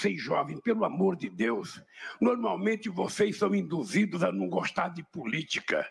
Vocês 0.00 0.18
jovens, 0.18 0.58
pelo 0.62 0.86
amor 0.86 1.14
de 1.14 1.28
Deus, 1.28 1.84
normalmente 2.18 2.88
vocês 2.88 3.36
são 3.36 3.54
induzidos 3.54 4.22
a 4.24 4.32
não 4.32 4.48
gostar 4.48 4.88
de 4.88 5.02
política. 5.02 5.86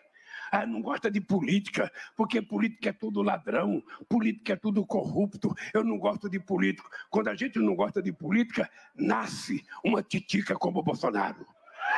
Ah, 0.50 0.66
não 0.66 0.82
gosta 0.82 1.08
de 1.08 1.20
política, 1.20 1.92
porque 2.16 2.42
política 2.42 2.88
é 2.88 2.92
tudo 2.92 3.22
ladrão, 3.22 3.80
política 4.08 4.54
é 4.54 4.56
tudo 4.56 4.84
corrupto. 4.84 5.54
Eu 5.72 5.84
não 5.84 5.96
gosto 5.96 6.28
de 6.28 6.40
político. 6.40 6.90
Quando 7.08 7.28
a 7.28 7.36
gente 7.36 7.60
não 7.60 7.76
gosta 7.76 8.02
de 8.02 8.12
política, 8.12 8.68
nasce 8.96 9.64
uma 9.84 10.02
titica 10.02 10.56
como 10.56 10.80
o 10.80 10.82
Bolsonaro. 10.82 11.46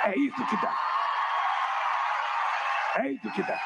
É 0.05 0.15
isso 0.15 0.47
que 0.47 0.57
dá. 0.61 0.77
É 2.97 3.11
isso 3.11 3.33
que 3.33 3.43
dá. 3.43 3.59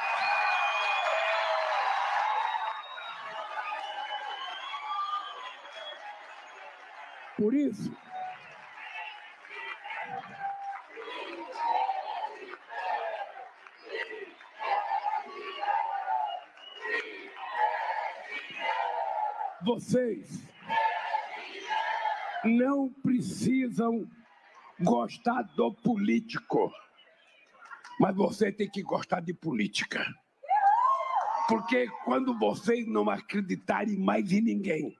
Por 7.37 7.53
isso, 7.53 7.95
vocês 19.67 20.47
não 22.45 22.89
precisam 23.03 24.09
gostar 24.79 25.43
do 25.43 25.75
político, 25.75 26.73
mas 27.99 28.15
você 28.15 28.53
tem 28.53 28.71
que 28.71 28.81
gostar 28.81 29.19
de 29.21 29.35
política. 29.35 30.07
Porque 31.49 31.89
quando 32.05 32.39
vocês 32.39 32.87
não 32.87 33.11
acreditarem 33.11 33.99
mais 33.99 34.31
em 34.31 34.41
ninguém, 34.41 34.97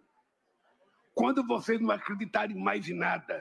quando 1.15 1.47
vocês 1.47 1.81
não 1.81 1.93
acreditarem 1.93 2.57
mais 2.57 2.89
em 2.89 2.95
nada, 2.95 3.41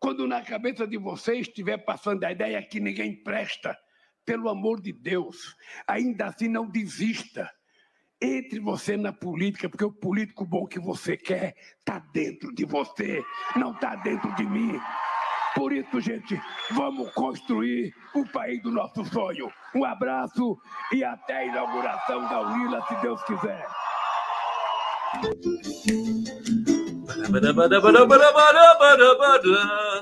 quando 0.00 0.26
na 0.26 0.42
cabeça 0.42 0.84
de 0.84 0.98
vocês 0.98 1.46
estiver 1.46 1.78
passando 1.78 2.24
a 2.24 2.32
ideia 2.32 2.60
que 2.60 2.80
ninguém 2.80 3.22
presta, 3.22 3.78
pelo 4.24 4.48
amor 4.48 4.80
de 4.80 4.92
Deus, 4.92 5.56
ainda 5.86 6.26
assim 6.26 6.48
não 6.48 6.68
desista. 6.68 7.48
Entre 8.24 8.58
você 8.58 8.96
na 8.96 9.12
política, 9.12 9.68
porque 9.68 9.84
o 9.84 9.92
político 9.92 10.46
bom 10.46 10.64
que 10.64 10.80
você 10.80 11.14
quer 11.14 11.54
está 11.78 11.98
dentro 11.98 12.54
de 12.54 12.64
você, 12.64 13.22
não 13.54 13.72
está 13.72 13.96
dentro 13.96 14.34
de 14.34 14.46
mim. 14.46 14.80
Por 15.54 15.74
isso, 15.74 16.00
gente, 16.00 16.40
vamos 16.70 17.12
construir 17.12 17.92
o 18.14 18.26
país 18.32 18.62
do 18.62 18.72
nosso 18.72 19.04
sonho. 19.04 19.52
Um 19.74 19.84
abraço 19.84 20.58
e 20.90 21.04
até 21.04 21.36
a 21.36 21.44
inauguração 21.44 22.22
da 22.22 22.40
UNILA, 22.40 22.82
se 22.88 22.94
Deus 23.02 23.22
quiser. 23.24 23.66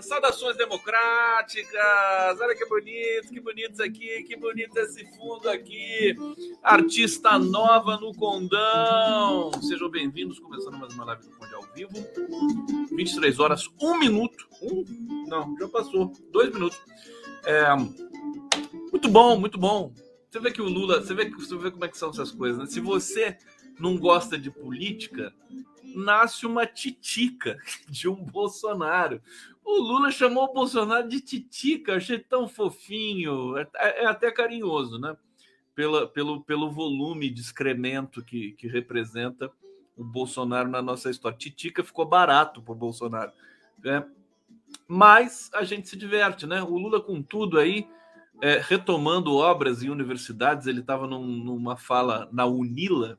Saudações 0.02 0.56
democráticas! 0.56 2.40
Olha 2.40 2.54
que 2.56 2.66
bonito, 2.66 3.28
que 3.32 3.40
bonito 3.40 3.72
isso 3.72 3.82
aqui, 3.82 4.22
que 4.24 4.36
bonito 4.36 4.76
esse 4.76 5.04
fundo 5.16 5.48
aqui. 5.48 6.16
Artista 6.62 7.38
nova 7.38 7.96
no 7.96 8.12
Condão. 8.14 9.52
Sejam 9.62 9.88
bem-vindos, 9.88 10.40
começando 10.40 10.76
mais 10.78 10.92
uma 10.94 11.04
live 11.04 11.22
do 11.22 11.30
Conde 11.38 11.54
ao 11.54 11.62
vivo. 11.74 11.92
23 12.96 13.38
horas, 13.38 13.68
1 13.80 13.98
minuto. 13.98 14.48
Um? 14.60 14.84
Não, 15.28 15.56
já 15.58 15.68
passou. 15.68 16.12
Dois 16.32 16.52
minutos. 16.52 16.80
É, 17.44 17.74
muito 18.90 19.08
bom, 19.08 19.38
muito 19.38 19.58
bom. 19.58 19.92
Você 20.28 20.40
vê 20.40 20.50
que 20.50 20.62
o 20.62 20.68
Lula, 20.68 21.00
você 21.00 21.14
vê, 21.14 21.30
você 21.30 21.56
vê 21.56 21.70
como 21.70 21.84
é 21.84 21.88
que 21.88 21.98
são 21.98 22.10
essas 22.10 22.32
coisas, 22.32 22.58
né? 22.58 22.66
Se 22.66 22.80
você 22.80 23.36
não 23.78 23.96
gosta 23.98 24.38
de 24.38 24.50
política, 24.50 25.32
nasce 25.94 26.46
uma 26.46 26.66
titica 26.66 27.58
de 27.88 28.08
um 28.08 28.24
Bolsonaro. 28.24 29.20
O 29.64 29.80
Lula 29.80 30.10
chamou 30.10 30.44
o 30.44 30.52
Bolsonaro 30.52 31.08
de 31.08 31.20
titica, 31.20 31.96
achei 31.96 32.18
tão 32.18 32.48
fofinho, 32.48 33.56
é, 33.56 33.68
é 33.76 34.06
até 34.06 34.30
carinhoso, 34.30 34.98
né? 34.98 35.16
Pela, 35.74 36.06
pelo, 36.06 36.42
pelo 36.42 36.70
volume 36.70 37.30
de 37.30 37.40
excremento 37.40 38.22
que, 38.22 38.52
que 38.52 38.66
representa 38.66 39.50
o 39.96 40.04
Bolsonaro 40.04 40.68
na 40.68 40.82
nossa 40.82 41.10
história. 41.10 41.38
Titica 41.38 41.82
ficou 41.82 42.04
barato 42.04 42.60
para 42.60 42.72
o 42.72 42.76
Bolsonaro. 42.76 43.32
Né? 43.82 44.04
Mas 44.86 45.50
a 45.54 45.64
gente 45.64 45.88
se 45.88 45.96
diverte, 45.96 46.46
né? 46.46 46.62
O 46.62 46.76
Lula 46.76 47.00
com 47.00 47.22
tudo 47.22 47.58
aí, 47.58 47.88
é, 48.42 48.58
retomando 48.58 49.34
obras 49.34 49.82
e 49.82 49.88
universidades, 49.88 50.66
ele 50.66 50.80
estava 50.80 51.06
num, 51.06 51.24
numa 51.24 51.76
fala 51.76 52.28
na 52.32 52.44
Unila, 52.44 53.18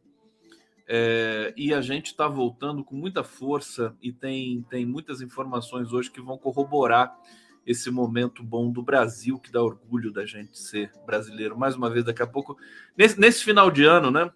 é, 0.88 1.54
e 1.56 1.74
a 1.74 1.82
gente 1.82 2.08
está 2.08 2.28
voltando 2.28 2.84
com 2.84 2.96
muita 2.96 3.24
força 3.24 3.96
e 4.02 4.12
tem, 4.12 4.62
tem 4.70 4.86
muitas 4.86 5.22
informações 5.22 5.94
hoje 5.94 6.12
que 6.12 6.22
vão 6.22 6.38
corroborar 6.38 7.18
esse 7.66 7.90
momento 7.90 8.44
bom 8.44 8.70
do 8.70 8.84
Brasil, 8.84 9.40
que 9.40 9.52
dá 9.52 9.62
orgulho 9.62 10.12
da 10.12 10.26
gente 10.26 10.60
ser 10.60 10.92
brasileiro. 11.06 11.58
Mais 11.58 11.76
uma 11.76 11.90
vez, 11.90 12.04
daqui 12.04 12.22
a 12.22 12.28
pouco, 12.28 12.58
nesse, 12.98 13.20
nesse 13.20 13.44
final 13.44 13.72
de 13.72 13.86
ano, 13.86 14.12
né? 14.12 14.30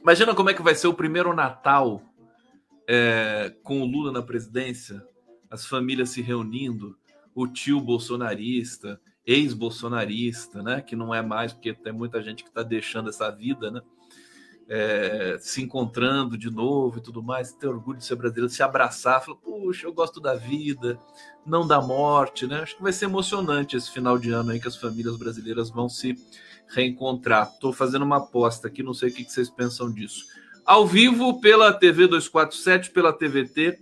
Imagina 0.00 0.34
como 0.34 0.50
é 0.50 0.54
que 0.54 0.62
vai 0.62 0.74
ser 0.74 0.88
o 0.88 0.94
primeiro 0.94 1.34
Natal 1.34 2.02
é, 2.88 3.54
com 3.62 3.80
o 3.80 3.84
Lula 3.84 4.12
na 4.12 4.22
presidência, 4.22 5.04
as 5.50 5.66
famílias 5.66 6.10
se 6.10 6.20
reunindo, 6.20 6.96
o 7.34 7.46
tio 7.46 7.80
bolsonarista, 7.80 9.00
ex-bolsonarista, 9.24 10.62
né? 10.62 10.80
Que 10.80 10.96
não 10.96 11.14
é 11.14 11.22
mais, 11.22 11.52
porque 11.52 11.72
tem 11.72 11.92
muita 11.92 12.20
gente 12.20 12.42
que 12.42 12.48
está 12.48 12.64
deixando 12.64 13.10
essa 13.10 13.30
vida, 13.30 13.70
né? 13.70 13.80
É, 14.68 15.36
se 15.40 15.62
encontrando 15.62 16.36
de 16.36 16.50
novo 16.50 16.98
e 16.98 17.00
tudo 17.00 17.22
mais, 17.22 17.52
ter 17.52 17.68
orgulho 17.68 17.98
de 17.98 18.04
ser 18.04 18.16
brasileiro, 18.16 18.50
se 18.50 18.62
abraçar, 18.62 19.24
falar, 19.24 19.36
puxa, 19.38 19.86
eu 19.86 19.92
gosto 19.92 20.20
da 20.20 20.34
vida, 20.34 20.98
não 21.44 21.66
da 21.66 21.80
morte, 21.80 22.46
né? 22.46 22.60
Acho 22.60 22.76
que 22.76 22.82
vai 22.82 22.92
ser 22.92 23.04
emocionante 23.04 23.76
esse 23.76 23.90
final 23.90 24.18
de 24.18 24.30
ano 24.30 24.50
aí 24.50 24.60
que 24.60 24.68
as 24.68 24.76
famílias 24.76 25.16
brasileiras 25.16 25.70
vão 25.70 25.88
se 25.88 26.16
reencontrar. 26.68 27.50
Estou 27.52 27.72
fazendo 27.72 28.04
uma 28.04 28.16
aposta 28.16 28.66
aqui, 28.66 28.82
não 28.82 28.94
sei 28.94 29.10
o 29.10 29.14
que 29.14 29.24
vocês 29.24 29.48
pensam 29.48 29.92
disso. 29.92 30.24
Ao 30.64 30.84
vivo 30.84 31.40
pela 31.40 31.72
TV 31.72 32.08
247, 32.08 32.90
pela 32.90 33.12
TVT 33.12 33.78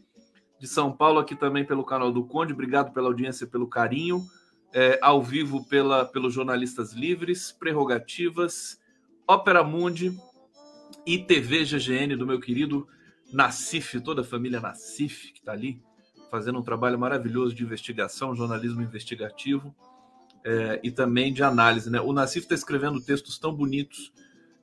de 0.61 0.69
São 0.69 0.93
Paulo, 0.93 1.19
aqui 1.19 1.35
também 1.35 1.65
pelo 1.65 1.83
canal 1.83 2.13
do 2.13 2.25
Conde. 2.25 2.53
Obrigado 2.53 2.93
pela 2.93 3.09
audiência, 3.09 3.47
pelo 3.47 3.67
carinho. 3.67 4.23
É, 4.71 4.99
ao 5.01 5.23
vivo 5.23 5.65
pela, 5.67 6.05
pelos 6.05 6.35
jornalistas 6.35 6.93
livres, 6.93 7.53
prerrogativas, 7.53 8.79
Ópera 9.27 9.63
Mundi, 9.63 10.15
e 11.07 11.19
TV 11.19 11.65
GGN 11.65 12.17
do 12.17 12.27
meu 12.27 12.41
querido 12.41 12.87
Nassif, 13.33 14.01
toda 14.01 14.23
a 14.23 14.25
família 14.25 14.61
Nassif 14.61 15.33
que 15.33 15.41
está 15.41 15.53
ali 15.53 15.83
fazendo 16.31 16.59
um 16.59 16.63
trabalho 16.63 16.99
maravilhoso 16.99 17.55
de 17.55 17.63
investigação, 17.63 18.35
jornalismo 18.35 18.83
investigativo 18.83 19.75
é, 20.45 20.81
e 20.83 20.91
também 20.91 21.33
de 21.33 21.43
análise. 21.43 21.91
Né? 21.91 22.01
O 22.01 22.13
Nassif 22.13 22.45
está 22.45 22.55
escrevendo 22.55 23.01
textos 23.01 23.39
tão 23.39 23.55
bonitos 23.55 24.13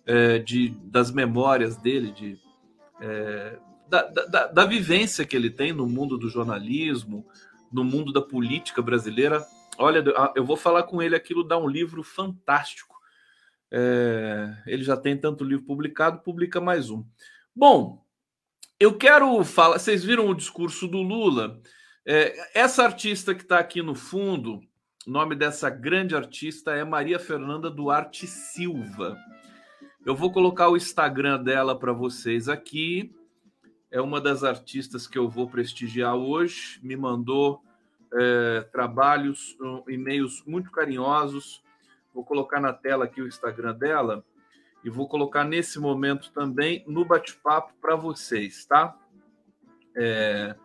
é, 0.06 0.40
de, 0.40 0.70
das 0.84 1.12
memórias 1.12 1.78
dele, 1.78 2.12
de, 2.12 2.38
é, 3.00 3.58
da, 3.88 4.04
da, 4.04 4.48
da 4.48 4.66
vivência 4.66 5.26
que 5.26 5.36
ele 5.36 5.50
tem 5.50 5.72
no 5.72 5.88
mundo 5.88 6.18
do 6.18 6.30
jornalismo, 6.30 7.26
no 7.72 7.84
mundo 7.84 8.12
da 8.12 8.22
política 8.22 8.82
brasileira. 8.82 9.46
Olha, 9.78 10.04
eu 10.36 10.44
vou 10.44 10.58
falar 10.58 10.84
com 10.84 11.02
ele 11.02 11.16
aquilo, 11.16 11.44
dá 11.44 11.58
um 11.58 11.68
livro 11.68 12.04
fantástico 12.04 12.91
é, 13.72 14.58
ele 14.68 14.84
já 14.84 14.98
tem 14.98 15.18
tanto 15.18 15.46
livro 15.46 15.66
publicado, 15.66 16.20
publica 16.20 16.60
mais 16.60 16.90
um. 16.90 17.06
Bom, 17.56 18.06
eu 18.78 18.98
quero 18.98 19.42
falar. 19.46 19.80
Vocês 19.80 20.04
viram 20.04 20.28
o 20.28 20.36
discurso 20.36 20.88
do 20.88 21.02
Lula? 21.02 21.62
É, 22.06 22.60
essa 22.60 22.84
artista 22.84 23.34
que 23.34 23.44
está 23.44 23.60
aqui 23.60 23.82
no 23.82 23.96
fundo, 23.96 24.60
o 25.08 25.12
nome 25.12 25.36
dessa 25.36 25.70
grande 25.70 26.16
artista 26.16 26.72
é 26.72 26.84
Maria 26.84 27.18
Fernanda 27.18 27.72
Duarte 27.72 28.28
Silva. 28.28 29.18
Eu 30.06 30.16
vou 30.16 30.32
colocar 30.32 30.68
o 30.68 30.76
Instagram 30.76 31.42
dela 31.42 31.78
para 31.78 31.94
vocês 31.94 32.50
aqui. 32.50 33.16
É 33.90 34.02
uma 34.02 34.20
das 34.20 34.44
artistas 34.44 35.08
que 35.08 35.18
eu 35.18 35.30
vou 35.30 35.50
prestigiar 35.50 36.16
hoje. 36.16 36.80
Me 36.84 36.98
mandou 36.98 37.62
é, 38.14 38.62
trabalhos, 38.72 39.56
e-mails 39.88 40.44
muito 40.46 40.72
carinhosos 40.72 41.62
Vou 42.14 42.24
colocar 42.24 42.60
na 42.60 42.74
tela 42.74 43.06
aqui 43.06 43.22
o 43.22 43.28
Instagram 43.28 43.74
dela 43.74 44.24
e 44.84 44.90
vou 44.90 45.08
colocar 45.08 45.44
nesse 45.44 45.80
momento 45.80 46.32
também 46.32 46.84
no 46.88 47.06
bate-papo 47.06 47.74
para 47.80 47.96
vocês, 47.96 48.66
tá? 48.66 48.98
É, 49.96 50.56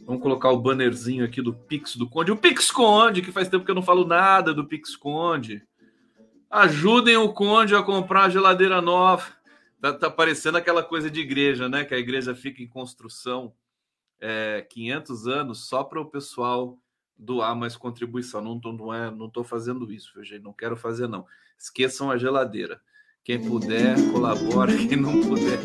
vamos 0.00 0.22
colocar 0.22 0.50
o 0.50 0.60
bannerzinho 0.60 1.24
aqui 1.24 1.40
do 1.40 1.54
Pix 1.54 1.96
do 1.96 2.08
Conde. 2.08 2.32
O 2.32 2.36
Pix 2.36 2.70
Conde, 2.70 3.22
que 3.22 3.32
faz 3.32 3.48
tempo 3.48 3.64
que 3.64 3.70
eu 3.70 3.74
não 3.74 3.82
falo 3.82 4.04
nada 4.04 4.52
do 4.52 4.66
Pix 4.66 4.96
Conde. 4.96 5.62
Ajudem 6.50 7.16
o 7.16 7.32
Conde 7.32 7.74
a 7.74 7.82
comprar 7.82 8.24
a 8.24 8.28
geladeira 8.28 8.80
nova. 8.80 9.24
Tá, 9.80 9.92
tá 9.92 10.10
parecendo 10.10 10.58
aquela 10.58 10.82
coisa 10.82 11.10
de 11.10 11.20
igreja, 11.20 11.68
né? 11.68 11.84
Que 11.84 11.94
a 11.94 11.98
igreja 11.98 12.34
fica 12.34 12.62
em 12.62 12.68
construção 12.68 13.54
é, 14.20 14.66
500 14.68 15.26
anos 15.26 15.66
só 15.66 15.82
para 15.82 16.00
o 16.00 16.10
pessoal 16.10 16.78
doar 17.20 17.54
mais 17.54 17.76
contribuição. 17.76 18.40
Não 18.40 18.58
tô, 18.58 18.72
não 18.72 18.92
é, 18.92 19.10
não 19.10 19.28
tô 19.28 19.44
fazendo 19.44 19.92
isso, 19.92 20.22
gente. 20.24 20.42
Não 20.42 20.52
quero 20.52 20.76
fazer 20.76 21.06
não. 21.06 21.26
Esqueçam 21.58 22.10
a 22.10 22.16
geladeira. 22.16 22.80
Quem 23.22 23.40
puder, 23.40 23.96
colabora. 24.10 24.74
Quem 24.76 24.96
não 24.96 25.20
puder, 25.20 25.60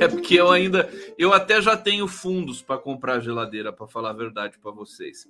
É 0.00 0.08
porque 0.08 0.34
eu 0.34 0.50
ainda, 0.50 0.90
eu 1.18 1.32
até 1.32 1.60
já 1.60 1.76
tenho 1.76 2.08
fundos 2.08 2.62
para 2.62 2.78
comprar 2.78 3.20
geladeira, 3.20 3.72
para 3.72 3.86
falar 3.86 4.10
a 4.10 4.14
verdade 4.14 4.58
para 4.58 4.70
vocês. 4.70 5.28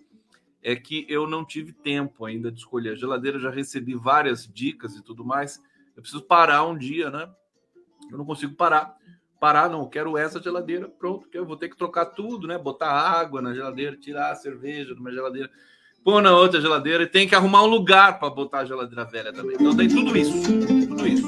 É 0.62 0.76
que 0.76 1.04
eu 1.08 1.26
não 1.26 1.44
tive 1.44 1.72
tempo 1.72 2.24
ainda 2.24 2.52
de 2.52 2.60
escolher 2.60 2.90
a 2.90 2.94
geladeira, 2.94 3.38
já 3.38 3.50
recebi 3.50 3.94
várias 3.94 4.46
dicas 4.46 4.94
e 4.94 5.02
tudo 5.02 5.24
mais. 5.24 5.60
Eu 5.96 6.02
preciso 6.02 6.22
parar 6.22 6.64
um 6.66 6.78
dia, 6.78 7.10
né? 7.10 7.28
Eu 8.10 8.16
não 8.16 8.24
consigo 8.24 8.54
parar. 8.54 8.96
Parar, 9.40 9.70
não, 9.70 9.88
quero 9.88 10.18
essa 10.18 10.38
geladeira, 10.38 10.86
pronto, 10.86 11.26
eu 11.32 11.46
vou 11.46 11.56
ter 11.56 11.70
que 11.70 11.76
trocar 11.76 12.04
tudo, 12.04 12.46
né? 12.46 12.58
Botar 12.58 12.90
água 12.90 13.40
na 13.40 13.54
geladeira, 13.54 13.96
tirar 13.96 14.30
a 14.30 14.34
cerveja 14.34 14.94
de 14.94 15.00
uma 15.00 15.10
geladeira, 15.10 15.50
pôr 16.04 16.20
na 16.20 16.36
outra 16.36 16.60
geladeira 16.60 17.04
e 17.04 17.06
tem 17.06 17.26
que 17.26 17.34
arrumar 17.34 17.62
um 17.62 17.66
lugar 17.66 18.18
para 18.18 18.28
botar 18.28 18.58
a 18.58 18.64
geladeira 18.66 19.06
velha 19.06 19.32
também. 19.32 19.56
Então 19.58 19.74
tem 19.74 19.88
tudo 19.88 20.14
isso, 20.14 20.42
tudo 20.42 21.08
isso. 21.08 21.26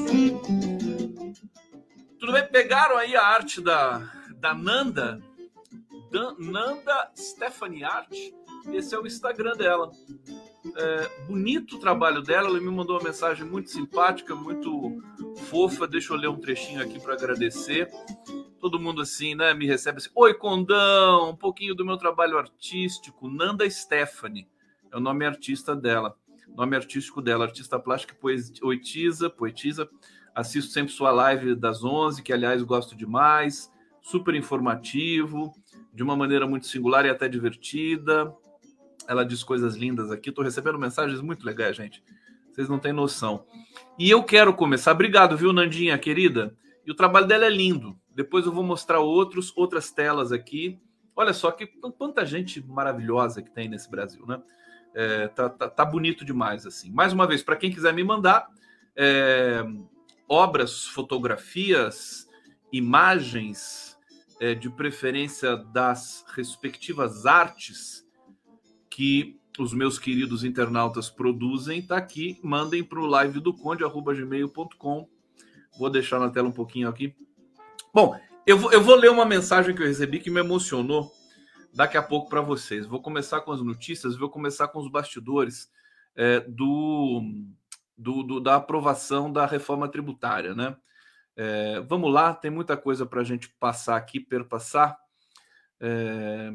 Tudo 2.21 2.33
bem? 2.33 2.47
Pegaram 2.49 2.99
aí 2.99 3.17
a 3.17 3.25
arte 3.25 3.63
da, 3.63 4.07
da 4.37 4.53
Nanda, 4.53 5.19
Nanda 6.39 7.11
Stephanie 7.17 7.83
Art. 7.83 8.13
Esse 8.71 8.95
é 8.95 8.99
o 8.99 9.07
Instagram 9.07 9.57
dela. 9.57 9.91
É, 10.77 11.25
bonito 11.27 11.77
o 11.77 11.79
trabalho 11.79 12.23
dela. 12.23 12.49
Ela 12.49 12.61
me 12.61 12.71
mandou 12.71 12.97
uma 12.97 13.05
mensagem 13.05 13.45
muito 13.45 13.71
simpática, 13.71 14.35
muito 14.35 15.03
fofa. 15.49 15.87
Deixa 15.87 16.13
eu 16.13 16.17
ler 16.17 16.29
um 16.29 16.39
trechinho 16.39 16.83
aqui 16.83 17.01
para 17.01 17.15
agradecer. 17.15 17.91
Todo 18.61 18.79
mundo 18.79 19.03
assim, 19.03 19.35
né? 19.35 19.53
Me 19.55 19.67
recebe 19.67 19.99
assim: 19.99 20.11
Oi, 20.15 20.35
Condão, 20.35 21.31
um 21.31 21.37
pouquinho 21.37 21.75
do 21.75 21.85
meu 21.85 21.97
trabalho 21.97 22.39
artístico. 22.39 23.29
Nanda 23.29 23.69
Stephanie 23.69 24.49
é 24.91 24.97
o 24.97 25.01
nome 25.01 25.25
artista 25.25 25.75
dela. 25.75 26.17
Nome 26.55 26.77
artístico 26.77 27.23
dela, 27.23 27.47
artista 27.47 27.79
plástica, 27.79 28.15
poetisa, 28.15 29.31
poetisa 29.31 29.89
Assisto 30.35 30.73
sempre 30.73 30.93
sua 30.93 31.11
live 31.11 31.55
das 31.55 31.85
11, 31.85 32.23
que 32.23 32.33
aliás 32.33 32.63
gosto 32.63 32.97
demais. 32.97 33.71
Super 34.01 34.35
informativo, 34.35 35.53
de 35.93 36.03
uma 36.03 36.17
maneira 36.17 36.47
muito 36.47 36.67
singular 36.67 37.05
e 37.05 37.11
até 37.11 37.29
divertida. 37.29 38.35
Ela 39.09 39.25
diz 39.25 39.43
coisas 39.43 39.77
lindas 39.77 40.11
aqui. 40.11 40.31
Estou 40.31 40.45
recebendo 40.45 40.79
mensagens 40.79 41.21
muito 41.21 41.45
legais, 41.45 41.77
gente. 41.77 42.03
Vocês 42.51 42.69
não 42.69 42.79
têm 42.79 42.93
noção. 42.93 43.47
E 43.99 44.11
eu 44.11 44.23
quero 44.23 44.55
começar. 44.55 44.93
Obrigado, 44.93 45.37
viu, 45.37 45.53
Nandinha, 45.53 45.99
querida? 45.99 46.55
E 46.87 46.91
o 46.91 46.95
trabalho 46.95 47.27
dela 47.27 47.47
é 47.47 47.51
lindo. 47.51 47.99
Depois 48.15 48.45
eu 48.45 48.53
vou 48.53 48.63
mostrar 48.63 49.01
outros, 49.01 49.53
outras 49.57 49.91
telas 49.91 50.33
aqui. 50.33 50.79
Olha 51.17 51.33
só 51.33 51.51
que 51.51 51.67
quanta 51.67 52.27
gente 52.27 52.65
maravilhosa 52.67 53.43
que 53.43 53.51
tem 53.51 53.69
nesse 53.69 53.91
Brasil, 53.91 54.27
né? 54.27 54.43
É, 54.95 55.29
tá, 55.29 55.49
tá, 55.49 55.71
tá 55.71 55.85
bonito 55.85 56.25
demais, 56.25 56.67
assim. 56.67 56.91
Mais 56.91 57.13
uma 57.13 57.27
vez, 57.27 57.43
para 57.43 57.57
quem 57.57 57.71
quiser 57.71 57.95
me 57.95 58.05
mandar, 58.05 58.49
é, 58.95 59.65
obras, 60.29 60.87
fotografias, 60.87 62.29
imagens, 62.71 63.99
é, 64.41 64.55
de 64.55 64.69
preferência 64.69 65.57
das 65.57 66.25
respectivas 66.35 67.25
artes 67.27 68.05
que 68.95 69.41
os 69.59 69.73
meus 69.73 69.99
queridos 69.99 70.45
internautas 70.45 71.09
produzem, 71.09 71.81
tá 71.81 71.97
aqui. 71.97 72.39
Mandem 72.43 72.85
para 72.85 73.01
o 73.01 73.07
live 73.07 73.41
do 73.41 73.55
conde@gmail.com. 73.55 75.09
Vou 75.79 75.91
deixar 75.91 76.19
na 76.19 76.29
tela 76.29 76.49
um 76.49 76.53
pouquinho 76.53 76.89
aqui. 76.89 77.15
Bom, 77.93 78.19
eu 78.47 78.59
vou, 78.59 78.71
eu 78.71 78.83
vou 78.83 78.95
ler 78.97 79.11
uma 79.11 79.25
mensagem 79.25 79.75
que 79.75 79.83
eu 79.83 79.87
recebi 79.87 80.21
que 80.21 80.31
me 80.31 80.41
emocionou 80.41 81.11
daqui 81.73 81.97
a 81.97 82.03
pouco 82.03 82.29
para 82.29 82.43
vocês. 82.43 82.87
Vou 82.87 83.01
começar 83.01 83.41
com 83.41 83.53
as 83.53 83.63
notícias, 83.63 84.17
vou 84.17 84.29
começar 84.29 84.69
com 84.69 84.79
os 84.79 84.91
bastidores 84.91 85.71
é, 86.15 86.41
do 86.41 87.23
do, 87.97 88.23
do, 88.23 88.41
da 88.41 88.57
aprovação 88.57 89.33
da 89.33 89.47
reforma 89.47 89.89
tributária, 89.89 90.55
né? 90.55 90.77
É, 91.35 91.81
vamos 91.81 92.13
lá, 92.13 92.35
tem 92.35 92.51
muita 92.51 92.77
coisa 92.77 93.07
para 93.07 93.23
a 93.23 93.25
gente 93.25 93.49
passar 93.49 93.97
aqui, 93.97 94.21
perpassar. 94.21 94.99
É, 95.81 96.53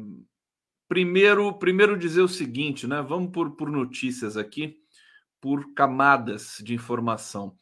primeiro, 0.88 1.52
primeiro 1.58 1.96
dizer 1.96 2.22
o 2.22 2.28
seguinte, 2.28 2.86
né? 2.86 3.02
Vamos 3.02 3.30
por, 3.30 3.54
por 3.54 3.70
notícias 3.70 4.36
aqui, 4.36 4.80
por 5.40 5.74
camadas 5.74 6.56
de 6.64 6.74
informação. 6.74 7.56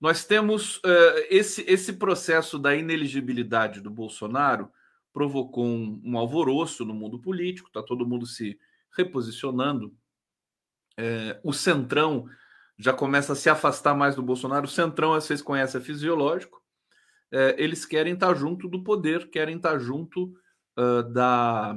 Nós 0.00 0.24
temos 0.24 0.80
é, 0.84 1.34
esse, 1.34 1.64
esse 1.66 1.94
processo 1.94 2.58
da 2.58 2.74
ineligibilidade 2.74 3.80
do 3.80 3.90
Bolsonaro 3.90 4.70
provocou 5.12 5.64
um, 5.64 6.02
um 6.04 6.18
alvoroço 6.18 6.84
no 6.84 6.92
mundo 6.92 7.18
político, 7.18 7.68
está 7.68 7.82
todo 7.82 8.06
mundo 8.06 8.26
se 8.26 8.58
reposicionando. 8.94 9.94
É, 10.98 11.40
o 11.42 11.52
Centrão 11.52 12.28
já 12.78 12.92
começa 12.92 13.32
a 13.32 13.36
se 13.36 13.48
afastar 13.48 13.94
mais 13.94 14.14
do 14.14 14.22
Bolsonaro. 14.22 14.66
O 14.66 14.68
Centrão, 14.70 15.12
vocês 15.12 15.40
conhecem, 15.40 15.80
é 15.80 15.84
fisiológico. 15.84 16.62
É, 17.30 17.54
eles 17.58 17.86
querem 17.86 18.12
estar 18.12 18.34
junto 18.34 18.68
do 18.68 18.82
poder, 18.82 19.30
querem 19.30 19.56
estar 19.56 19.78
junto 19.78 20.34
uh, 20.78 21.02
da, 21.10 21.74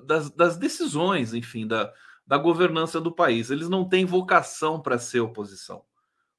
das, 0.00 0.30
das, 0.30 0.56
decisões, 0.56 1.34
enfim, 1.34 1.66
da, 1.66 1.92
da 2.26 2.38
governança 2.38 3.00
do 3.00 3.12
país. 3.12 3.50
Eles 3.50 3.68
não 3.68 3.88
têm 3.88 4.04
vocação 4.04 4.80
para 4.80 4.98
ser 4.98 5.20
oposição. 5.20 5.78
O 5.78 5.84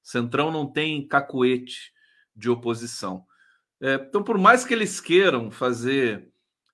Centrão 0.02 0.52
não 0.52 0.66
tem 0.66 1.08
cacuete 1.08 1.94
de 2.36 2.50
oposição. 2.50 3.26
É, 3.82 3.96
então, 3.96 4.24
por 4.24 4.38
mais 4.38 4.66
que 4.66 4.74
eles 4.74 5.00
queiram 5.00 5.52
fazer, 5.52 6.30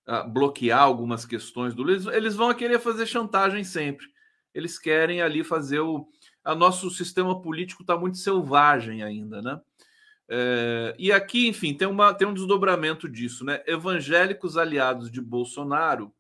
uh, 0.08 0.30
bloquear 0.30 0.82
algumas 0.82 1.26
questões 1.26 1.74
do 1.74 1.90
eles, 1.90 2.06
eles 2.08 2.36
vão 2.36 2.54
querer 2.54 2.80
fazer 2.80 3.06
chantagem 3.06 3.64
sempre. 3.64 4.08
Eles 4.54 4.80
querem 4.80 5.22
ali 5.22 5.44
fazer 5.44 5.80
o, 5.80 6.08
o 6.46 6.56
nosso 6.56 6.90
sistema 6.90 7.42
político 7.42 7.84
está 7.84 7.98
muito 7.98 8.18
selvagem 8.18 9.04
ainda, 9.04 9.42
né? 9.42 9.60
É, 10.32 10.96
e 11.00 11.12
aqui, 11.12 11.48
enfim, 11.48 11.74
tem, 11.74 11.88
uma, 11.88 12.14
tem 12.14 12.28
um 12.28 12.34
desdobramento 12.34 13.10
disso, 13.10 13.44
né? 13.44 13.64
Evangélicos 13.66 14.58
aliados 14.58 15.10
de 15.10 15.20
Bolsonaro 15.20 16.14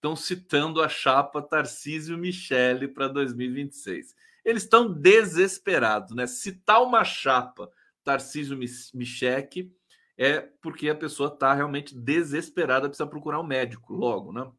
estão 0.00 0.16
citando 0.16 0.82
a 0.82 0.88
chapa 0.88 1.42
Tarcísio 1.42 2.16
Michele 2.16 2.88
para 2.88 3.06
2026. 3.06 4.14
Eles 4.44 4.62
estão 4.62 4.90
desesperados, 4.90 6.16
né? 6.16 6.26
Citar 6.26 6.82
uma 6.82 7.04
chapa 7.04 7.70
Tarcísio 8.02 8.58
Michele 8.94 9.72
é 10.16 10.40
porque 10.40 10.88
a 10.88 10.94
pessoa 10.94 11.32
está 11.32 11.52
realmente 11.52 11.94
desesperada, 11.94 12.88
precisa 12.88 13.06
procurar 13.06 13.40
um 13.40 13.46
médico 13.46 13.92
logo, 13.92 14.32
né? 14.32 14.50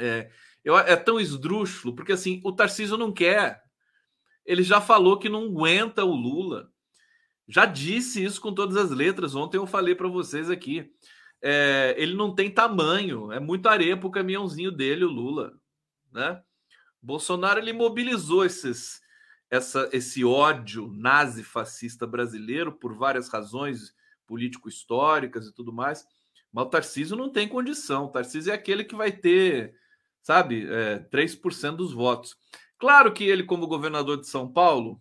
É, 0.00 0.30
eu, 0.64 0.76
é 0.78 0.96
tão 0.96 1.20
esdrúxulo, 1.20 1.94
porque 1.94 2.12
assim, 2.12 2.40
o 2.42 2.52
Tarcísio 2.52 2.96
não 2.96 3.12
quer 3.12 3.62
ele 4.44 4.62
já 4.62 4.80
falou 4.80 5.18
que 5.18 5.28
não 5.28 5.44
aguenta 5.44 6.04
o 6.04 6.14
Lula. 6.14 6.70
Já 7.48 7.64
disse 7.64 8.22
isso 8.22 8.40
com 8.40 8.52
todas 8.52 8.76
as 8.76 8.90
letras. 8.90 9.34
Ontem 9.34 9.56
eu 9.56 9.66
falei 9.66 9.94
para 9.94 10.08
vocês 10.08 10.50
aqui. 10.50 10.90
É, 11.42 11.94
ele 11.98 12.14
não 12.14 12.34
tem 12.34 12.50
tamanho, 12.50 13.32
é 13.32 13.40
muito 13.40 13.68
areia 13.68 13.96
para 13.96 14.06
o 14.06 14.12
caminhãozinho 14.12 14.70
dele, 14.70 15.04
o 15.04 15.10
Lula. 15.10 15.52
Né? 16.12 16.40
Bolsonaro 17.02 17.58
ele 17.58 17.72
mobilizou 17.72 18.44
esses, 18.44 19.00
essa, 19.50 19.88
esse 19.92 20.24
ódio 20.24 20.92
nazi-fascista 20.94 22.06
brasileiro 22.06 22.72
por 22.72 22.94
várias 22.94 23.28
razões 23.28 23.92
político-históricas 24.26 25.46
e 25.46 25.52
tudo 25.52 25.72
mais. 25.72 26.06
Mas 26.52 26.66
o 26.66 26.70
Tarcísio 26.70 27.16
não 27.16 27.30
tem 27.30 27.48
condição. 27.48 28.04
O 28.04 28.10
Tarcísio 28.10 28.52
é 28.52 28.54
aquele 28.54 28.84
que 28.84 28.94
vai 28.94 29.10
ter, 29.10 29.74
sabe, 30.22 30.66
é, 30.70 31.00
3% 31.10 31.76
dos 31.76 31.92
votos. 31.92 32.36
Claro 32.78 33.12
que 33.12 33.24
ele, 33.24 33.42
como 33.42 33.66
governador 33.66 34.20
de 34.20 34.28
São 34.28 34.50
Paulo, 34.50 35.00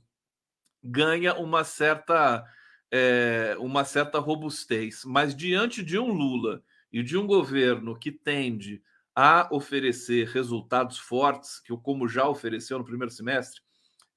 ganha 0.83 1.33
uma 1.35 1.63
certa, 1.63 2.43
é, 2.91 3.55
uma 3.59 3.85
certa 3.85 4.19
robustez, 4.19 5.03
mas 5.05 5.35
diante 5.35 5.81
de 5.83 5.97
um 5.97 6.11
Lula 6.11 6.61
e 6.91 7.01
de 7.01 7.17
um 7.17 7.25
governo 7.25 7.97
que 7.97 8.11
tende 8.11 8.81
a 9.15 9.47
oferecer 9.51 10.27
resultados 10.27 10.97
fortes, 10.97 11.59
que 11.59 11.75
como 11.77 12.07
já 12.07 12.27
ofereceu 12.27 12.77
no 12.77 12.85
primeiro 12.85 13.11
semestre, 13.11 13.61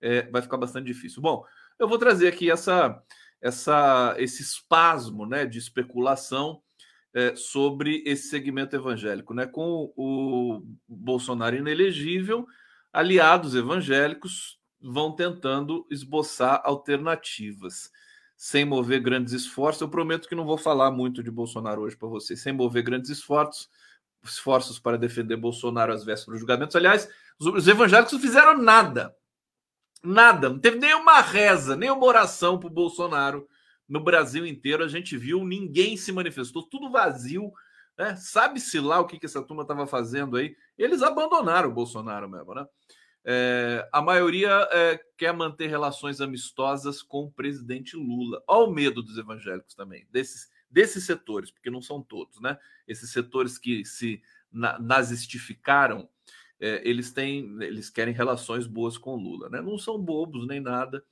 é, 0.01 0.23
vai 0.31 0.43
ficar 0.43 0.57
bastante 0.57 0.87
difícil. 0.87 1.23
Bom, 1.23 1.45
eu 1.79 1.89
vou 1.89 1.99
trazer 1.99 2.29
aqui 2.29 2.51
essa, 2.51 3.03
essa, 3.41 4.15
esse 4.19 4.43
espasmo 4.43 5.27
né, 5.27 5.47
de 5.47 5.59
especulação 5.59 6.61
é, 7.15 7.35
sobre 7.37 8.03
esse 8.05 8.29
segmento 8.29 8.75
evangélico, 8.75 9.33
né? 9.33 9.47
Com 9.47 9.93
o 9.97 10.63
Bolsonaro 10.89 11.57
inelegível 11.57 12.45
aliados 12.93 13.55
evangélicos 13.55 14.59
vão 14.81 15.15
tentando 15.15 15.87
esboçar 15.91 16.61
alternativas, 16.65 17.91
sem 18.45 18.63
mover 18.63 19.01
grandes 19.01 19.33
esforços. 19.33 19.81
Eu 19.81 19.89
prometo 19.89 20.29
que 20.29 20.35
não 20.35 20.45
vou 20.45 20.59
falar 20.59 20.91
muito 20.91 21.23
de 21.23 21.31
Bolsonaro 21.31 21.81
hoje 21.81 21.97
para 21.97 22.09
vocês, 22.11 22.43
sem 22.43 22.53
mover 22.53 22.83
grandes 22.83 23.09
esforços, 23.09 23.71
esforços 24.23 24.79
para 24.79 24.99
defender 24.99 25.35
Bolsonaro 25.39 25.91
às 25.91 26.05
vésperas 26.05 26.35
dos 26.35 26.41
julgamentos. 26.41 26.77
Aliás, 26.77 27.09
os 27.39 27.67
evangélicos 27.67 28.13
não 28.13 28.21
fizeram 28.21 28.59
nada. 28.59 29.17
Nada, 30.03 30.51
não 30.51 30.59
teve 30.59 30.79
nenhuma 30.79 31.23
reza, 31.23 31.75
nenhuma 31.75 32.05
oração 32.05 32.59
para 32.59 32.67
o 32.67 32.71
Bolsonaro 32.71 33.49
no 33.89 34.05
Brasil 34.05 34.45
inteiro. 34.45 34.85
A 34.85 34.89
gente 34.89 35.17
viu, 35.17 35.43
ninguém 35.43 35.97
se 35.97 36.13
manifestou, 36.13 36.69
tudo 36.69 36.91
vazio. 36.91 37.51
Né? 37.97 38.15
Sabe-se 38.17 38.79
lá 38.79 39.01
o 39.01 39.07
que, 39.07 39.19
que 39.19 39.25
essa 39.25 39.43
turma 39.43 39.63
estava 39.63 39.87
fazendo 39.87 40.37
aí. 40.37 40.55
Eles 40.77 41.01
abandonaram 41.01 41.71
o 41.71 41.75
Bolsonaro 41.75 42.29
mesmo, 42.29 42.55
né? 42.55 42.67
É, 43.25 43.89
a 43.91 44.03
maioria 44.03 44.69
é, 44.71 45.01
quer 45.17 45.33
manter 45.33 45.69
relações 45.69 46.21
amistosas 46.21 47.03
com 47.03 47.25
o 47.25 47.31
presidente 47.31 47.97
Lula. 47.97 48.43
Olha 48.47 48.69
o 48.69 48.73
medo 48.73 49.03
dos 49.03 49.17
evangélicos 49.17 49.75
também, 49.75 50.07
desses, 50.11 50.51
desses 50.71 51.05
setores, 51.05 51.51
porque 51.51 51.71
não 51.71 51.81
são 51.81 52.03
todos, 52.03 52.41
né? 52.41 52.59
Esses 52.87 53.11
setores 53.11 53.59
que 53.59 53.85
se 53.85 54.23
nazistificaram, 54.53 56.09
é, 56.61 56.89
eles 56.89 57.13
têm, 57.13 57.57
eles 57.63 57.91
querem 57.91 58.15
relações 58.15 58.67
boas 58.67 58.99
com 58.99 59.17
Lula, 59.17 59.49
né? 59.49 59.61
Não 59.61 59.79
são 59.79 59.99
bobos 59.99 60.47
nem 60.47 60.61
nada. 60.61 61.05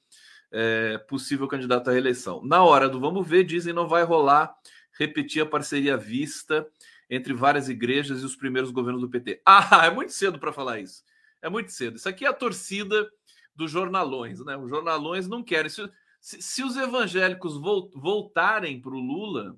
É, 0.55 0.99
possível 1.09 1.49
candidato 1.49 1.89
à 1.89 1.93
reeleição. 1.95 2.45
Na 2.45 2.63
hora 2.63 2.87
do 2.87 3.01
vamos 3.01 3.27
ver, 3.27 3.43
dizem 3.43 3.73
não 3.73 3.89
vai 3.89 4.05
rolar 4.05 4.55
repetir 4.99 5.43
a 5.43 5.47
parceria 5.47 5.97
vista 5.97 6.69
entre 7.09 7.33
várias 7.33 7.69
igrejas 7.69 8.23
e 8.23 8.25
os 8.25 8.37
primeiros 8.37 8.71
governos 8.71 9.01
do 9.01 9.09
PT. 9.09 9.41
Ah, 9.47 9.87
é 9.87 9.91
muito 9.91 10.13
cedo 10.13 10.39
para 10.39 10.53
falar 10.53 10.81
isso. 10.81 11.03
É 11.43 11.51
muito 11.51 11.73
cedo. 11.73 11.97
Isso 11.97 12.09
aqui 12.09 12.25
é 12.25 12.29
a 12.29 12.33
torcida 12.33 13.11
dos 13.55 13.71
jornalões, 13.71 14.43
né? 14.45 14.57
Os 14.57 14.71
jornalões 14.71 15.29
não 15.29 15.43
querem. 15.43 15.69
Se, 15.69 15.91
se, 16.21 16.41
se 16.41 16.63
os 16.63 16.77
evangélicos 16.77 17.61
voltarem 17.95 18.81
para 18.81 18.95
o 18.95 19.01
Lula 19.01 19.57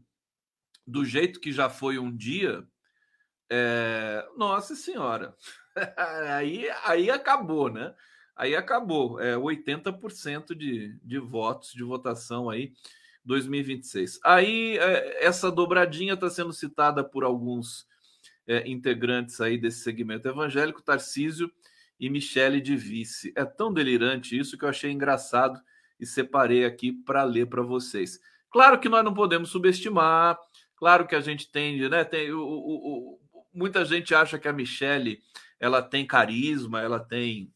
do 0.87 1.05
jeito 1.05 1.41
que 1.41 1.53
já 1.53 1.69
foi 1.69 1.99
um 1.99 2.15
dia, 2.15 2.67
é... 3.51 4.27
nossa 4.37 4.75
senhora, 4.75 5.37
aí, 6.37 6.69
aí 6.85 7.11
acabou, 7.11 7.71
né? 7.71 7.95
Aí 8.35 8.57
acabou. 8.57 9.21
É 9.21 9.37
80% 9.37 10.55
de, 10.55 10.99
de 11.03 11.19
votos, 11.19 11.73
de 11.73 11.85
votação 11.85 12.49
aí, 12.49 12.73
2026. 13.25 14.19
Aí 14.25 14.79
é, 14.79 15.25
essa 15.25 15.53
dobradinha 15.53 16.15
está 16.15 16.29
sendo 16.29 16.53
citada 16.53 17.05
por 17.05 17.25
alguns 17.25 17.87
é, 18.47 18.69
integrantes 18.69 19.41
aí 19.41 19.57
desse 19.57 19.81
segmento 19.81 20.27
evangélico, 20.27 20.83
Tarcísio 20.83 21.51
e 21.99 22.11
Michele 22.11 22.61
de 22.61 22.77
Vice. 22.77 23.33
É 23.37 23.45
tão 23.45 23.73
delirante 23.73 24.39
isso 24.39 24.59
que 24.59 24.65
eu 24.65 24.69
achei 24.69 24.91
engraçado 24.91 25.61
e 25.99 26.07
separei 26.07 26.65
aqui 26.65 26.93
para 26.93 27.23
ler 27.25 27.47
para 27.47 27.63
vocês. 27.63 28.19
Claro 28.51 28.79
que 28.79 28.89
nós 28.89 29.05
não 29.05 29.15
podemos 29.15 29.51
subestimar, 29.51 30.39
claro 30.77 31.07
que 31.07 31.15
a 31.15 31.21
gente 31.21 31.51
tende, 31.51 31.89
né? 31.89 32.05
Tem, 32.05 32.31
o, 32.33 32.41
o, 32.41 33.19
o, 33.33 33.47
muita 33.53 33.85
gente 33.85 34.15
acha 34.15 34.39
que 34.39 34.49
a 34.49 34.53
Michele 34.53 35.21
ela 35.59 35.83
tem 35.83 36.07
carisma, 36.07 36.81
ela 36.81 37.01
tem, 37.01 37.53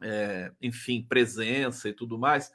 é, 0.00 0.52
enfim, 0.60 1.04
presença 1.08 1.88
e 1.88 1.92
tudo 1.92 2.18
mais. 2.18 2.50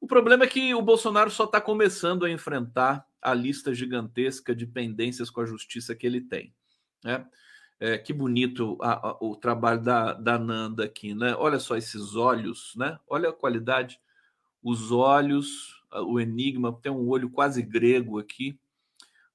O 0.00 0.06
problema 0.06 0.44
é 0.44 0.46
que 0.46 0.74
o 0.74 0.82
Bolsonaro 0.82 1.30
só 1.30 1.44
está 1.44 1.60
começando 1.60 2.24
a 2.24 2.30
enfrentar 2.30 3.06
a 3.20 3.32
lista 3.32 3.74
gigantesca 3.74 4.54
de 4.54 4.66
pendências 4.66 5.30
com 5.30 5.40
a 5.40 5.46
justiça 5.46 5.94
que 5.94 6.06
ele 6.06 6.20
tem. 6.20 6.54
Né? 7.02 7.26
É, 7.78 7.98
que 7.98 8.12
bonito 8.12 8.78
a, 8.80 9.08
a, 9.08 9.16
o 9.20 9.36
trabalho 9.36 9.82
da, 9.82 10.14
da 10.14 10.38
Nanda 10.38 10.84
aqui, 10.84 11.14
né? 11.14 11.34
Olha 11.36 11.58
só 11.58 11.76
esses 11.76 12.16
olhos, 12.16 12.72
né? 12.76 12.98
Olha 13.06 13.28
a 13.28 13.34
qualidade. 13.34 14.00
Os 14.62 14.90
olhos, 14.90 15.82
o 15.92 16.18
enigma, 16.18 16.72
tem 16.80 16.90
um 16.90 17.06
olho 17.08 17.30
quase 17.30 17.62
grego 17.62 18.18
aqui 18.18 18.58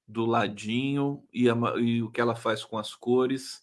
do 0.06 0.26
ladinho 0.26 1.22
e, 1.32 1.48
a, 1.48 1.54
e 1.78 2.02
o 2.02 2.10
que 2.10 2.20
ela 2.20 2.34
faz 2.34 2.64
com 2.64 2.76
as 2.76 2.94
cores. 2.94 3.62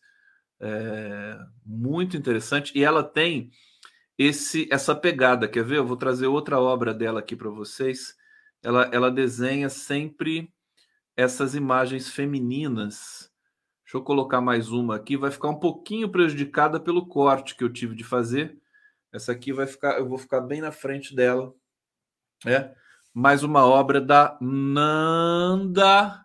É, 0.60 1.38
muito 1.66 2.16
interessante. 2.18 2.72
E 2.78 2.84
ela 2.84 3.04
tem 3.04 3.52
esse 4.18 4.68
essa 4.72 4.96
pegada, 4.96 5.48
quer 5.48 5.64
ver? 5.64 5.78
Eu 5.78 5.88
vou 5.88 5.98
trazer 5.98 6.28
outra 6.28 6.60
obra 6.60 6.94
dela 6.94 7.20
aqui 7.20 7.36
para 7.36 7.50
vocês. 7.50 8.16
Ela, 8.64 8.90
ela 8.94 9.12
desenha 9.12 9.70
sempre 9.70 10.54
essas 11.16 11.54
imagens 11.56 12.10
femininas 12.10 13.30
Deixa 13.90 13.98
eu 13.98 14.04
colocar 14.04 14.40
mais 14.40 14.70
uma 14.70 14.98
aqui, 14.98 15.18
vai 15.18 15.32
ficar 15.32 15.50
um 15.50 15.60
pouquinho 15.60 16.08
prejudicada 16.08 16.80
pelo 16.80 17.08
corte 17.08 17.56
que 17.56 17.64
eu 17.64 17.74
tive 17.74 17.96
de 17.96 18.04
fazer. 18.04 18.56
Essa 19.12 19.32
aqui 19.32 19.52
vai 19.52 19.66
ficar, 19.66 19.98
eu 19.98 20.08
vou 20.08 20.20
ficar 20.20 20.42
bem 20.42 20.62
na 20.62 20.72
frente 20.72 21.16
dela. 21.16 21.52
É, 22.46 22.72
mais 23.12 23.42
uma 23.42 23.66
obra 23.66 24.00
da 24.00 24.38
Nanda. 24.40 26.24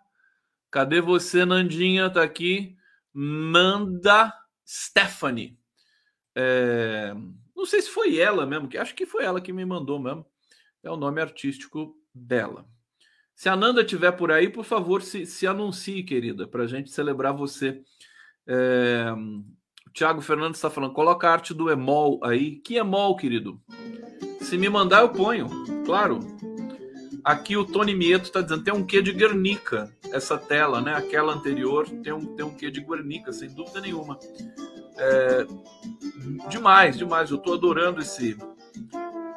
Cadê 0.69 1.01
você, 1.01 1.43
Nandinha? 1.43 2.07
Tá 2.07 2.21
aqui. 2.21 2.77
Nanda 3.11 4.31
Stephanie. 4.63 5.57
É, 6.35 7.15
não 7.55 7.65
sei 7.65 7.81
se 7.81 7.89
foi 7.89 8.19
ela 8.19 8.45
mesmo, 8.45 8.67
que 8.67 8.77
acho 8.77 8.93
que 8.93 9.07
foi 9.07 9.23
ela 9.23 9.41
que 9.41 9.51
me 9.51 9.65
mandou 9.65 9.97
mesmo. 9.97 10.23
É 10.83 10.91
o 10.91 10.97
nome 10.97 11.19
artístico 11.19 11.97
dela. 12.13 12.63
Se 13.35 13.49
a 13.49 13.55
Nanda 13.55 13.81
estiver 13.81 14.11
por 14.13 14.31
aí, 14.31 14.49
por 14.49 14.63
favor, 14.63 15.01
se, 15.01 15.25
se 15.25 15.45
anuncie, 15.45 16.03
querida, 16.03 16.47
para 16.47 16.63
a 16.63 16.67
gente 16.67 16.89
celebrar 16.89 17.33
você. 17.33 17.81
É... 18.47 19.13
O 19.87 19.91
Thiago 19.91 20.21
Fernandes 20.21 20.57
está 20.57 20.69
falando, 20.69 20.93
coloca 20.93 21.27
a 21.27 21.31
arte 21.33 21.53
do 21.53 21.69
Emol 21.69 22.19
aí. 22.23 22.55
Que 22.57 22.75
Emol, 22.77 23.15
querido? 23.15 23.59
Se 24.39 24.57
me 24.57 24.69
mandar, 24.69 25.01
eu 25.01 25.09
ponho, 25.09 25.49
claro. 25.85 26.19
Aqui 27.23 27.57
o 27.57 27.65
Tony 27.65 27.95
Mieto 27.95 28.25
está 28.25 28.41
dizendo, 28.41 28.63
tem 28.63 28.73
um 28.73 28.85
quê 28.85 29.01
de 29.01 29.11
Guernica, 29.11 29.91
essa 30.11 30.37
tela, 30.37 30.79
né? 30.79 30.93
Aquela 30.93 31.33
anterior 31.33 31.89
tem 32.03 32.13
um, 32.13 32.35
tem 32.35 32.45
um 32.45 32.55
quê 32.55 32.69
de 32.69 32.81
Guernica, 32.81 33.33
sem 33.33 33.49
dúvida 33.53 33.81
nenhuma. 33.81 34.17
É... 34.97 35.45
Demais, 36.49 36.97
demais. 36.97 37.31
Eu 37.31 37.37
estou 37.37 37.55
adorando 37.55 38.01
esse, 38.01 38.37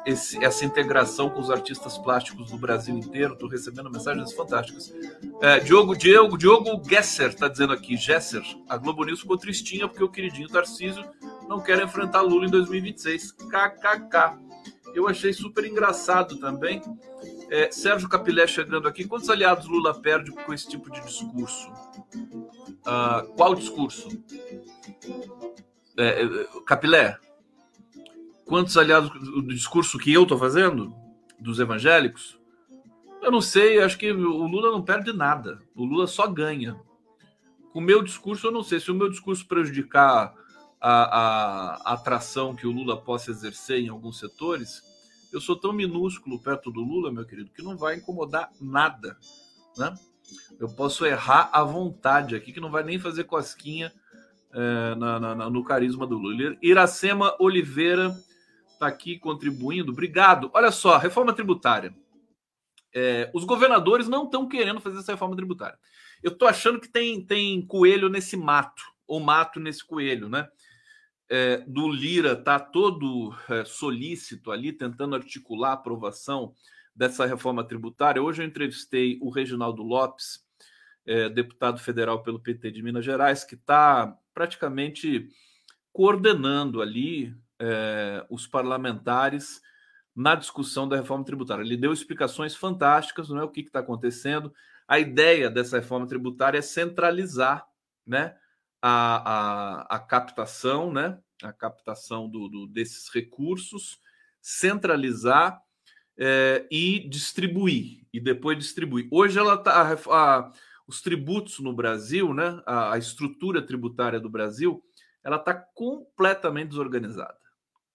esse, 0.05 0.43
essa 0.43 0.65
integração 0.65 1.29
com 1.29 1.39
os 1.39 1.51
artistas 1.51 1.97
plásticos 1.97 2.51
do 2.51 2.57
Brasil 2.57 2.95
inteiro. 2.97 3.33
Estou 3.33 3.49
recebendo 3.49 3.89
mensagens 3.89 4.33
fantásticas. 4.33 4.93
É, 5.41 5.59
Diogo, 5.59 5.95
Diogo, 5.95 6.37
Diogo 6.37 6.81
Gesser 6.87 7.29
está 7.29 7.47
dizendo 7.47 7.73
aqui, 7.73 7.95
Gesser, 7.97 8.43
a 8.67 8.77
Globo 8.77 9.03
News 9.03 9.21
ficou 9.21 9.37
tristinha 9.37 9.87
porque 9.87 10.03
o 10.03 10.09
queridinho 10.09 10.47
Tarcísio 10.47 11.05
não 11.47 11.59
quer 11.59 11.81
enfrentar 11.81 12.21
Lula 12.21 12.45
em 12.45 12.49
2026. 12.49 13.31
KKK. 13.31 14.37
Eu 14.93 15.07
achei 15.07 15.33
super 15.33 15.65
engraçado 15.65 16.37
também. 16.37 16.81
É, 17.49 17.71
Sérgio 17.71 18.07
Capilé 18.09 18.45
chegando 18.47 18.87
aqui. 18.87 19.05
Quantos 19.05 19.29
aliados 19.29 19.67
Lula 19.67 19.99
perde 19.99 20.31
com 20.31 20.53
esse 20.53 20.67
tipo 20.67 20.91
de 20.91 21.01
discurso? 21.01 21.71
Uh, 22.79 23.27
qual 23.35 23.55
discurso? 23.55 24.09
É, 25.97 26.23
é 26.23 26.27
Capilé, 26.65 27.17
Quantos 28.49 28.75
aliados 28.77 29.11
do 29.11 29.43
discurso 29.43 29.99
que 29.99 30.11
eu 30.11 30.23
estou 30.23 30.35
fazendo, 30.35 30.91
dos 31.39 31.59
evangélicos? 31.59 32.35
Eu 33.21 33.31
não 33.31 33.41
sei, 33.41 33.79
acho 33.79 33.95
que 33.95 34.11
o 34.11 34.47
Lula 34.47 34.71
não 34.71 34.81
perde 34.81 35.13
nada. 35.13 35.61
O 35.75 35.85
Lula 35.85 36.07
só 36.07 36.25
ganha. 36.25 36.75
Com 37.71 37.77
o 37.77 37.83
meu 37.83 38.01
discurso, 38.01 38.47
eu 38.47 38.51
não 38.51 38.63
sei. 38.63 38.79
Se 38.79 38.89
o 38.89 38.95
meu 38.95 39.07
discurso 39.07 39.47
prejudicar 39.47 40.33
a, 40.81 40.91
a, 40.91 41.91
a 41.91 41.93
atração 41.93 42.55
que 42.55 42.65
o 42.65 42.71
Lula 42.71 42.99
possa 42.99 43.29
exercer 43.29 43.81
em 43.81 43.89
alguns 43.89 44.17
setores, 44.17 44.81
eu 45.31 45.39
sou 45.39 45.55
tão 45.55 45.71
minúsculo 45.71 46.41
perto 46.41 46.71
do 46.71 46.81
Lula, 46.81 47.11
meu 47.11 47.25
querido, 47.25 47.51
que 47.51 47.61
não 47.61 47.77
vai 47.77 47.97
incomodar 47.97 48.49
nada. 48.59 49.15
Né? 49.77 49.93
Eu 50.59 50.69
posso 50.69 51.05
errar 51.05 51.51
à 51.53 51.63
vontade 51.63 52.35
aqui, 52.35 52.51
que 52.51 52.59
não 52.59 52.71
vai 52.71 52.81
nem 52.81 52.97
fazer 52.97 53.25
cosquinha 53.25 53.93
é, 54.51 54.95
na, 54.95 55.19
na, 55.19 55.49
no 55.51 55.63
carisma 55.63 56.07
do 56.07 56.17
Lula. 56.17 56.57
Iracema 56.63 57.35
Oliveira 57.39 58.11
está 58.79 58.87
aqui 58.87 59.19
contribuindo. 59.19 59.91
Obrigado. 59.91 60.49
Olha 60.53 60.71
só, 60.71 60.97
reforma 60.97 61.33
tributária. 61.33 61.93
É, 62.95 63.29
os 63.35 63.43
governadores 63.43 64.07
não 64.07 64.23
estão 64.23 64.47
querendo 64.47 64.79
fazer 64.79 64.99
essa 64.99 65.11
reforma 65.11 65.35
tributária. 65.35 65.77
Eu 66.23 66.31
estou 66.31 66.47
achando 66.47 66.79
que 66.79 66.87
tem, 66.87 67.23
tem 67.23 67.61
coelho 67.61 68.07
nesse 68.07 68.37
mato, 68.37 68.81
ou 69.05 69.19
mato 69.19 69.59
nesse 69.59 69.85
coelho, 69.85 70.29
né? 70.29 70.47
É, 71.31 71.57
do 71.67 71.87
Lira 71.87 72.31
está 72.31 72.59
todo 72.59 73.35
é, 73.49 73.63
solícito 73.63 74.49
ali, 74.49 74.71
tentando 74.71 75.15
articular 75.15 75.71
a 75.71 75.73
aprovação 75.73 76.55
dessa 76.95 77.25
reforma 77.25 77.63
tributária. 77.63 78.23
Hoje 78.23 78.41
eu 78.41 78.47
entrevistei 78.47 79.19
o 79.21 79.29
Reginaldo 79.29 79.83
Lopes, 79.83 80.39
é, 81.05 81.29
deputado 81.29 81.79
federal 81.79 82.23
pelo 82.23 82.39
PT 82.39 82.71
de 82.71 82.81
Minas 82.81 83.05
Gerais, 83.05 83.43
que 83.43 83.55
está 83.55 84.17
praticamente 84.33 85.29
coordenando 85.93 86.81
ali 86.81 87.35
é, 87.59 88.25
os 88.29 88.47
parlamentares 88.47 89.61
na 90.15 90.35
discussão 90.35 90.87
da 90.87 90.97
reforma 90.97 91.23
tributária. 91.23 91.61
Ele 91.61 91.77
deu 91.77 91.93
explicações 91.93 92.55
fantásticas, 92.55 93.29
não 93.29 93.39
é 93.39 93.43
o 93.43 93.49
que 93.49 93.61
está 93.61 93.79
acontecendo. 93.79 94.53
A 94.87 94.99
ideia 94.99 95.49
dessa 95.49 95.77
reforma 95.77 96.07
tributária 96.07 96.57
é 96.57 96.61
centralizar, 96.61 97.65
né, 98.05 98.35
a, 98.81 99.91
a, 99.91 99.95
a 99.95 99.99
captação, 99.99 100.91
né, 100.91 101.19
a 101.43 101.53
captação 101.53 102.29
do, 102.29 102.47
do 102.47 102.67
desses 102.67 103.09
recursos, 103.13 103.99
centralizar 104.41 105.61
é, 106.17 106.65
e 106.71 107.07
distribuir 107.07 108.05
e 108.11 108.19
depois 108.19 108.57
distribuir. 108.57 109.07
Hoje 109.11 109.37
ela 109.37 109.57
tá 109.57 110.51
os 110.87 111.01
tributos 111.01 111.59
no 111.59 111.71
Brasil, 111.71 112.33
né, 112.33 112.61
a, 112.65 112.93
a 112.93 112.97
estrutura 112.97 113.61
tributária 113.61 114.19
do 114.19 114.29
Brasil, 114.29 114.83
ela 115.23 115.35
está 115.37 115.53
completamente 115.53 116.69
desorganizada 116.69 117.39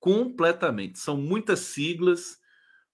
completamente. 0.05 0.99
São 0.99 1.17
muitas 1.17 1.61
siglas, 1.61 2.39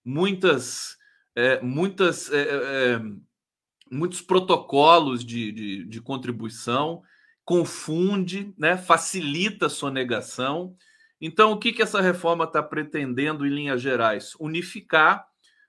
muitas, 0.05 0.97
é, 1.35 1.61
muitas, 1.61 2.31
é, 2.31 2.41
é, 2.41 2.45
é, 2.45 3.03
muitos 3.91 4.21
protocolos 4.21 5.25
de, 5.25 5.51
de, 5.51 5.85
de, 5.87 6.01
contribuição, 6.01 7.03
confunde, 7.45 8.55
né, 8.57 8.77
facilita 8.77 9.67
a 9.67 9.69
sonegação. 9.69 10.77
Então, 11.21 11.51
o 11.51 11.59
que, 11.59 11.73
que 11.73 11.83
essa 11.83 12.01
reforma 12.01 12.45
está 12.45 12.63
pretendendo, 12.63 13.45
em 13.45 13.51
linhas 13.51 13.83
gerais? 13.83 14.37
Unificar 14.39 15.27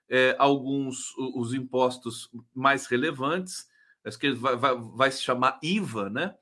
é, 0.08 0.36
alguns 0.38 1.12
os 1.34 1.52
impostos 1.52 2.30
mais 2.54 2.86
relevantes, 2.86 3.66
acho 4.04 4.16
que 4.16 4.30
vai, 4.30 4.54
vai, 4.54 4.76
vai 4.78 5.10
se 5.10 5.20
chamar 5.20 5.58
IVA, 5.60 6.08
né? 6.08 6.36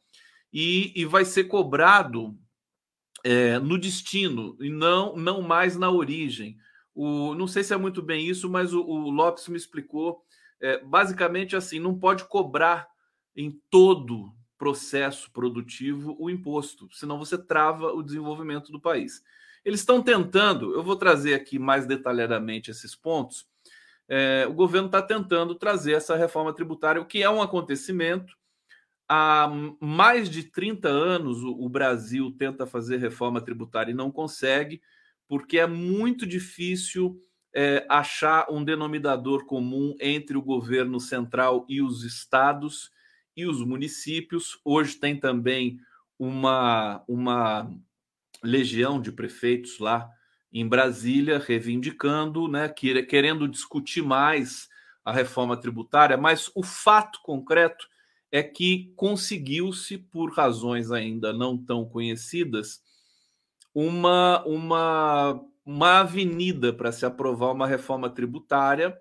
E, 0.52 0.92
e 0.94 1.06
vai 1.06 1.24
ser 1.24 1.44
cobrado 1.44 2.38
é, 3.24 3.58
no 3.58 3.78
destino 3.78 4.56
e 4.60 4.70
não, 4.70 5.16
não 5.16 5.42
mais 5.42 5.76
na 5.76 5.90
origem. 5.90 6.56
O, 6.94 7.34
não 7.34 7.46
sei 7.46 7.62
se 7.62 7.72
é 7.72 7.76
muito 7.76 8.02
bem 8.02 8.26
isso, 8.26 8.48
mas 8.48 8.72
o, 8.72 8.82
o 8.82 9.10
Lopes 9.10 9.48
me 9.48 9.56
explicou. 9.56 10.22
É, 10.60 10.78
basicamente 10.84 11.56
assim, 11.56 11.78
não 11.78 11.98
pode 11.98 12.24
cobrar 12.24 12.88
em 13.34 13.58
todo 13.70 14.32
processo 14.58 15.30
produtivo 15.32 16.14
o 16.18 16.28
imposto, 16.28 16.86
senão 16.92 17.18
você 17.18 17.38
trava 17.38 17.92
o 17.92 18.02
desenvolvimento 18.02 18.70
do 18.70 18.80
país. 18.80 19.22
Eles 19.64 19.80
estão 19.80 20.02
tentando, 20.02 20.74
eu 20.74 20.82
vou 20.82 20.96
trazer 20.96 21.32
aqui 21.32 21.58
mais 21.58 21.86
detalhadamente 21.86 22.70
esses 22.70 22.94
pontos. 22.94 23.46
É, 24.06 24.46
o 24.46 24.52
governo 24.52 24.86
está 24.86 25.00
tentando 25.00 25.54
trazer 25.54 25.92
essa 25.92 26.14
reforma 26.16 26.52
tributária, 26.52 27.00
o 27.00 27.06
que 27.06 27.22
é 27.22 27.30
um 27.30 27.40
acontecimento 27.40 28.36
há 29.12 29.50
mais 29.80 30.30
de 30.30 30.44
30 30.44 30.88
anos 30.88 31.42
o, 31.42 31.68
Brasil 31.68 32.30
tenta 32.38 32.64
fazer 32.64 32.98
reforma 32.98 33.40
tributária 33.40 33.90
e 33.90 33.94
não 33.94 34.08
consegue, 34.08 34.80
porque 35.26 35.58
é 35.58 35.66
muito 35.66 36.24
difícil 36.24 37.20
é, 37.52 37.84
achar 37.88 38.46
um 38.48 38.62
denominador 38.62 39.46
comum 39.46 39.96
entre 40.00 40.36
o 40.36 40.42
governo 40.42 41.00
central 41.00 41.66
e 41.68 41.82
os 41.82 42.04
estados 42.04 42.92
e 43.36 43.46
os 43.46 43.64
municípios. 43.64 44.60
Hoje 44.64 44.94
tem 44.94 45.18
também 45.18 45.80
uma, 46.16 47.02
uma 47.08 47.68
legião 48.44 49.00
de 49.02 49.10
prefeitos 49.10 49.80
lá 49.80 50.08
em 50.52 50.68
Brasília 50.68 51.40
reivindicando, 51.40 52.46
né, 52.46 52.68
querendo 52.68 53.48
discutir 53.48 54.02
mais 54.02 54.68
a 55.04 55.10
reforma 55.10 55.56
tributária, 55.56 56.16
mas 56.16 56.48
o 56.54 56.62
fato 56.62 57.18
concreto 57.24 57.88
é 58.32 58.42
que 58.42 58.92
conseguiu-se, 58.96 59.98
por 59.98 60.32
razões 60.32 60.92
ainda 60.92 61.32
não 61.32 61.58
tão 61.58 61.84
conhecidas, 61.84 62.80
uma, 63.74 64.44
uma, 64.44 65.40
uma 65.64 66.00
avenida 66.00 66.72
para 66.72 66.92
se 66.92 67.04
aprovar 67.04 67.52
uma 67.52 67.66
reforma 67.66 68.08
tributária. 68.08 68.96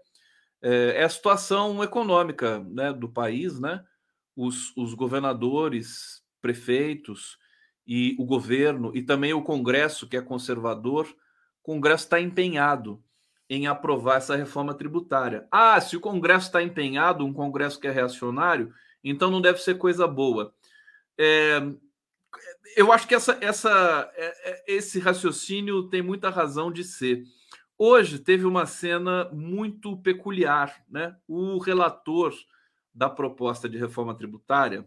É, 0.61 1.01
é, 1.01 1.03
a 1.03 1.09
situação 1.09 1.83
econômica 1.83 2.59
né, 2.69 2.91
do 2.91 3.07
país, 3.07 3.59
né? 3.59 3.83
Os, 4.35 4.75
os 4.77 4.93
governadores, 4.93 6.23
prefeitos 6.41 7.37
e 7.85 8.15
o 8.17 8.25
governo, 8.25 8.91
e 8.95 9.01
também 9.01 9.33
o 9.33 9.41
Congresso, 9.41 10.07
que 10.07 10.15
é 10.15 10.21
conservador, 10.21 11.07
o 11.61 11.63
Congresso 11.63 12.05
está 12.05 12.21
empenhado 12.21 13.03
em 13.49 13.67
aprovar 13.67 14.17
essa 14.17 14.35
reforma 14.35 14.73
tributária. 14.73 15.47
Ah, 15.51 15.81
se 15.81 15.97
o 15.97 15.99
Congresso 15.99 16.45
está 16.45 16.61
empenhado, 16.61 17.25
um 17.25 17.33
Congresso 17.33 17.79
que 17.79 17.87
é 17.87 17.91
reacionário, 17.91 18.71
então 19.03 19.31
não 19.31 19.41
deve 19.41 19.59
ser 19.59 19.77
coisa 19.77 20.07
boa. 20.07 20.53
É, 21.17 21.62
eu 22.75 22.91
acho 22.91 23.07
que 23.07 23.15
essa, 23.15 23.38
essa, 23.41 24.12
é, 24.15 24.51
é, 24.51 24.63
esse 24.67 24.99
raciocínio 24.99 25.83
tem 25.89 26.01
muita 26.01 26.29
razão 26.29 26.71
de 26.71 26.83
ser. 26.83 27.23
Hoje 27.77 28.19
teve 28.19 28.45
uma 28.45 28.65
cena 28.65 29.29
muito 29.31 29.97
peculiar, 29.97 30.83
né? 30.89 31.15
O 31.27 31.57
relator 31.57 32.33
da 32.93 33.09
proposta 33.09 33.69
de 33.69 33.77
reforma 33.77 34.15
tributária, 34.15 34.85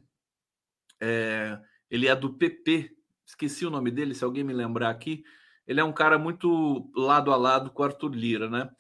é, 1.01 1.59
ele 1.91 2.07
é 2.07 2.15
do 2.15 2.33
PP, 2.35 2.95
esqueci 3.25 3.65
o 3.65 3.71
nome 3.71 3.91
dele, 3.91 4.15
se 4.15 4.25
alguém 4.25 4.45
me 4.45 4.53
lembrar 4.53 4.91
aqui. 4.91 5.25
Ele 5.67 5.81
é 5.81 5.85
um 5.85 5.93
cara 5.93 6.19
muito 6.19 6.91
lado 6.95 7.33
a 7.33 7.37
lado 7.37 7.71
com 7.71 7.83
Arthur 7.83 8.15
Lira, 8.15 8.51
né? 8.51 8.71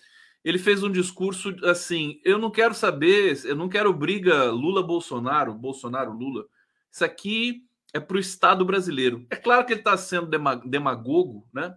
Ele 0.44 0.58
fez 0.58 0.82
um 0.82 0.90
discurso 0.90 1.54
assim: 1.64 2.20
eu 2.24 2.38
não 2.38 2.50
quero 2.50 2.74
saber, 2.74 3.40
eu 3.44 3.56
não 3.56 3.68
quero 3.68 3.92
briga 3.92 4.50
Lula-Bolsonaro, 4.50 5.54
Bolsonaro-Lula. 5.54 6.46
Isso 6.90 7.04
aqui 7.04 7.64
é 7.92 8.00
para 8.00 8.16
o 8.16 8.20
Estado 8.20 8.64
brasileiro. 8.64 9.26
É 9.30 9.36
claro 9.36 9.64
que 9.64 9.72
ele 9.72 9.80
está 9.80 9.96
sendo 9.96 10.30
demagogo, 10.64 11.46
né? 11.52 11.76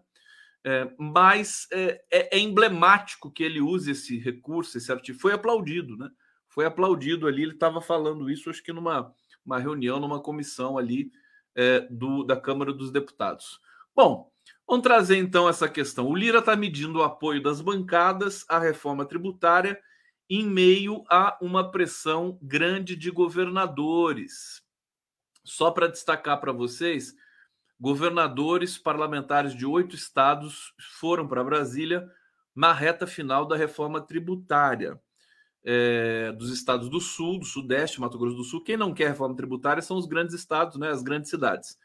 É, 0.63 0.91
mas 0.97 1.67
é, 1.71 2.01
é, 2.11 2.37
é, 2.37 2.39
emblemático 2.39 3.31
que 3.31 3.43
ele 3.43 3.61
use 3.61 3.91
esse 3.91 4.17
recurso, 4.17 4.77
esse 4.77 4.91
artigo. 4.91 5.19
Foi 5.19 5.31
aplaudido, 5.31 5.95
né? 5.95 6.09
Foi 6.47 6.65
aplaudido 6.65 7.27
ali. 7.27 7.43
Ele 7.43 7.53
estava 7.53 7.79
falando 7.81 8.29
isso, 8.31 8.49
acho 8.49 8.63
que 8.63 8.73
numa 8.73 9.13
uma 9.45 9.59
reunião, 9.59 9.99
numa 9.99 10.19
comissão 10.19 10.75
ali 10.75 11.11
é, 11.53 11.81
do, 11.81 12.23
da 12.23 12.35
Câmara 12.35 12.73
dos 12.73 12.91
Deputados. 12.91 13.59
Bom, 13.95 14.31
Vamos 14.67 14.83
trazer 14.83 15.17
então 15.17 15.47
essa 15.47 15.69
questão. 15.69 16.07
O 16.07 16.15
Lira 16.15 16.39
está 16.39 16.55
medindo 16.55 16.99
o 16.99 17.03
apoio 17.03 17.41
das 17.41 17.61
bancadas 17.61 18.43
à 18.49 18.57
reforma 18.57 19.05
tributária 19.05 19.79
em 20.27 20.43
meio 20.43 21.03
a 21.09 21.37
uma 21.39 21.69
pressão 21.69 22.39
grande 22.41 22.95
de 22.95 23.11
governadores. 23.11 24.63
Só 25.43 25.69
para 25.69 25.87
destacar 25.87 26.39
para 26.39 26.51
vocês, 26.51 27.13
governadores 27.79 28.77
parlamentares 28.77 29.55
de 29.55 29.65
oito 29.67 29.95
estados 29.95 30.73
foram 30.99 31.27
para 31.27 31.43
Brasília 31.43 32.09
na 32.55 32.73
reta 32.73 33.05
final 33.05 33.45
da 33.45 33.55
reforma 33.55 34.01
tributária. 34.01 34.99
É, 35.67 36.31
dos 36.33 36.51
estados 36.51 36.89
do 36.89 37.01
Sul, 37.01 37.39
do 37.39 37.45
Sudeste, 37.45 37.99
Mato 37.99 38.19
Grosso 38.19 38.35
do 38.35 38.43
Sul. 38.43 38.63
Quem 38.63 38.77
não 38.77 38.93
quer 38.93 39.07
reforma 39.09 39.35
tributária 39.35 39.81
são 39.81 39.97
os 39.97 40.05
grandes 40.05 40.35
estados, 40.35 40.77
né, 40.77 40.89
as 40.89 41.01
grandes 41.01 41.29
cidades. 41.29 41.77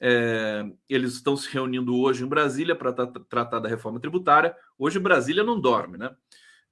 É, 0.00 0.64
eles 0.88 1.14
estão 1.14 1.36
se 1.36 1.48
reunindo 1.52 1.96
hoje 1.96 2.24
em 2.24 2.28
Brasília 2.28 2.74
para 2.74 2.92
tratar 2.92 3.60
da 3.60 3.68
reforma 3.68 4.00
tributária. 4.00 4.54
Hoje 4.78 4.98
Brasília 4.98 5.44
não 5.44 5.60
dorme, 5.60 5.96
né? 5.96 6.14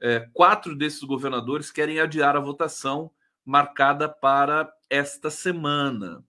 É, 0.01 0.29
quatro 0.33 0.75
desses 0.75 1.03
governadores 1.03 1.71
querem 1.71 2.01
adiar 2.01 2.37
a 2.37 2.41
votação 2.41 3.11
marcada 3.45 4.09
para 4.09 4.73
esta 4.91 5.31
semana. 5.31 6.25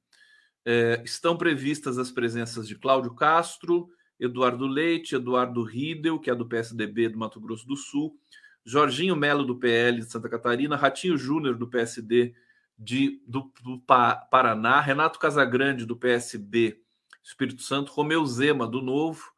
É, 0.66 1.02
estão 1.04 1.36
previstas 1.36 1.98
as 1.98 2.12
presenças 2.12 2.68
de 2.68 2.76
Cláudio 2.76 3.14
Castro, 3.16 3.90
Eduardo 4.20 4.68
Leite, 4.68 5.16
Eduardo 5.16 5.64
Riedel, 5.64 6.20
que 6.20 6.30
é 6.30 6.36
do 6.36 6.48
PSDB 6.48 7.10
do 7.10 7.18
Mato 7.18 7.42
Grosso 7.42 7.68
do 7.68 7.76
Sul, 7.76 8.16
Jorginho 8.64 9.16
Melo, 9.16 9.44
do 9.44 9.58
PL 9.58 10.00
de 10.00 10.10
Santa 10.10 10.30
Catarina, 10.30 10.76
Ratinho 10.76 11.18
Júnior, 11.18 11.56
do 11.58 11.68
PSD 11.68 12.34
de, 12.84 13.22
do, 13.26 13.52
do 13.64 13.80
Paraná, 13.80 14.82
Renato 14.82 15.18
Casagrande, 15.18 15.86
do 15.86 15.96
PSB 15.96 16.84
Espírito 17.24 17.62
Santo, 17.62 17.92
Romeu 17.94 18.26
Zema, 18.26 18.68
do 18.68 18.82
Novo, 18.82 19.32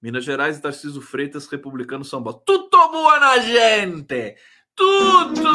Minas 0.00 0.24
Gerais 0.24 0.56
e 0.56 0.62
Tarcísio 0.62 1.02
Freitas, 1.02 1.46
republicano 1.46 2.04
São 2.04 2.22
Paulo. 2.22 2.42
Tudo 2.46 2.70
boa 2.90 3.20
na 3.20 3.38
gente! 3.38 4.36
Tudo 4.74 5.52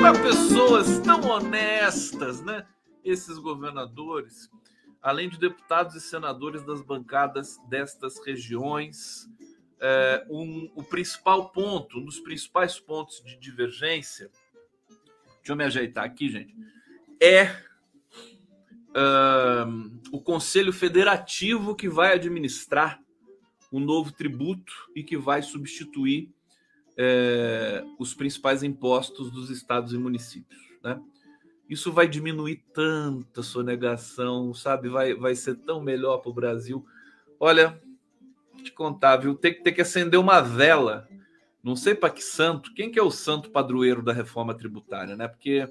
para 0.00 0.20
pessoas 0.20 0.98
tão 1.00 1.20
honestas, 1.28 2.40
né? 2.42 2.66
Esses 3.04 3.38
governadores, 3.38 4.48
além 5.02 5.28
de 5.28 5.38
deputados 5.38 5.94
e 5.94 6.00
senadores 6.00 6.64
das 6.64 6.82
bancadas 6.82 7.56
destas 7.68 8.24
regiões, 8.24 9.28
é, 9.80 10.26
um, 10.28 10.70
o 10.74 10.82
principal 10.82 11.50
ponto, 11.50 11.98
um 11.98 12.04
dos 12.04 12.18
principais 12.20 12.78
pontos 12.80 13.22
de 13.24 13.36
divergência, 13.36 14.30
deixa 15.46 15.52
eu 15.52 15.56
me 15.56 15.64
ajeitar 15.64 16.04
aqui, 16.04 16.28
gente, 16.28 16.56
é 17.22 17.54
o 20.10 20.20
Conselho 20.20 20.72
Federativo 20.72 21.76
que 21.76 21.88
vai 21.88 22.14
administrar 22.14 23.00
o 23.70 23.78
novo 23.78 24.10
tributo 24.10 24.72
e 24.94 25.04
que 25.04 25.16
vai 25.16 25.42
substituir 25.42 26.30
é, 26.96 27.84
os 27.98 28.14
principais 28.14 28.62
impostos 28.62 29.30
dos 29.30 29.50
estados 29.50 29.92
e 29.92 29.98
municípios. 29.98 30.58
Né? 30.82 30.98
Isso 31.68 31.92
vai 31.92 32.08
diminuir 32.08 32.64
tanta 32.72 33.42
sonegação, 33.42 34.54
sabe? 34.54 34.88
Vai, 34.88 35.14
vai 35.14 35.34
ser 35.34 35.56
tão 35.56 35.80
melhor 35.80 36.18
para 36.18 36.30
o 36.30 36.34
Brasil. 36.34 36.86
Olha, 37.38 37.78
te 38.64 38.72
contar, 38.72 39.18
viu? 39.18 39.34
Tem 39.34 39.52
que 39.52 39.62
ter 39.62 39.72
que 39.72 39.82
acender 39.82 40.18
uma 40.18 40.40
vela. 40.40 41.06
Não 41.66 41.74
sei 41.74 41.96
para 41.96 42.10
que 42.10 42.22
santo. 42.22 42.72
Quem 42.72 42.92
que 42.92 42.96
é 42.96 43.02
o 43.02 43.10
santo 43.10 43.50
padroeiro 43.50 44.00
da 44.00 44.12
reforma 44.12 44.54
tributária, 44.54 45.16
né? 45.16 45.26
Porque 45.26 45.68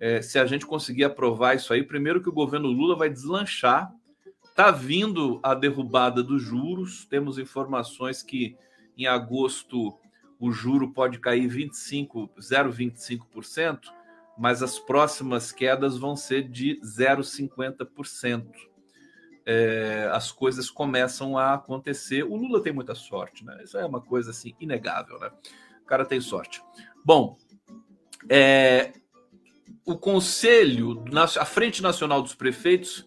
é, 0.00 0.20
se 0.20 0.36
a 0.36 0.44
gente 0.44 0.66
conseguir 0.66 1.04
aprovar 1.04 1.54
isso 1.54 1.72
aí, 1.72 1.84
primeiro 1.84 2.20
que 2.20 2.28
o 2.28 2.32
governo 2.32 2.66
Lula 2.66 2.96
vai 2.96 3.08
deslanchar. 3.08 3.94
Está 4.42 4.72
vindo 4.72 5.38
a 5.40 5.54
derrubada 5.54 6.24
dos 6.24 6.42
juros. 6.42 7.04
Temos 7.04 7.38
informações 7.38 8.20
que 8.20 8.56
em 8.98 9.06
agosto 9.06 9.96
o 10.40 10.50
juro 10.50 10.92
pode 10.92 11.20
cair 11.20 11.46
25, 11.46 12.28
0,25%, 12.40 13.78
mas 14.36 14.60
as 14.60 14.76
próximas 14.76 15.52
quedas 15.52 15.96
vão 15.96 16.16
ser 16.16 16.48
de 16.48 16.80
0,50%. 16.80 18.71
É, 19.44 20.08
as 20.12 20.30
coisas 20.30 20.70
começam 20.70 21.36
a 21.36 21.54
acontecer. 21.54 22.22
O 22.22 22.36
Lula 22.36 22.62
tem 22.62 22.72
muita 22.72 22.94
sorte, 22.94 23.44
né? 23.44 23.60
Isso 23.62 23.76
é 23.76 23.84
uma 23.84 24.00
coisa 24.00 24.30
assim 24.30 24.54
inegável, 24.60 25.18
né? 25.18 25.30
O 25.82 25.86
cara 25.86 26.04
tem 26.04 26.20
sorte. 26.20 26.62
Bom, 27.04 27.36
é, 28.28 28.92
o 29.84 29.96
Conselho, 29.96 31.04
a 31.38 31.44
Frente 31.44 31.82
Nacional 31.82 32.22
dos 32.22 32.34
Prefeitos, 32.34 33.06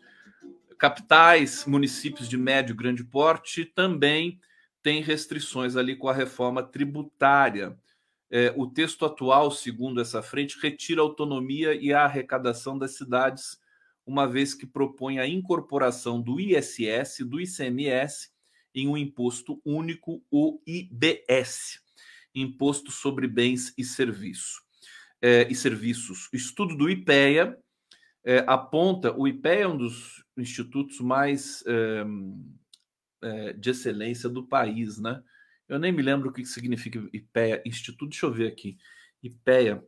capitais, 0.78 1.66
municípios 1.66 2.28
de 2.28 2.38
médio 2.38 2.74
e 2.74 2.78
grande 2.78 3.04
porte, 3.04 3.64
também 3.64 4.40
tem 4.84 5.02
restrições 5.02 5.76
ali 5.76 5.96
com 5.96 6.10
a 6.10 6.14
reforma 6.14 6.62
tributária. 6.62 7.78
É, 8.30 8.54
o 8.56 8.68
texto 8.68 9.06
atual, 9.06 9.50
segundo 9.50 10.02
essa 10.02 10.22
frente, 10.22 10.60
retira 10.62 11.02
a 11.02 11.04
autonomia 11.04 11.74
e 11.74 11.94
a 11.94 12.04
arrecadação 12.04 12.78
das 12.78 12.96
cidades, 12.96 13.60
uma 14.06 14.28
vez 14.28 14.54
que 14.54 14.66
propõe 14.66 15.20
a 15.20 15.28
incorporação 15.28 16.22
do 16.22 16.40
ISS, 16.40 17.20
do 17.26 17.42
ICMS, 17.42 18.30
em 18.74 18.88
um 18.88 18.98
imposto 18.98 19.62
único, 19.66 20.24
o 20.30 20.62
IBS, 20.68 21.82
Imposto 22.34 22.92
sobre 22.92 23.28
Bens 23.28 23.74
e 23.78 23.84
Serviços. 23.84 24.62
É, 25.22 25.48
e 25.50 25.56
Serviços. 25.56 26.30
O 26.32 26.36
estudo 26.36 26.76
do 26.76 26.90
IPEA 26.90 27.58
é, 28.24 28.44
aponta, 28.46 29.16
o 29.18 29.28
IPEA 29.28 29.62
é 29.62 29.68
um 29.68 29.78
dos 29.78 30.24
institutos 30.38 31.00
mais 31.00 31.64
é, 31.66 32.06
é, 33.24 33.54
de 33.54 33.70
excelência 33.70 34.28
do 34.28 34.46
país, 34.46 35.00
né? 35.00 35.24
Eu 35.68 35.80
nem 35.80 35.92
me 35.92 36.02
lembro 36.02 36.30
o 36.30 36.34
que 36.34 36.46
significa 36.46 37.00
IPEA, 37.14 37.64
Instituto, 37.66 38.10
deixa 38.10 38.26
eu 38.26 38.34
ver 38.34 38.48
aqui. 38.48 38.78
IPEA. 39.24 39.84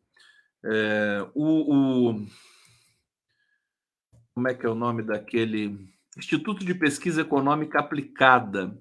É, 0.63 1.29
o, 1.35 2.11
o, 2.11 2.27
como 4.37 4.47
é 4.49 4.53
que 4.53 4.67
é 4.67 4.69
o 4.69 4.75
nome 4.75 5.01
daquele? 5.01 5.89
Instituto 6.15 6.63
de 6.63 6.75
Pesquisa 6.75 7.21
Econômica 7.21 7.79
Aplicada. 7.79 8.79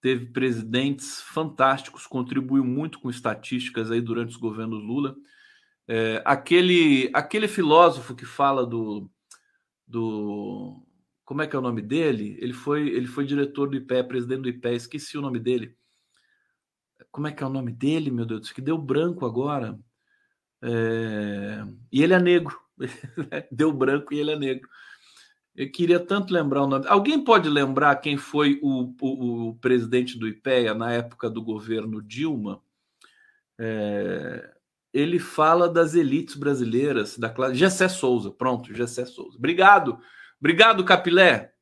Teve 0.00 0.32
presidentes 0.32 1.20
fantásticos, 1.20 2.06
contribuiu 2.06 2.64
muito 2.64 2.98
com 2.98 3.10
estatísticas 3.10 3.90
aí 3.90 4.00
durante 4.00 4.30
os 4.30 4.36
governos 4.38 4.82
Lula. 4.82 5.14
É, 5.86 6.22
aquele, 6.24 7.10
aquele 7.12 7.46
filósofo 7.46 8.14
que 8.14 8.24
fala 8.24 8.64
do, 8.64 9.10
do. 9.86 10.82
Como 11.26 11.42
é 11.42 11.46
que 11.46 11.54
é 11.54 11.58
o 11.58 11.62
nome 11.62 11.82
dele? 11.82 12.38
Ele 12.40 12.54
foi, 12.54 12.88
ele 12.88 13.06
foi 13.06 13.26
diretor 13.26 13.68
do 13.68 13.76
IPE, 13.76 14.04
presidente 14.04 14.40
do 14.40 14.48
IPE, 14.48 14.76
esqueci 14.76 15.18
o 15.18 15.20
nome 15.22 15.40
dele. 15.40 15.76
Como 17.12 17.26
é 17.26 17.32
que 17.32 17.44
é 17.44 17.46
o 17.46 17.50
nome 17.50 17.70
dele, 17.70 18.10
meu 18.10 18.24
Deus? 18.24 18.50
Que 18.50 18.62
deu 18.62 18.78
branco 18.78 19.26
agora. 19.26 19.78
É... 20.62 21.66
E 21.92 22.02
ele 22.02 22.14
é 22.14 22.18
negro. 22.18 22.63
deu 23.50 23.72
branco 23.72 24.12
e 24.12 24.18
ele 24.18 24.32
é 24.32 24.38
negro. 24.38 24.68
Eu 25.54 25.70
queria 25.70 26.00
tanto 26.00 26.32
lembrar 26.32 26.64
o 26.64 26.66
nome. 26.66 26.86
Alguém 26.88 27.22
pode 27.22 27.48
lembrar 27.48 27.96
quem 27.96 28.16
foi 28.16 28.58
o, 28.60 28.92
o, 29.00 29.48
o 29.48 29.54
presidente 29.56 30.18
do 30.18 30.26
IPEA 30.26 30.74
na 30.74 30.92
época 30.92 31.30
do 31.30 31.40
governo 31.40 32.02
Dilma? 32.02 32.60
É... 33.58 34.50
Ele 34.92 35.18
fala 35.18 35.68
das 35.68 35.94
elites 35.94 36.36
brasileiras, 36.36 37.18
da 37.18 37.28
classe. 37.28 37.54
Gessé 37.56 37.88
Souza, 37.88 38.30
pronto, 38.30 38.72
Gessé 38.72 39.04
Souza. 39.04 39.36
Obrigado, 39.36 39.98
obrigado, 40.38 40.84
Capilé. 40.84 41.52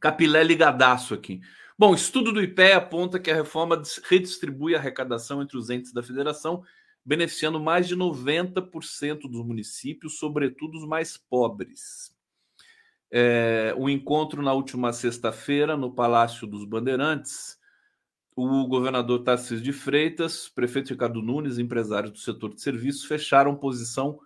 Capilé 0.00 0.42
ligadaço 0.42 1.14
aqui. 1.14 1.40
Bom, 1.78 1.94
estudo 1.94 2.32
do 2.32 2.42
IPE 2.42 2.72
aponta 2.72 3.20
que 3.20 3.30
a 3.30 3.34
reforma 3.34 3.80
redistribui 4.08 4.74
a 4.74 4.78
arrecadação 4.78 5.42
entre 5.42 5.58
os 5.58 5.68
entes 5.68 5.92
da 5.92 6.02
federação, 6.02 6.62
beneficiando 7.06 7.60
mais 7.60 7.86
de 7.86 7.96
90% 7.96 9.30
dos 9.30 9.46
municípios, 9.46 10.18
sobretudo 10.18 10.76
os 10.76 10.84
mais 10.84 11.16
pobres. 11.16 12.12
É, 13.08 13.72
o 13.78 13.88
encontro 13.88 14.42
na 14.42 14.52
última 14.52 14.92
sexta-feira 14.92 15.76
no 15.76 15.94
Palácio 15.94 16.48
dos 16.48 16.64
Bandeirantes, 16.64 17.56
o 18.34 18.66
governador 18.66 19.22
Tarcísio 19.22 19.62
de 19.62 19.72
Freitas, 19.72 20.48
prefeito 20.48 20.90
Ricardo 20.90 21.22
Nunes, 21.22 21.58
empresários 21.58 22.10
do 22.10 22.18
setor 22.18 22.52
de 22.52 22.60
serviços, 22.60 23.04
fecharam 23.04 23.54
posição 23.54 24.18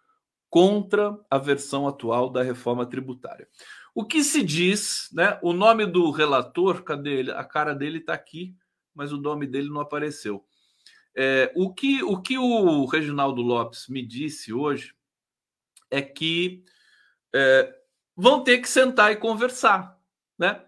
contra 0.48 1.16
a 1.30 1.36
versão 1.36 1.86
atual 1.86 2.30
da 2.30 2.42
reforma 2.42 2.86
tributária. 2.86 3.46
O 3.94 4.06
que 4.06 4.24
se 4.24 4.42
diz, 4.42 5.10
né? 5.12 5.38
O 5.42 5.52
nome 5.52 5.84
do 5.84 6.10
relator, 6.10 6.82
cadê 6.82 7.18
ele? 7.18 7.30
A 7.30 7.44
cara 7.44 7.74
dele 7.74 7.98
está 7.98 8.14
aqui, 8.14 8.56
mas 8.94 9.12
o 9.12 9.20
nome 9.20 9.46
dele 9.46 9.68
não 9.68 9.80
apareceu. 9.80 10.44
É, 11.16 11.52
o, 11.56 11.72
que, 11.72 12.02
o 12.02 12.20
que 12.20 12.38
o 12.38 12.84
Reginaldo 12.86 13.42
Lopes 13.42 13.88
me 13.88 14.06
disse 14.06 14.52
hoje 14.52 14.94
é 15.90 16.00
que 16.00 16.64
é, 17.34 17.74
vão 18.16 18.44
ter 18.44 18.58
que 18.58 18.68
sentar 18.68 19.12
e 19.12 19.16
conversar, 19.16 19.98
né? 20.38 20.64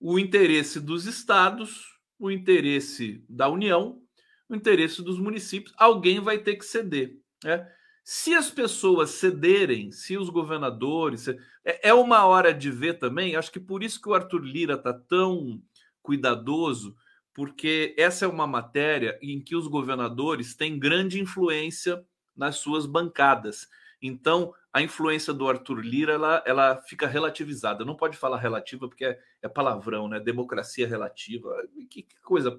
O 0.00 0.18
interesse 0.18 0.80
dos 0.80 1.06
estados, 1.06 1.98
o 2.18 2.30
interesse 2.30 3.24
da 3.28 3.48
União, 3.48 4.02
o 4.48 4.54
interesse 4.54 5.02
dos 5.02 5.18
municípios, 5.18 5.74
alguém 5.78 6.20
vai 6.20 6.38
ter 6.38 6.56
que 6.56 6.64
ceder, 6.64 7.18
né? 7.42 7.70
Se 8.02 8.34
as 8.34 8.50
pessoas 8.50 9.10
cederem, 9.12 9.90
se 9.90 10.18
os 10.18 10.28
governadores. 10.28 11.26
É, 11.64 11.88
é 11.88 11.94
uma 11.94 12.26
hora 12.26 12.52
de 12.52 12.70
ver 12.70 12.98
também, 12.98 13.34
acho 13.34 13.50
que 13.50 13.60
por 13.60 13.82
isso 13.82 14.00
que 14.00 14.08
o 14.10 14.14
Arthur 14.14 14.44
Lira 14.44 14.74
está 14.74 14.92
tão 14.92 15.62
cuidadoso, 16.02 16.94
porque 17.34 17.94
essa 17.98 18.24
é 18.24 18.28
uma 18.28 18.46
matéria 18.46 19.18
em 19.20 19.40
que 19.40 19.56
os 19.56 19.66
governadores 19.66 20.54
têm 20.54 20.78
grande 20.78 21.20
influência 21.20 22.04
nas 22.36 22.56
suas 22.56 22.86
bancadas. 22.86 23.68
Então, 24.00 24.54
a 24.72 24.82
influência 24.82 25.32
do 25.32 25.48
Arthur 25.48 25.80
Lira 25.80 26.12
ela, 26.12 26.42
ela 26.46 26.76
fica 26.82 27.06
relativizada. 27.06 27.84
Não 27.84 27.96
pode 27.96 28.16
falar 28.16 28.38
relativa 28.38 28.88
porque 28.88 29.04
é, 29.04 29.18
é 29.42 29.48
palavrão, 29.48 30.08
né? 30.08 30.20
Democracia 30.20 30.86
relativa. 30.86 31.56
Que, 31.88 32.02
que, 32.02 32.20
coisa, 32.22 32.56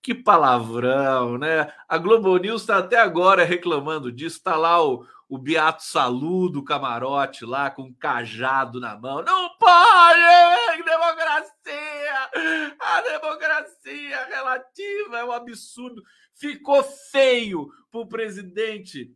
que 0.00 0.14
palavrão, 0.14 1.38
né? 1.38 1.72
A 1.88 1.98
Globo 1.98 2.36
News 2.38 2.62
está 2.62 2.78
até 2.78 2.98
agora 2.98 3.44
reclamando 3.44 4.10
disso. 4.10 4.38
Está 4.38 4.56
lá 4.56 4.82
o, 4.82 5.04
o 5.28 5.38
Beato 5.38 5.84
Salu 5.84 6.48
do 6.48 6.64
camarote 6.64 7.44
lá 7.44 7.70
com 7.70 7.82
um 7.82 7.92
cajado 7.92 8.80
na 8.80 8.96
mão. 8.96 9.22
Não 9.22 9.50
pode! 9.58 10.82
Democracia! 10.84 11.95
A 12.78 13.00
democracia 13.00 14.24
relativa 14.26 15.18
é 15.18 15.24
um 15.24 15.32
absurdo. 15.32 16.02
Ficou 16.34 16.82
feio 16.82 17.70
para 17.90 18.00
o 18.00 18.08
presidente 18.08 19.14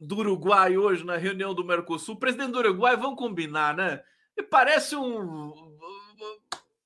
do 0.00 0.18
Uruguai 0.18 0.76
hoje 0.76 1.04
na 1.04 1.16
reunião 1.16 1.54
do 1.54 1.64
Mercosul. 1.64 2.14
O 2.14 2.18
presidente 2.18 2.52
do 2.52 2.58
Uruguai, 2.58 2.96
vamos 2.96 3.18
combinar, 3.18 3.76
né? 3.76 4.02
Parece 4.50 4.96
um. 4.96 5.52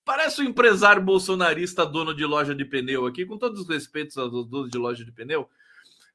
Parece 0.05 0.41
um 0.41 0.45
empresário 0.45 1.03
bolsonarista 1.03 1.85
dono 1.85 2.15
de 2.15 2.25
loja 2.25 2.55
de 2.55 2.65
pneu 2.65 3.07
aqui, 3.07 3.27
com 3.27 3.37
todos 3.37 3.61
os 3.61 3.69
respeitos 3.69 4.17
aos 4.17 4.31
donos 4.47 4.71
de 4.71 4.79
loja 4.79 5.05
de 5.05 5.13
pneu. 5.13 5.49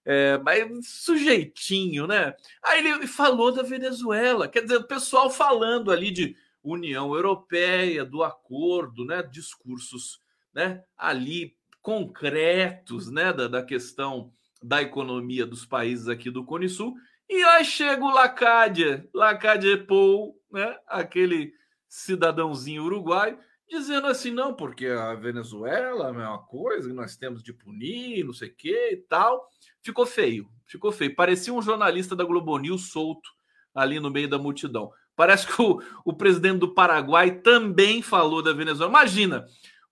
É, 0.05 0.37
mas 0.39 0.87
sujeitinho, 0.87 2.07
né? 2.07 2.35
Aí 2.63 2.85
ele 2.85 3.07
falou 3.07 3.51
da 3.51 3.63
Venezuela, 3.63 4.47
quer 4.47 4.63
dizer, 4.63 4.77
o 4.77 4.87
pessoal 4.87 5.29
falando 5.29 5.91
ali 5.91 6.11
de 6.11 6.35
União 6.63 7.13
Europeia, 7.13 8.05
do 8.05 8.23
acordo, 8.23 9.05
né? 9.05 9.21
Discursos, 9.21 10.21
né? 10.53 10.83
Ali 10.97 11.55
concretos, 11.81 13.11
né? 13.11 13.33
Da, 13.33 13.47
da 13.47 13.63
questão 13.63 14.31
da 14.61 14.81
economia 14.81 15.45
dos 15.45 15.65
países 15.65 16.07
aqui 16.07 16.31
do 16.31 16.45
Cone 16.45 16.69
Sul. 16.69 16.95
E 17.29 17.43
aí 17.43 17.65
chega 17.65 18.03
o 18.03 18.13
Lacádia, 18.13 19.07
Lacádia 19.13 19.85
Paul, 19.85 20.39
né? 20.51 20.77
aquele 20.87 21.53
cidadãozinho 21.89 22.83
uruguaio, 22.83 23.37
dizendo 23.69 24.07
assim: 24.07 24.31
não, 24.31 24.53
porque 24.53 24.87
a 24.87 25.13
Venezuela 25.15 26.07
é 26.07 26.11
uma 26.11 26.43
coisa 26.45 26.87
que 26.87 26.95
nós 26.95 27.17
temos 27.17 27.43
de 27.43 27.53
punir, 27.53 28.23
não 28.23 28.33
sei 28.33 28.49
o 28.49 28.55
que 28.55 28.91
e 28.91 28.97
tal. 28.97 29.47
Ficou 29.81 30.05
feio, 30.05 30.49
ficou 30.65 30.91
feio. 30.91 31.15
Parecia 31.15 31.53
um 31.53 31.61
jornalista 31.61 32.15
da 32.15 32.23
Globo 32.23 32.57
News 32.57 32.89
solto 32.91 33.29
ali 33.73 33.99
no 33.99 34.09
meio 34.11 34.29
da 34.29 34.37
multidão. 34.37 34.91
Parece 35.15 35.47
que 35.47 35.61
o, 35.61 35.81
o 36.03 36.13
presidente 36.13 36.59
do 36.59 36.73
Paraguai 36.73 37.31
também 37.31 38.01
falou 38.01 38.41
da 38.41 38.53
Venezuela. 38.53 38.91
Imagina, 38.91 39.45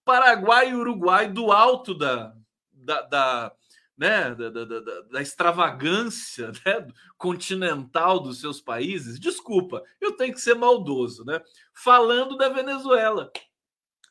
Paraguai 0.03 0.71
e 0.71 0.75
Uruguai 0.75 1.27
do 1.27 1.51
alto 1.51 1.93
da, 1.93 2.33
da, 2.71 3.01
da 3.01 3.51
né, 3.97 4.33
da, 4.33 4.49
da, 4.49 4.65
da, 4.65 5.01
da, 5.11 5.21
extravagância 5.21 6.51
né, 6.65 6.87
continental 7.19 8.19
dos 8.19 8.39
seus 8.39 8.59
países, 8.59 9.19
desculpa, 9.19 9.83
eu 9.99 10.13
tenho 10.13 10.33
que 10.33 10.41
ser 10.41 10.55
maldoso, 10.55 11.23
né? 11.23 11.39
Falando 11.71 12.35
da 12.35 12.49
Venezuela. 12.49 13.31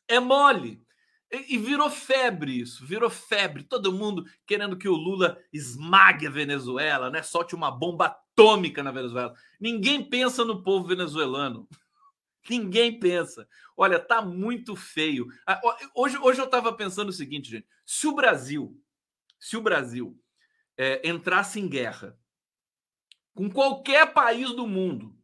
É 0.06 0.20
mole. 0.20 0.80
E, 1.28 1.54
e 1.54 1.58
virou 1.58 1.90
febre 1.90 2.60
isso, 2.60 2.86
virou 2.86 3.10
febre. 3.10 3.64
Todo 3.64 3.92
mundo 3.92 4.24
querendo 4.46 4.76
que 4.76 4.88
o 4.88 4.94
Lula 4.94 5.36
esmague 5.52 6.28
a 6.28 6.30
Venezuela, 6.30 7.10
né? 7.10 7.20
Solte 7.22 7.56
uma 7.56 7.70
bomba 7.72 8.16
atômica 8.32 8.82
na 8.82 8.90
Venezuela. 8.90 9.34
Ninguém 9.60 10.02
pensa 10.02 10.44
no 10.44 10.62
povo 10.62 10.86
venezuelano. 10.86 11.68
Ninguém 12.48 12.98
pensa. 12.98 13.46
Olha, 13.76 13.98
tá 13.98 14.22
muito 14.22 14.74
feio. 14.74 15.28
Ah, 15.46 15.60
hoje, 15.94 16.16
hoje 16.18 16.40
eu 16.40 16.46
estava 16.46 16.72
pensando 16.72 17.10
o 17.10 17.12
seguinte, 17.12 17.50
gente: 17.50 17.66
se 17.84 18.06
o 18.06 18.14
Brasil 18.14 18.80
se 19.40 19.56
o 19.56 19.62
Brasil 19.62 20.22
é, 20.76 21.08
entrasse 21.08 21.58
em 21.58 21.66
guerra 21.66 22.16
com 23.34 23.50
qualquer 23.50 24.12
país 24.12 24.50
do 24.50 24.66
mundo, 24.66 25.18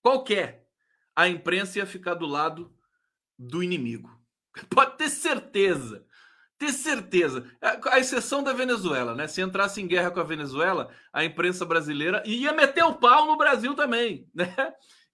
qualquer, 0.00 0.70
a 1.14 1.28
imprensa 1.28 1.78
ia 1.78 1.86
ficar 1.86 2.14
do 2.14 2.24
lado 2.24 2.72
do 3.36 3.62
inimigo. 3.62 4.16
Pode 4.70 4.96
ter 4.96 5.10
certeza. 5.10 6.06
Ter 6.58 6.72
certeza. 6.72 7.44
A 7.90 8.00
exceção 8.00 8.42
da 8.42 8.52
Venezuela, 8.52 9.14
né? 9.14 9.28
Se 9.28 9.40
entrasse 9.40 9.80
em 9.80 9.86
guerra 9.86 10.10
com 10.10 10.20
a 10.20 10.24
Venezuela, 10.24 10.90
a 11.12 11.24
imprensa 11.24 11.64
brasileira 11.64 12.22
ia 12.26 12.52
meter 12.52 12.82
o 12.84 12.94
pau 12.94 13.26
no 13.26 13.36
Brasil 13.36 13.74
também, 13.74 14.28
né? 14.34 14.52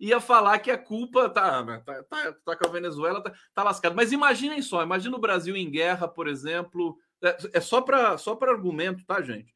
Ia 0.00 0.20
falar 0.20 0.58
que 0.58 0.70
a 0.70 0.78
culpa 0.78 1.28
tá, 1.28 1.80
tá, 1.82 2.02
tá, 2.02 2.32
tá 2.44 2.56
com 2.56 2.66
a 2.66 2.70
Venezuela, 2.70 3.22
tá, 3.22 3.32
tá 3.54 3.62
lascado. 3.62 3.94
Mas 3.94 4.10
imaginem 4.10 4.60
só, 4.60 4.82
imagina 4.82 5.16
o 5.16 5.20
Brasil 5.20 5.54
em 5.54 5.70
guerra, 5.70 6.08
por 6.08 6.26
exemplo. 6.26 6.98
É, 7.22 7.36
é 7.54 7.60
só 7.60 7.80
para 7.80 8.18
só 8.18 8.36
argumento, 8.42 9.04
tá, 9.04 9.20
gente? 9.22 9.54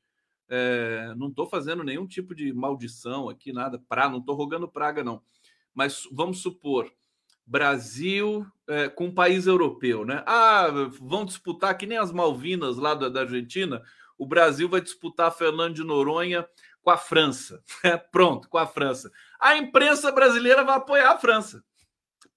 É, 0.48 1.12
não 1.16 1.28
estou 1.28 1.46
fazendo 1.46 1.82
nenhum 1.82 2.06
tipo 2.06 2.34
de 2.34 2.52
maldição 2.52 3.28
aqui, 3.28 3.52
nada, 3.52 3.82
pra, 3.88 4.08
não 4.08 4.18
estou 4.18 4.34
rogando 4.34 4.68
praga, 4.68 5.02
não. 5.02 5.22
Mas 5.74 6.08
vamos 6.12 6.40
supor, 6.40 6.90
Brasil 7.46 8.46
é, 8.68 8.88
com 8.88 9.06
um 9.06 9.14
país 9.14 9.46
europeu, 9.46 10.04
né? 10.04 10.22
Ah, 10.26 10.68
vão 11.00 11.24
disputar 11.24 11.76
que 11.76 11.86
nem 11.86 11.98
as 11.98 12.12
Malvinas 12.12 12.76
lá 12.76 12.94
da, 12.94 13.08
da 13.08 13.20
Argentina. 13.20 13.82
O 14.16 14.26
Brasil 14.26 14.68
vai 14.68 14.80
disputar 14.80 15.34
Fernando 15.34 15.74
de 15.74 15.84
Noronha 15.84 16.46
com 16.82 16.90
a 16.90 16.98
França. 16.98 17.62
É, 17.82 17.96
pronto, 18.12 18.48
com 18.48 18.58
a 18.58 18.66
França. 18.66 19.10
A 19.40 19.56
imprensa 19.56 20.12
brasileira 20.12 20.62
vai 20.62 20.76
apoiar 20.76 21.12
a 21.12 21.18
França. 21.18 21.64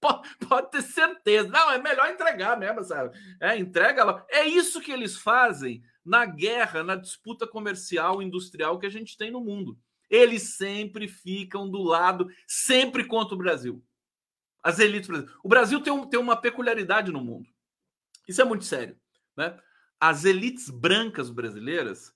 Pode, 0.00 0.28
pode 0.48 0.70
ter 0.70 0.82
certeza. 0.82 1.48
Não, 1.48 1.70
é 1.70 1.78
melhor 1.78 2.08
entregar 2.08 2.58
mesmo, 2.58 2.82
sabe? 2.82 3.16
É, 3.40 3.56
entrega 3.56 4.02
lá. 4.02 4.24
É 4.28 4.44
isso 4.44 4.80
que 4.80 4.90
eles 4.90 5.16
fazem 5.16 5.82
na 6.04 6.24
guerra, 6.24 6.82
na 6.82 6.96
disputa 6.96 7.46
comercial 7.46 8.20
industrial 8.20 8.78
que 8.78 8.86
a 8.86 8.90
gente 8.90 9.16
tem 9.16 9.30
no 9.30 9.40
mundo. 9.40 9.78
Eles 10.10 10.56
sempre 10.56 11.06
ficam 11.08 11.70
do 11.70 11.82
lado, 11.82 12.28
sempre 12.46 13.04
contra 13.04 13.34
o 13.34 13.38
Brasil. 13.38 13.82
As 14.62 14.78
elites. 14.78 15.08
O 15.42 15.48
Brasil 15.48 15.80
tem, 15.80 15.92
um, 15.92 16.06
tem 16.06 16.20
uma 16.20 16.36
peculiaridade 16.36 17.10
no 17.10 17.20
mundo. 17.20 17.48
Isso 18.28 18.40
é 18.40 18.44
muito 18.44 18.64
sério. 18.64 18.96
Né? 19.36 19.58
As 19.98 20.24
elites 20.24 20.70
brancas 20.70 21.30
brasileiras, 21.30 22.14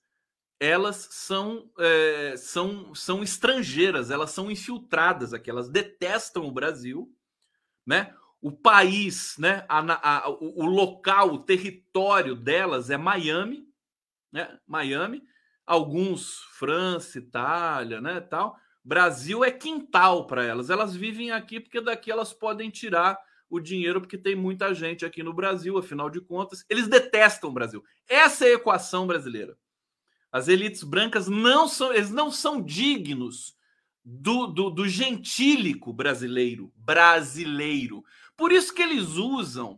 elas 0.59 1.07
são, 1.11 1.69
é, 1.77 2.35
são, 2.37 2.93
são 2.95 3.21
estrangeiras, 3.21 4.09
elas 4.09 4.31
são 4.31 4.49
infiltradas 4.49 5.33
aqui, 5.33 5.49
elas 5.49 5.69
detestam 5.69 6.45
o 6.45 6.51
Brasil, 6.51 7.13
né? 7.85 8.13
O 8.41 8.51
país, 8.51 9.35
né? 9.37 9.65
A, 9.67 10.25
a, 10.25 10.29
o, 10.29 10.63
o 10.63 10.65
local, 10.65 11.33
o 11.33 11.43
território 11.43 12.35
delas 12.35 12.89
é 12.89 12.97
Miami, 12.97 13.67
né? 14.31 14.59
Miami, 14.67 15.23
alguns 15.65 16.39
França, 16.51 17.17
Itália, 17.17 17.99
né? 18.01 18.19
Tal. 18.21 18.57
Brasil 18.87 19.43
é 19.43 19.51
quintal 19.51 20.25
para 20.25 20.45
elas. 20.45 20.69
Elas 20.69 20.95
vivem 20.95 21.29
aqui 21.29 21.59
porque 21.59 21.81
daqui 21.81 22.09
elas 22.09 22.31
podem 22.31 22.69
tirar 22.69 23.19
o 23.49 23.59
dinheiro 23.59 23.99
porque 23.99 24.17
tem 24.17 24.33
muita 24.33 24.73
gente 24.73 25.05
aqui 25.05 25.21
no 25.21 25.33
Brasil, 25.33 25.77
afinal 25.77 26.09
de 26.09 26.21
contas, 26.21 26.63
eles 26.69 26.87
detestam 26.87 27.49
o 27.49 27.53
Brasil. 27.53 27.83
Essa 28.07 28.45
é 28.45 28.51
a 28.51 28.53
equação 28.53 29.05
brasileira. 29.05 29.57
As 30.31 30.47
elites 30.47 30.83
brancas 30.83 31.27
não 31.27 31.67
são, 31.67 31.93
eles 31.93 32.11
não 32.11 32.31
são 32.31 32.61
dignos 32.61 33.57
do, 34.05 34.47
do, 34.47 34.69
do 34.69 34.87
gentílico 34.87 35.91
brasileiro, 35.91 36.71
brasileiro. 36.73 38.05
Por 38.37 38.53
isso 38.53 38.73
que 38.73 38.81
eles 38.81 39.17
usam 39.17 39.77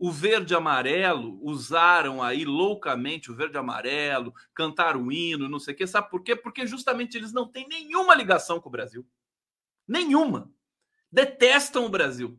o 0.00 0.10
verde 0.10 0.54
amarelo, 0.54 1.38
usaram 1.42 2.22
aí 2.22 2.46
loucamente 2.46 3.30
o 3.30 3.34
verde 3.34 3.58
amarelo, 3.58 4.34
cantaram 4.54 5.02
o 5.02 5.12
hino, 5.12 5.46
não 5.46 5.60
sei 5.60 5.74
o 5.74 5.76
quê. 5.76 5.86
Sabe 5.86 6.08
por 6.08 6.22
quê? 6.22 6.34
Porque 6.34 6.66
justamente 6.66 7.18
eles 7.18 7.34
não 7.34 7.46
têm 7.46 7.68
nenhuma 7.68 8.14
ligação 8.14 8.58
com 8.58 8.70
o 8.70 8.72
Brasil. 8.72 9.06
Nenhuma. 9.86 10.50
Detestam 11.12 11.84
o 11.84 11.90
Brasil. 11.90 12.38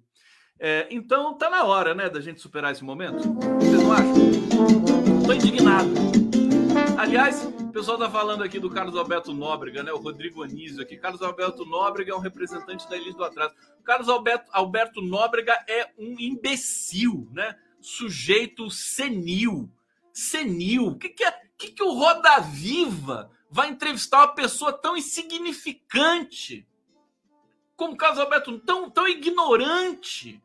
É, 0.59 0.87
então 0.89 1.37
tá 1.37 1.51
na 1.51 1.63
hora, 1.63 1.93
né, 1.93 2.09
da 2.09 2.19
gente 2.19 2.41
superar 2.41 2.71
esse 2.71 2.83
momento. 2.83 3.31
Vocês 3.59 3.83
não 3.83 3.93
acham? 3.93 5.19
Estou 5.21 5.35
indignado. 5.35 6.20
Aliás, 7.01 7.43
o 7.43 7.71
pessoal 7.71 7.97
tá 7.97 8.07
falando 8.11 8.43
aqui 8.43 8.59
do 8.59 8.69
Carlos 8.69 8.95
Alberto 8.95 9.33
Nóbrega, 9.33 9.81
né? 9.81 9.91
O 9.91 9.97
Rodrigo 9.97 10.43
Anísio 10.43 10.83
aqui. 10.83 10.95
Carlos 10.95 11.23
Alberto 11.23 11.65
Nóbrega 11.65 12.11
é 12.11 12.15
um 12.15 12.19
representante 12.19 12.87
da 12.87 12.95
elite 12.95 13.17
do 13.17 13.23
atraso. 13.23 13.55
Carlos 13.83 14.07
Alberto, 14.07 14.45
Alberto 14.53 15.01
Nóbrega 15.01 15.51
é 15.67 15.89
um 15.97 16.15
imbecil, 16.19 17.27
né? 17.31 17.57
Sujeito 17.81 18.69
senil. 18.69 19.67
Senil. 20.13 20.89
O 20.89 20.95
que, 20.99 21.09
que 21.09 21.23
é? 21.23 21.31
que, 21.57 21.71
que 21.71 21.81
o 21.81 21.91
Roda 21.91 22.39
Viva 22.39 23.31
vai 23.49 23.69
entrevistar 23.69 24.19
uma 24.19 24.35
pessoa 24.35 24.71
tão 24.71 24.95
insignificante 24.95 26.67
como 27.75 27.93
o 27.93 27.97
Carlos 27.97 28.19
Alberto, 28.19 28.59
tão, 28.59 28.91
tão 28.91 29.07
ignorante? 29.07 30.39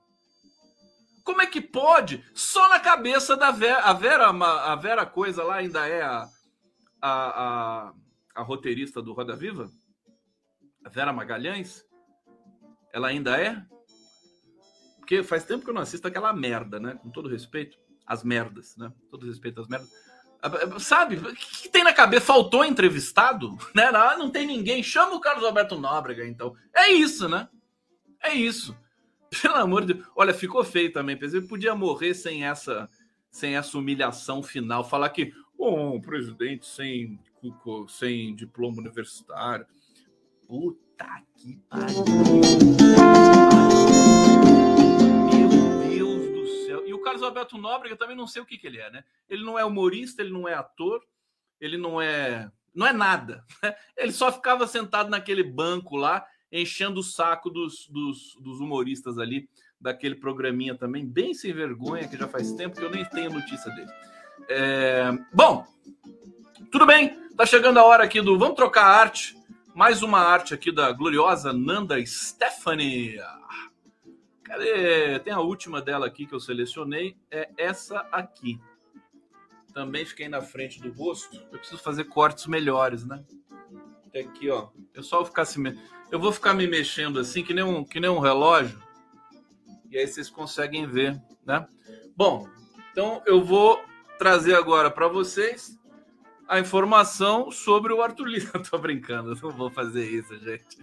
Como 1.22 1.42
é 1.42 1.46
que 1.46 1.60
pode? 1.60 2.24
Só 2.32 2.66
na 2.70 2.80
cabeça 2.80 3.36
da 3.36 3.50
Vera. 3.50 3.80
A 3.80 3.92
Vera, 3.92 4.28
a 4.30 4.74
Vera 4.74 5.04
Coisa 5.04 5.44
lá 5.44 5.56
ainda 5.56 5.86
é 5.86 6.00
a, 6.00 6.26
a, 7.00 7.88
a, 7.88 7.94
a 8.34 8.42
roteirista 8.42 9.02
do 9.02 9.12
Roda 9.12 9.36
Viva, 9.36 9.70
a 10.84 10.88
Vera 10.88 11.12
Magalhães, 11.12 11.84
ela 12.92 13.08
ainda 13.08 13.40
é? 13.40 13.64
Porque 14.98 15.22
faz 15.22 15.44
tempo 15.44 15.64
que 15.64 15.70
eu 15.70 15.74
não 15.74 15.82
assisto 15.82 16.08
aquela 16.08 16.32
merda, 16.32 16.80
né? 16.80 16.98
Com 17.02 17.10
todo 17.10 17.28
respeito, 17.28 17.78
as 18.06 18.24
merdas, 18.24 18.76
né? 18.76 18.92
Com 19.00 19.06
todo 19.08 19.26
respeito 19.26 19.60
às 19.60 19.68
merdas. 19.68 19.90
Sabe, 20.78 21.16
o 21.16 21.34
que, 21.34 21.68
tem 21.68 21.82
na 21.82 21.92
cabeça? 21.92 22.26
Faltou 22.26 22.64
entrevistado? 22.64 23.56
Né? 23.74 23.90
Não, 23.90 24.18
não 24.18 24.30
tem 24.30 24.46
ninguém. 24.46 24.82
Chama 24.82 25.14
o 25.14 25.20
Carlos 25.20 25.44
Alberto 25.44 25.78
Nóbrega, 25.78 26.26
então. 26.26 26.54
É 26.74 26.90
isso, 26.90 27.28
né? 27.28 27.48
É 28.22 28.32
isso. 28.34 28.76
Pelo 29.42 29.56
amor 29.56 29.84
de 29.84 29.94
Deus. 29.94 30.06
Olha, 30.14 30.32
ficou 30.32 30.64
feio 30.64 30.92
também. 30.92 31.18
Ele 31.20 31.42
podia 31.42 31.74
morrer 31.74 32.14
sem 32.14 32.44
essa, 32.44 32.88
sem 33.30 33.56
essa 33.56 33.76
humilhação 33.76 34.42
final. 34.42 34.82
Falar 34.88 35.10
que 35.10 35.32
Bom, 35.58 35.98
presidente 36.00 36.66
sem, 36.66 37.18
sem 37.88 38.34
diploma 38.34 38.78
universitário. 38.78 39.66
Puta 40.46 41.22
que 41.34 41.56
pariu. 41.68 42.04
Meu 45.32 45.88
Deus 45.88 46.30
do 46.30 46.66
céu. 46.66 46.86
E 46.86 46.92
o 46.92 47.00
Carlos 47.00 47.22
Alberto 47.22 47.56
Nóbrega 47.56 47.96
também 47.96 48.16
não 48.16 48.26
sei 48.26 48.42
o 48.42 48.46
que, 48.46 48.58
que 48.58 48.66
ele 48.66 48.78
é, 48.78 48.90
né? 48.90 49.04
Ele 49.28 49.44
não 49.44 49.58
é 49.58 49.64
humorista, 49.64 50.22
ele 50.22 50.30
não 50.32 50.46
é 50.46 50.54
ator, 50.54 51.02
ele 51.60 51.78
não 51.78 52.00
é. 52.00 52.50
Não 52.74 52.86
é 52.86 52.92
nada. 52.92 53.42
Né? 53.62 53.74
Ele 53.96 54.12
só 54.12 54.30
ficava 54.30 54.66
sentado 54.66 55.08
naquele 55.08 55.42
banco 55.42 55.96
lá, 55.96 56.26
enchendo 56.52 57.00
o 57.00 57.02
saco 57.02 57.48
dos, 57.48 57.88
dos, 57.88 58.36
dos 58.40 58.60
humoristas 58.60 59.18
ali, 59.18 59.48
daquele 59.80 60.14
programinha 60.16 60.74
também, 60.74 61.06
bem 61.06 61.32
sem 61.32 61.54
vergonha, 61.54 62.06
que 62.06 62.16
já 62.16 62.28
faz 62.28 62.52
tempo 62.52 62.76
que 62.76 62.84
eu 62.84 62.90
nem 62.90 63.04
tenho 63.06 63.32
notícia 63.32 63.70
dele. 63.72 63.90
É... 64.48 65.10
Bom, 65.32 65.66
tudo 66.70 66.86
bem. 66.86 67.16
Tá 67.36 67.44
chegando 67.44 67.78
a 67.78 67.84
hora 67.84 68.04
aqui 68.04 68.20
do. 68.20 68.38
Vamos 68.38 68.56
trocar 68.56 68.84
arte. 68.84 69.36
Mais 69.74 70.02
uma 70.02 70.20
arte 70.20 70.54
aqui 70.54 70.72
da 70.72 70.90
gloriosa 70.92 71.52
Nanda 71.52 72.04
Stephanie. 72.06 73.20
Cadê? 74.42 75.18
Tem 75.20 75.32
a 75.32 75.40
última 75.40 75.82
dela 75.82 76.06
aqui 76.06 76.26
que 76.26 76.34
eu 76.34 76.40
selecionei. 76.40 77.16
É 77.30 77.50
essa 77.58 78.06
aqui. 78.10 78.58
Também 79.74 80.06
fiquei 80.06 80.28
na 80.28 80.40
frente 80.40 80.80
do 80.80 80.90
rosto. 80.92 81.36
Eu 81.52 81.58
preciso 81.58 81.82
fazer 81.82 82.04
cortes 82.04 82.46
melhores, 82.46 83.04
né? 83.04 83.22
Até 84.06 84.20
aqui, 84.20 84.48
ó. 84.48 84.68
Eu 84.94 85.02
só 85.02 85.18
vou 85.18 85.26
ficar 85.26 85.44
se 85.44 85.60
me... 85.60 85.78
Eu 86.10 86.18
vou 86.18 86.32
ficar 86.32 86.54
me 86.54 86.66
mexendo 86.66 87.18
assim, 87.18 87.42
que 87.42 87.52
nem 87.52 87.64
um, 87.64 87.84
que 87.84 88.00
nem 88.00 88.08
um 88.08 88.20
relógio. 88.20 88.80
E 89.90 89.98
aí 89.98 90.06
vocês 90.06 90.30
conseguem 90.30 90.86
ver, 90.86 91.20
né? 91.44 91.66
Bom, 92.16 92.48
então 92.92 93.20
eu 93.26 93.44
vou 93.44 93.84
trazer 94.18 94.54
agora 94.54 94.90
para 94.90 95.08
vocês 95.08 95.78
a 96.48 96.60
informação 96.60 97.50
sobre 97.50 97.92
o 97.92 98.00
Arthur 98.00 98.26
Lira. 98.26 98.52
Tô 98.70 98.78
brincando, 98.78 99.34
não 99.34 99.50
vou 99.50 99.70
fazer 99.70 100.08
isso, 100.08 100.38
gente. 100.38 100.78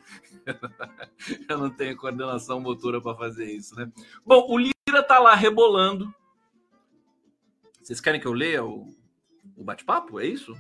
Eu 1.48 1.58
não 1.58 1.70
tenho 1.70 1.96
coordenação 1.96 2.60
motora 2.60 3.02
para 3.02 3.16
fazer 3.16 3.46
isso, 3.46 3.76
né? 3.76 3.90
Bom, 4.26 4.46
o 4.50 4.58
Lira 4.58 5.04
tá 5.08 5.20
lá 5.20 5.36
rebolando. 5.36 6.14
Vocês 7.82 8.00
querem 8.00 8.20
que 8.20 8.26
eu 8.26 8.32
leia 8.32 8.64
o, 8.64 8.96
o 9.58 9.64
bate-papo? 9.64 10.18
É 10.18 10.26
isso? 10.26 10.56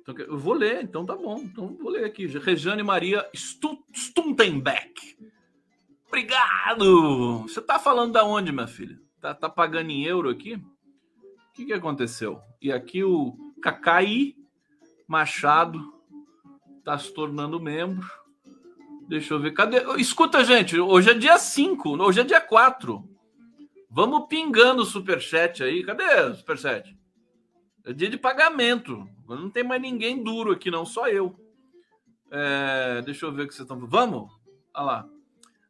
Então, 0.00 0.14
eu 0.18 0.38
vou 0.38 0.54
ler, 0.54 0.82
então 0.82 1.04
tá 1.04 1.14
bom. 1.14 1.38
Então 1.38 1.76
vou 1.76 1.90
ler 1.90 2.04
aqui. 2.04 2.26
Rejane 2.26 2.82
Maria 2.82 3.28
Stuntenbeck. 3.34 5.18
Obrigado! 6.08 7.42
Você 7.42 7.60
tá 7.60 7.78
falando 7.78 8.12
da 8.12 8.24
onde, 8.24 8.50
minha 8.50 8.66
filha? 8.66 8.98
Tá, 9.20 9.34
tá 9.34 9.48
pagando 9.48 9.90
em 9.90 10.04
euro 10.04 10.28
aqui? 10.28 10.62
O 11.52 11.54
que, 11.54 11.66
que 11.66 11.72
aconteceu? 11.74 12.40
E 12.62 12.72
aqui 12.72 13.04
o 13.04 13.36
Cacai 13.60 14.34
Machado 15.06 15.78
está 16.78 16.96
se 16.98 17.12
tornando 17.12 17.60
membro. 17.60 18.10
Deixa 19.06 19.34
eu 19.34 19.38
ver. 19.38 19.52
Cadê? 19.52 19.82
Escuta, 20.00 20.42
gente. 20.46 20.80
Hoje 20.80 21.10
é 21.10 21.14
dia 21.14 21.36
5. 21.36 22.02
Hoje 22.02 22.22
é 22.22 22.24
dia 22.24 22.40
4. 22.40 23.06
Vamos 23.90 24.28
pingando 24.28 24.80
o 24.80 24.86
superchat 24.86 25.62
aí. 25.62 25.84
Cadê 25.84 26.22
o 26.22 26.34
superchat? 26.36 26.96
É 27.84 27.92
dia 27.92 28.08
de 28.08 28.16
pagamento. 28.16 29.06
Não 29.28 29.50
tem 29.50 29.62
mais 29.62 29.82
ninguém 29.82 30.24
duro 30.24 30.52
aqui, 30.52 30.70
não. 30.70 30.86
Só 30.86 31.06
eu. 31.06 31.36
É, 32.30 33.02
deixa 33.04 33.26
eu 33.26 33.32
ver 33.32 33.42
o 33.42 33.46
que 33.46 33.54
vocês 33.54 33.68
estão. 33.68 33.86
Vamos? 33.86 34.32
Olha 34.74 34.84
lá. 34.86 35.08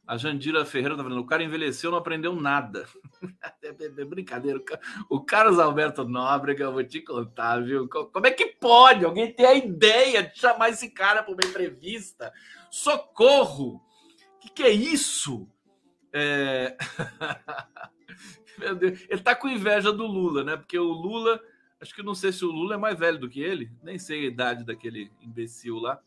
A 0.07 0.17
Jandira 0.17 0.65
Ferreira 0.65 0.97
tá 0.97 1.03
falando, 1.03 1.21
o 1.21 1.27
cara 1.27 1.45
envelheceu, 1.45 1.91
não 1.91 1.99
aprendeu 1.99 2.35
nada. 2.35 2.87
brincadeira. 4.09 4.61
O 5.09 5.21
Carlos 5.21 5.59
Alberto 5.59 6.05
Nóbrega, 6.05 6.65
eu 6.65 6.73
vou 6.73 6.85
te 6.85 7.01
contar, 7.01 7.63
viu? 7.63 7.89
Como 7.89 8.27
é 8.27 8.31
que 8.31 8.47
pode 8.47 9.05
alguém 9.05 9.33
ter 9.33 9.47
a 9.47 9.55
ideia 9.55 10.25
de 10.25 10.39
chamar 10.39 10.71
esse 10.71 10.91
cara 10.91 11.23
para 11.23 11.33
uma 11.33 11.45
entrevista? 11.45 12.33
Socorro! 12.71 13.77
O 14.37 14.41
que, 14.41 14.51
que 14.51 14.63
é 14.65 14.71
isso? 14.71 15.49
É... 16.13 16.77
Meu 18.59 18.75
Deus. 18.75 19.07
Ele 19.09 19.21
tá 19.23 19.35
com 19.35 19.49
inveja 19.49 19.93
do 19.93 20.07
Lula, 20.07 20.45
né? 20.45 20.57
Porque 20.57 20.79
o 20.79 20.93
Lula, 20.93 21.41
acho 21.81 21.95
que 21.95 22.03
não 22.03 22.15
sei 22.15 22.33
se 22.33 22.45
o 22.45 22.51
Lula 22.51 22.75
é 22.75 22.79
mais 22.79 22.99
velho 22.99 23.19
do 23.19 23.29
que 23.29 23.41
ele, 23.41 23.71
nem 23.83 23.99
sei 23.99 24.25
a 24.25 24.29
idade 24.29 24.65
daquele 24.65 25.11
imbecil 25.21 25.77
lá. 25.77 26.01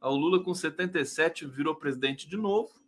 O 0.00 0.14
Lula 0.14 0.42
com 0.42 0.54
77 0.54 1.46
virou 1.46 1.74
presidente 1.74 2.28
de 2.28 2.36
novo. 2.36 2.79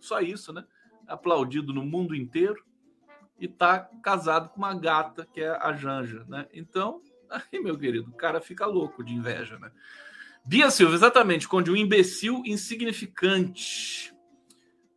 Só 0.00 0.20
isso, 0.20 0.52
né? 0.52 0.64
Aplaudido 1.06 1.72
no 1.72 1.84
mundo 1.84 2.14
inteiro 2.14 2.64
e 3.38 3.46
tá 3.46 3.78
casado 4.02 4.48
com 4.48 4.58
uma 4.58 4.74
gata 4.74 5.26
que 5.26 5.40
é 5.40 5.50
a 5.50 5.72
Janja, 5.74 6.24
né? 6.28 6.46
Então, 6.52 7.02
aí, 7.30 7.60
meu 7.60 7.78
querido, 7.78 8.10
o 8.10 8.16
cara 8.16 8.40
fica 8.40 8.66
louco 8.66 9.04
de 9.04 9.14
inveja, 9.14 9.58
né? 9.58 9.70
Bia 10.44 10.70
Silva, 10.70 10.94
exatamente, 10.94 11.48
conde 11.48 11.70
um 11.70 11.76
imbecil 11.76 12.42
insignificante. 12.46 14.14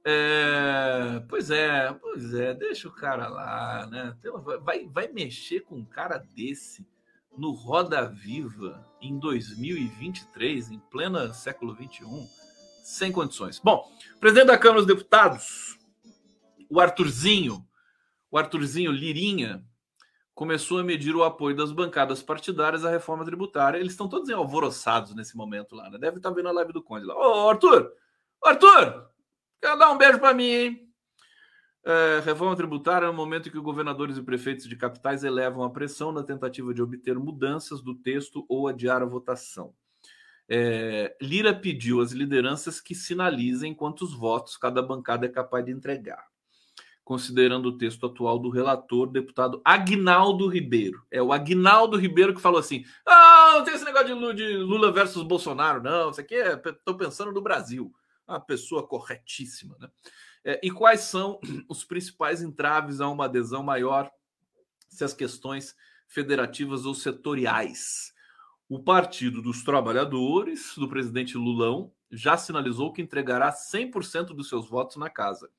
É, 0.06 1.24
pois 1.28 1.50
é, 1.52 1.92
pois 1.94 2.34
é, 2.34 2.54
deixa 2.54 2.88
o 2.88 2.94
cara 2.94 3.28
lá, 3.28 3.88
né? 3.88 4.16
Vai, 4.64 4.88
vai 4.88 5.08
mexer 5.08 5.62
com 5.62 5.76
um 5.76 5.86
cara 5.86 6.18
desse 6.18 6.88
no 7.38 7.52
Roda 7.52 8.08
Viva 8.08 8.86
em 9.02 9.18
2023, 9.18 10.72
em 10.72 10.80
plena 10.80 11.34
século 11.34 11.74
21, 11.74 12.28
sem 12.90 13.12
condições. 13.12 13.60
Bom, 13.60 13.88
presidente 14.20 14.48
da 14.48 14.58
Câmara 14.58 14.82
dos 14.82 14.88
Deputados, 14.88 15.78
o 16.68 16.80
Arthurzinho, 16.80 17.64
o 18.32 18.38
Arthurzinho 18.38 18.92
Lirinha, 18.92 19.64
começou 20.34 20.80
a 20.80 20.84
medir 20.84 21.16
o 21.16 21.24
apoio 21.24 21.56
das 21.56 21.72
bancadas 21.72 22.24
partidárias 22.24 22.84
à 22.84 22.90
reforma 22.90 23.24
tributária. 23.24 23.78
Eles 23.78 23.92
estão 23.92 24.10
todos 24.10 24.28
alvoroçados 24.32 25.14
nesse 25.14 25.38
momento 25.38 25.76
lá, 25.76 25.88
né? 25.90 26.00
Deve 26.00 26.18
estar 26.18 26.32
vendo 26.32 26.50
a 26.50 26.52
live 26.52 26.74
do 26.74 26.82
Conde 26.82 27.06
lá. 27.06 27.16
Ô, 27.16 27.50
Arthur! 27.50 27.92
Arthur! 28.44 29.08
Quer 29.62 29.78
dar 29.78 29.92
um 29.92 29.98
beijo 29.98 30.18
para 30.18 30.34
mim, 30.34 30.48
hein? 30.48 30.90
É, 31.86 32.22
reforma 32.26 32.56
tributária 32.56 33.06
é 33.06 33.10
o 33.10 33.14
momento 33.14 33.50
em 33.50 33.52
que 33.52 33.60
governadores 33.60 34.18
e 34.18 34.24
prefeitos 34.24 34.68
de 34.68 34.76
capitais 34.76 35.24
elevam 35.24 35.64
a 35.64 35.70
pressão 35.70 36.12
na 36.12 36.24
tentativa 36.24 36.74
de 36.74 36.82
obter 36.82 37.20
mudanças 37.20 37.82
do 37.84 37.94
texto 37.94 38.46
ou 38.50 38.68
adiar 38.68 39.04
a 39.04 39.06
votação. 39.06 39.76
É, 40.52 41.16
Lira 41.22 41.54
pediu 41.54 42.02
às 42.02 42.12
lideranças 42.12 42.82
que 42.82 42.96
sinalizem 42.96 43.76
quantos 43.76 44.16
votos 44.16 44.58
cada 44.58 44.82
bancada 44.82 45.28
é 45.28 45.30
capaz 45.30 45.64
de 45.64 45.72
entregar, 45.72 46.26
considerando 47.04 47.68
o 47.68 47.78
texto 47.78 48.08
atual 48.08 48.40
do 48.40 48.50
relator, 48.50 49.12
deputado 49.12 49.62
Agnaldo 49.64 50.48
Ribeiro. 50.48 51.06
É 51.12 51.22
o 51.22 51.32
Agnaldo 51.32 51.98
Ribeiro 51.98 52.34
que 52.34 52.42
falou 52.42 52.60
assim: 52.60 52.84
ah, 53.06 53.54
não 53.58 53.64
tem 53.64 53.76
esse 53.76 53.86
negócio 53.86 54.34
de 54.34 54.58
Lula, 54.58 54.92
versus 54.92 55.22
Bolsonaro, 55.22 55.84
não. 55.84 56.10
Isso 56.10 56.22
aqui 56.22 56.34
é. 56.34 56.54
Estou 56.54 56.98
pensando 56.98 57.32
no 57.32 57.42
Brasil. 57.42 57.94
Uma 58.28 58.40
pessoa 58.40 58.88
corretíssima, 58.88 59.76
né? 59.80 59.90
É, 60.44 60.60
e 60.64 60.72
quais 60.72 61.02
são 61.02 61.40
os 61.70 61.84
principais 61.84 62.42
entraves 62.42 63.02
a 63.02 63.08
uma 63.08 63.26
adesão 63.26 63.62
maior 63.62 64.10
se 64.88 65.04
as 65.04 65.14
questões 65.14 65.76
federativas 66.08 66.86
ou 66.86 66.96
setoriais? 66.96 68.14
O 68.70 68.78
Partido 68.78 69.42
dos 69.42 69.64
Trabalhadores, 69.64 70.76
do 70.78 70.88
presidente 70.88 71.36
Lulão, 71.36 71.92
já 72.12 72.38
sinalizou 72.38 72.94
que 72.94 73.02
entregará 73.02 73.52
100% 73.52 74.28
dos 74.28 74.48
seus 74.48 74.70
votos 74.70 74.96
na 74.96 75.10
casa. 75.10 75.50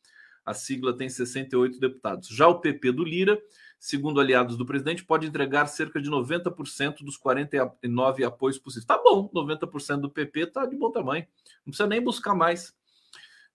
A 0.46 0.54
sigla 0.54 0.96
tem 0.96 1.08
68 1.08 1.80
deputados. 1.80 2.28
Já 2.28 2.46
o 2.46 2.60
PP 2.60 2.92
do 2.92 3.02
Lira, 3.02 3.36
segundo 3.80 4.20
aliados 4.20 4.56
do 4.56 4.64
presidente, 4.64 5.04
pode 5.04 5.26
entregar 5.26 5.66
cerca 5.66 6.00
de 6.00 6.08
90% 6.08 7.02
dos 7.02 7.16
49 7.16 8.24
apoios 8.24 8.58
possíveis. 8.58 8.86
Tá 8.86 8.96
bom, 8.96 9.28
90% 9.34 10.02
do 10.02 10.10
PP 10.10 10.46
tá 10.46 10.64
de 10.64 10.76
bom 10.76 10.92
tamanho. 10.92 11.26
Não 11.66 11.72
precisa 11.72 11.88
nem 11.88 12.00
buscar 12.00 12.32
mais. 12.32 12.72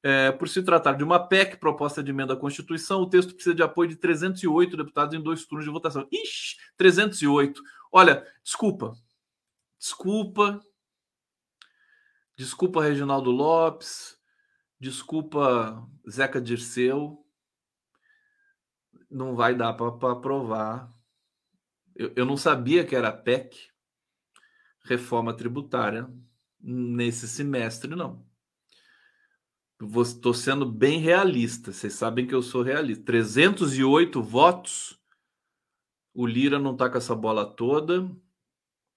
É, 0.04 0.34
por 0.34 0.50
se 0.50 0.62
tratar 0.64 0.94
de 0.96 1.04
uma 1.06 1.18
PEC, 1.18 1.56
proposta 1.62 2.04
de 2.04 2.12
emenda 2.12 2.34
à 2.34 2.38
Constituição, 2.38 3.04
o 3.04 3.10
texto 3.10 3.34
precisa 3.34 3.56
de 3.56 3.64
apoio 3.64 3.88
de 3.88 3.96
308 3.96 4.76
deputados 4.76 5.16
em 5.16 5.22
dois 5.22 5.46
turnos 5.46 5.66
de 5.66 5.72
votação. 5.72 6.06
Ixi, 6.12 6.58
308. 6.76 7.62
Olha, 7.90 8.28
desculpa. 8.44 8.94
Desculpa. 9.86 10.60
Desculpa, 12.36 12.82
Reginaldo 12.82 13.30
Lopes. 13.30 14.18
Desculpa, 14.80 15.88
Zeca 16.10 16.42
Dirceu. 16.42 17.24
Não 19.12 19.36
vai 19.36 19.54
dar 19.54 19.74
para 19.74 20.12
aprovar. 20.12 20.92
Eu, 21.96 22.12
eu 22.16 22.26
não 22.26 22.36
sabia 22.36 22.84
que 22.84 22.96
era 22.96 23.14
PEC, 23.14 23.56
reforma 24.86 25.38
tributária, 25.38 26.12
nesse 26.60 27.28
semestre, 27.28 27.96
não. 27.96 28.26
Estou 30.02 30.34
sendo 30.34 30.66
bem 30.66 31.00
realista. 31.00 31.72
Vocês 31.72 31.94
sabem 31.94 32.26
que 32.26 32.34
eu 32.34 32.42
sou 32.42 32.64
realista. 32.64 33.06
308 33.06 34.20
votos. 34.24 35.00
O 36.12 36.26
Lira 36.26 36.58
não 36.58 36.72
está 36.72 36.90
com 36.90 36.98
essa 36.98 37.14
bola 37.14 37.46
toda, 37.46 38.10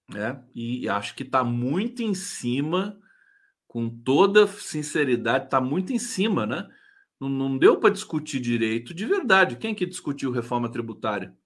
né? 0.08 0.42
E 0.54 0.88
acho 0.88 1.14
que 1.14 1.22
está 1.22 1.44
muito 1.44 2.02
em 2.02 2.14
cima, 2.14 2.98
com 3.66 3.88
toda 3.90 4.46
sinceridade, 4.46 5.44
está 5.44 5.60
muito 5.60 5.92
em 5.92 5.98
cima, 5.98 6.46
né? 6.46 6.68
Não, 7.20 7.28
não 7.28 7.58
deu 7.58 7.78
para 7.78 7.90
discutir 7.90 8.40
direito 8.40 8.94
de 8.94 9.04
verdade. 9.04 9.56
Quem 9.56 9.74
que 9.74 9.84
discutiu 9.84 10.30
reforma 10.30 10.70
tributária? 10.70 11.36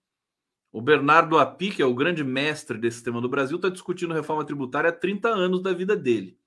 O 0.71 0.81
Bernardo 0.81 1.39
Api, 1.39 1.71
que 1.71 1.83
é 1.83 1.87
o 1.87 1.95
grande 1.95 2.25
mestre 2.25 2.79
desse 2.79 3.03
tema 3.03 3.21
do 3.21 3.29
Brasil, 3.29 3.57
está 3.57 3.69
discutindo 3.69 4.15
reforma 4.15 4.45
tributária 4.45 4.91
há 4.91 4.93
30 4.93 5.29
anos 5.29 5.63
da 5.63 5.73
vida 5.73 5.95
dele. 5.97 6.39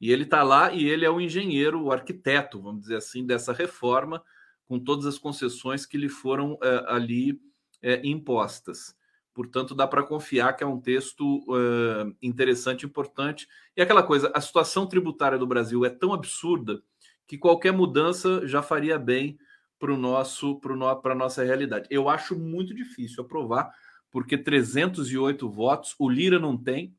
E 0.00 0.12
ele 0.12 0.24
está 0.24 0.42
lá 0.42 0.72
e 0.72 0.84
ele 0.84 1.04
é 1.04 1.10
o 1.10 1.20
engenheiro, 1.20 1.82
o 1.82 1.90
arquiteto, 1.90 2.60
vamos 2.60 2.82
dizer 2.82 2.96
assim, 2.96 3.24
dessa 3.24 3.52
reforma, 3.52 4.22
com 4.68 4.78
todas 4.78 5.06
as 5.06 5.18
concessões 5.18 5.86
que 5.86 5.96
lhe 5.96 6.08
foram 6.08 6.58
é, 6.62 6.84
ali 6.88 7.40
é, 7.82 8.00
impostas. 8.06 8.94
Portanto, 9.34 9.74
dá 9.74 9.86
para 9.86 10.04
confiar 10.04 10.52
que 10.52 10.62
é 10.62 10.66
um 10.66 10.80
texto 10.80 11.44
é, 11.50 12.14
interessante, 12.22 12.86
importante. 12.86 13.48
E 13.76 13.82
aquela 13.82 14.02
coisa, 14.02 14.30
a 14.32 14.40
situação 14.40 14.86
tributária 14.86 15.36
do 15.36 15.46
Brasil 15.46 15.84
é 15.84 15.90
tão 15.90 16.12
absurda 16.12 16.80
que 17.26 17.36
qualquer 17.36 17.72
mudança 17.72 18.46
já 18.46 18.62
faria 18.62 18.96
bem 18.96 19.36
para 19.78 19.92
o 19.92 19.96
nosso 19.96 20.60
para 21.02 21.12
a 21.12 21.16
nossa 21.16 21.42
realidade. 21.42 21.88
Eu 21.90 22.08
acho 22.08 22.38
muito 22.38 22.72
difícil 22.72 23.24
aprovar, 23.24 23.72
porque 24.10 24.38
308 24.38 25.48
votos, 25.50 25.96
o 25.98 26.08
Lira 26.08 26.38
não 26.38 26.56
tem, 26.56 26.94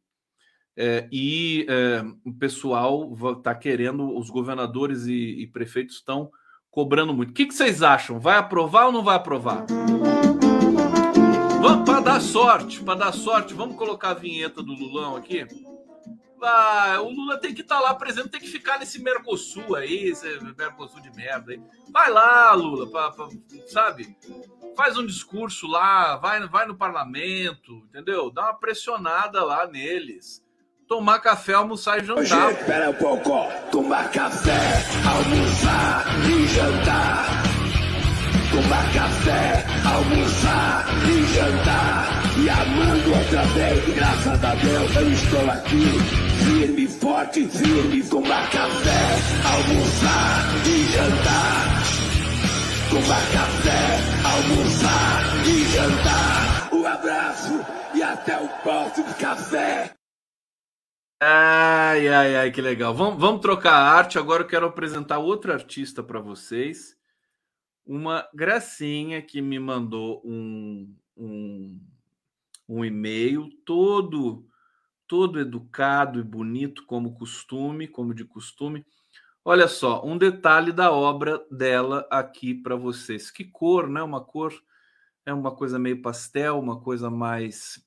é, 0.77 1.07
e 1.09 1.65
é, 1.69 2.03
o 2.25 2.33
pessoal 2.33 3.13
está 3.37 3.55
querendo, 3.55 4.15
os 4.15 4.29
governadores 4.29 5.05
e, 5.05 5.41
e 5.41 5.47
prefeitos 5.47 5.95
estão 5.95 6.29
cobrando 6.69 7.13
muito. 7.13 7.29
O 7.29 7.33
que, 7.33 7.45
que, 7.45 7.53
vocês 7.53 7.81
acham? 7.81 8.19
Vai 8.19 8.37
aprovar 8.37 8.87
ou 8.87 8.91
não 8.91 9.03
vai 9.03 9.15
aprovar? 9.15 9.65
Vamos 11.67 11.89
para 11.89 11.99
dar 11.99 12.21
sorte, 12.21 12.79
para 12.83 12.93
dar 12.93 13.11
sorte, 13.11 13.55
vamos 13.55 13.75
colocar 13.75 14.11
a 14.11 14.13
vinheta 14.13 14.61
do 14.61 14.71
Lulão 14.71 15.15
aqui. 15.15 15.47
Vai, 16.37 16.99
o 16.99 17.09
Lula 17.09 17.39
tem 17.39 17.55
que 17.55 17.61
estar 17.61 17.77
tá 17.77 17.81
lá 17.81 17.95
presente, 17.95 18.29
tem 18.29 18.39
que 18.39 18.47
ficar 18.47 18.77
nesse 18.77 19.01
Mercosul 19.01 19.75
aí, 19.75 20.09
esse 20.09 20.27
Mercosul 20.55 21.01
de 21.01 21.09
merda 21.15 21.53
aí. 21.53 21.61
Vai 21.91 22.11
lá, 22.11 22.53
Lula, 22.53 22.85
pra, 22.91 23.09
pra, 23.09 23.27
sabe? 23.65 24.15
Faz 24.77 24.95
um 24.95 25.07
discurso 25.07 25.65
lá, 25.65 26.17
vai, 26.17 26.47
vai 26.47 26.67
no 26.67 26.77
parlamento, 26.77 27.83
entendeu? 27.89 28.29
Dá 28.29 28.43
uma 28.43 28.59
pressionada 28.59 29.43
lá 29.43 29.65
neles 29.65 30.45
tomar 30.87 31.17
café, 31.17 31.53
almoçar 31.53 31.97
e 31.97 32.05
jantar. 32.05 32.51
espera 32.51 32.91
um 32.91 32.93
pouco. 32.93 33.31
Tomar 33.71 34.11
café, 34.11 34.83
almoçar 35.03 36.05
e 36.29 36.47
jantar. 36.47 37.55
Tomar 38.51 38.93
café, 38.93 39.65
almoçar 39.83 40.85
e 41.09 41.14
jantar. 41.35 42.07
E 42.37 42.49
amando 42.49 43.13
outra 43.13 43.43
vez, 43.53 43.95
graças 43.95 44.43
a 44.43 44.55
Deus 44.55 44.95
eu 44.95 45.11
estou 45.11 45.51
aqui. 45.51 45.85
Firme, 46.45 46.87
forte, 46.87 47.47
firme. 47.47 48.03
Tomar 48.03 48.49
café, 48.51 49.01
almoçar 49.43 50.45
e 50.65 50.83
jantar. 50.93 51.83
Tomar 52.89 53.23
café, 53.31 53.81
almoçar 54.33 55.47
e 55.47 55.63
jantar. 55.73 56.69
Um 56.73 56.85
abraço 56.85 57.65
e 57.93 58.03
até 58.03 58.41
o 58.41 58.47
próximo 58.61 59.13
café. 59.15 59.91
Ai, 61.21 62.07
ai, 62.09 62.35
ai, 62.35 62.51
que 62.51 62.61
legal. 62.61 62.93
Vamos, 62.93 63.19
vamos 63.19 63.41
trocar 63.41 63.73
a 63.73 63.91
arte. 63.91 64.19
Agora 64.19 64.43
eu 64.43 64.47
quero 64.47 64.65
apresentar 64.65 65.19
outro 65.19 65.51
artista 65.51 66.03
para 66.03 66.19
vocês. 66.19 66.95
Uma 67.85 68.27
gracinha 68.33 69.21
que 69.21 69.41
me 69.41 69.59
mandou 69.59 70.21
um, 70.25 70.93
um, 71.17 71.79
um 72.67 72.83
e-mail 72.83 73.49
todo 73.65 74.47
todo 75.07 75.39
educado 75.39 76.19
e 76.19 76.23
bonito, 76.23 76.85
como 76.85 77.15
costume, 77.15 77.87
como 77.87 78.13
de 78.13 78.25
costume. 78.25 78.85
Olha 79.43 79.67
só, 79.67 80.03
um 80.03 80.17
detalhe 80.17 80.71
da 80.71 80.91
obra 80.91 81.45
dela 81.51 82.07
aqui 82.09 82.53
para 82.53 82.75
vocês. 82.75 83.29
Que 83.29 83.45
cor, 83.45 83.87
né? 83.87 84.01
Uma 84.01 84.23
cor 84.23 84.53
é 85.25 85.33
uma 85.33 85.55
coisa 85.55 85.77
meio 85.77 86.01
pastel, 86.01 86.59
uma 86.59 86.81
coisa 86.81 87.09
mais 87.09 87.83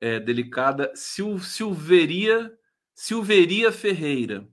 é, 0.00 0.18
delicada. 0.18 0.90
Sil, 0.96 1.36
Silveria, 1.38 2.56
Silveria 2.94 3.70
Ferreira. 3.70 4.48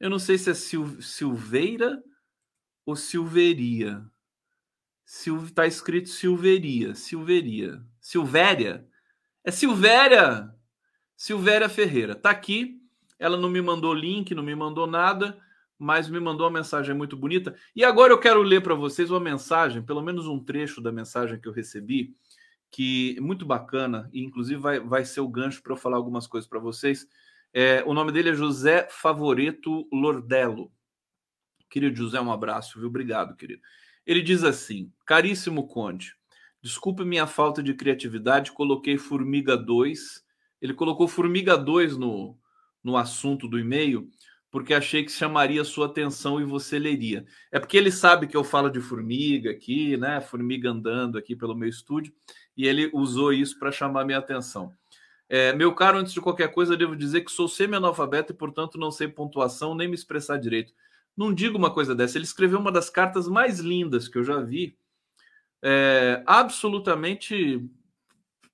Eu 0.00 0.10
não 0.10 0.18
sei 0.18 0.36
se 0.36 0.50
é 0.50 0.54
Sil, 0.58 1.00
Silveira 1.00 2.02
ou 2.84 2.96
Silveria. 2.96 4.04
Sil, 5.04 5.36
tá 5.54 5.66
escrito 5.66 6.08
Silveria, 6.08 6.94
Silveria, 6.94 7.82
Silvéria. 8.00 8.86
É 9.44 9.50
Silvéria, 9.50 10.54
Silvéria 11.16 11.68
Ferreira. 11.68 12.14
Tá 12.14 12.30
aqui. 12.30 12.80
Ela 13.18 13.36
não 13.36 13.48
me 13.48 13.60
mandou 13.60 13.94
link, 13.94 14.34
não 14.34 14.42
me 14.42 14.54
mandou 14.54 14.86
nada, 14.86 15.38
mas 15.78 16.08
me 16.08 16.18
mandou 16.18 16.46
uma 16.46 16.58
mensagem 16.58 16.94
muito 16.94 17.16
bonita. 17.16 17.54
E 17.74 17.84
agora 17.84 18.12
eu 18.12 18.18
quero 18.18 18.42
ler 18.42 18.62
para 18.62 18.74
vocês 18.74 19.10
uma 19.10 19.20
mensagem, 19.20 19.82
pelo 19.82 20.02
menos 20.02 20.26
um 20.26 20.42
trecho 20.42 20.80
da 20.80 20.90
mensagem 20.90 21.38
que 21.38 21.46
eu 21.46 21.52
recebi, 21.52 22.16
que 22.70 23.14
é 23.16 23.20
muito 23.20 23.46
bacana, 23.46 24.10
e 24.12 24.24
inclusive 24.24 24.60
vai, 24.60 24.80
vai 24.80 25.04
ser 25.04 25.20
o 25.20 25.28
gancho 25.28 25.62
para 25.62 25.72
eu 25.72 25.76
falar 25.76 25.96
algumas 25.96 26.26
coisas 26.26 26.48
para 26.48 26.58
vocês. 26.58 27.06
É, 27.52 27.84
o 27.86 27.94
nome 27.94 28.10
dele 28.10 28.30
é 28.30 28.34
José 28.34 28.88
Favoreto 28.90 29.86
Lordello. 29.92 30.72
Querido 31.70 31.96
José, 31.96 32.20
um 32.20 32.32
abraço, 32.32 32.78
viu? 32.78 32.88
Obrigado, 32.88 33.36
querido. 33.36 33.62
Ele 34.06 34.22
diz 34.22 34.44
assim: 34.44 34.92
Caríssimo 35.06 35.66
Conde, 35.66 36.14
desculpe 36.62 37.04
minha 37.04 37.26
falta 37.26 37.62
de 37.62 37.74
criatividade, 37.74 38.52
coloquei 38.52 38.98
Formiga 38.98 39.56
2. 39.56 40.24
Ele 40.60 40.74
colocou 40.74 41.06
Formiga 41.08 41.56
2 41.56 41.96
no, 41.96 42.38
no 42.82 42.96
assunto 42.96 43.48
do 43.48 43.58
e-mail, 43.58 44.08
porque 44.50 44.72
achei 44.72 45.04
que 45.04 45.10
chamaria 45.10 45.64
sua 45.64 45.86
atenção 45.86 46.40
e 46.40 46.44
você 46.44 46.78
leria. 46.78 47.26
É 47.50 47.58
porque 47.58 47.76
ele 47.76 47.90
sabe 47.90 48.26
que 48.26 48.36
eu 48.36 48.44
falo 48.44 48.70
de 48.70 48.80
formiga 48.80 49.50
aqui, 49.50 49.96
né? 49.96 50.20
Formiga 50.20 50.70
andando 50.70 51.18
aqui 51.18 51.34
pelo 51.34 51.54
meu 51.56 51.68
estúdio, 51.68 52.12
e 52.56 52.66
ele 52.66 52.90
usou 52.92 53.32
isso 53.32 53.58
para 53.58 53.72
chamar 53.72 54.04
minha 54.04 54.18
atenção. 54.18 54.72
É, 55.28 55.52
meu 55.54 55.74
caro, 55.74 55.98
antes 55.98 56.12
de 56.12 56.20
qualquer 56.20 56.52
coisa, 56.52 56.76
devo 56.76 56.94
dizer 56.94 57.22
que 57.22 57.32
sou 57.32 57.48
semi-analfabeto 57.48 58.32
e, 58.32 58.36
portanto, 58.36 58.78
não 58.78 58.90
sei 58.90 59.08
pontuação 59.08 59.74
nem 59.74 59.88
me 59.88 59.94
expressar 59.94 60.36
direito. 60.36 60.72
Não 61.16 61.32
digo 61.32 61.56
uma 61.56 61.72
coisa 61.72 61.94
dessa. 61.94 62.18
Ele 62.18 62.24
escreveu 62.24 62.58
uma 62.58 62.72
das 62.72 62.90
cartas 62.90 63.28
mais 63.28 63.60
lindas 63.60 64.08
que 64.08 64.18
eu 64.18 64.24
já 64.24 64.40
vi, 64.40 64.76
é, 65.62 66.22
absolutamente 66.26 67.64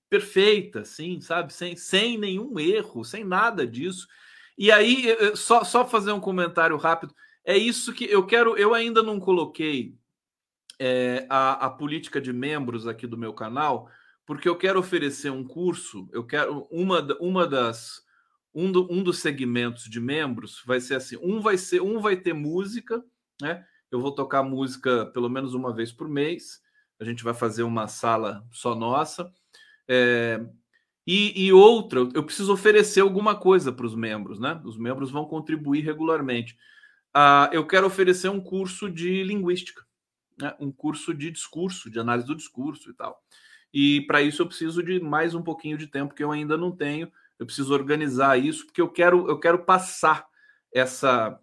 perfeita, 0.08 0.84
sim, 0.84 1.20
sabe? 1.20 1.52
Sem, 1.52 1.76
sem 1.76 2.18
nenhum 2.18 2.58
erro, 2.58 3.04
sem 3.04 3.24
nada 3.24 3.66
disso. 3.66 4.06
E 4.58 4.70
aí, 4.70 5.06
só, 5.34 5.64
só 5.64 5.86
fazer 5.86 6.12
um 6.12 6.20
comentário 6.20 6.76
rápido. 6.76 7.14
É 7.44 7.56
isso 7.56 7.92
que 7.92 8.04
eu 8.04 8.26
quero. 8.26 8.56
Eu 8.56 8.74
ainda 8.74 9.02
não 9.02 9.18
coloquei 9.18 9.94
é, 10.78 11.26
a, 11.28 11.66
a 11.66 11.70
política 11.70 12.20
de 12.20 12.32
membros 12.32 12.86
aqui 12.86 13.06
do 13.06 13.16
meu 13.16 13.32
canal 13.32 13.90
porque 14.30 14.48
eu 14.48 14.54
quero 14.54 14.78
oferecer 14.78 15.28
um 15.28 15.42
curso, 15.42 16.08
eu 16.12 16.24
quero 16.24 16.64
uma, 16.70 17.04
uma 17.18 17.48
das 17.48 18.00
um, 18.54 18.70
do, 18.70 18.86
um 18.92 19.02
dos 19.02 19.18
segmentos 19.18 19.84
de 19.84 20.00
membros 20.00 20.62
vai 20.66 20.80
ser 20.80 20.94
assim, 20.94 21.16
um 21.22 21.40
vai 21.40 21.56
ser 21.56 21.80
um 21.80 22.00
vai 22.00 22.16
ter 22.16 22.32
música, 22.32 23.02
né? 23.40 23.64
Eu 23.90 24.00
vou 24.00 24.12
tocar 24.12 24.42
música 24.42 25.06
pelo 25.06 25.28
menos 25.28 25.54
uma 25.54 25.74
vez 25.74 25.92
por 25.92 26.08
mês. 26.08 26.60
A 26.98 27.04
gente 27.04 27.24
vai 27.24 27.34
fazer 27.34 27.62
uma 27.62 27.88
sala 27.88 28.46
só 28.52 28.74
nossa. 28.74 29.32
É, 29.88 30.40
e, 31.06 31.46
e, 31.46 31.52
outra, 31.52 32.00
eu 32.14 32.22
preciso 32.22 32.52
oferecer 32.52 33.00
alguma 33.00 33.34
coisa 33.34 33.72
para 33.72 33.86
os 33.86 33.96
membros, 33.96 34.38
né? 34.38 34.60
Os 34.64 34.76
membros 34.76 35.10
vão 35.10 35.24
contribuir 35.24 35.80
regularmente. 35.80 36.56
Ah, 37.12 37.50
eu 37.52 37.66
quero 37.66 37.86
oferecer 37.86 38.28
um 38.28 38.40
curso 38.40 38.88
de 38.88 39.24
linguística, 39.24 39.84
né? 40.38 40.54
um 40.60 40.70
curso 40.70 41.12
de 41.12 41.30
discurso, 41.30 41.90
de 41.90 41.98
análise 41.98 42.28
do 42.28 42.36
discurso 42.36 42.90
e 42.90 42.94
tal. 42.94 43.20
E 43.72 44.02
para 44.02 44.22
isso 44.22 44.42
eu 44.42 44.46
preciso 44.46 44.82
de 44.82 45.00
mais 45.00 45.34
um 45.34 45.42
pouquinho 45.42 45.76
de 45.76 45.86
tempo 45.86 46.14
que 46.14 46.22
eu 46.22 46.30
ainda 46.30 46.56
não 46.56 46.70
tenho. 46.70 47.10
Eu 47.40 47.46
preciso 47.46 47.72
organizar 47.72 48.38
isso 48.38 48.66
porque 48.66 48.82
eu 48.82 48.88
quero 48.88 49.26
eu 49.28 49.40
quero 49.40 49.64
passar 49.64 50.26
essa 50.72 51.40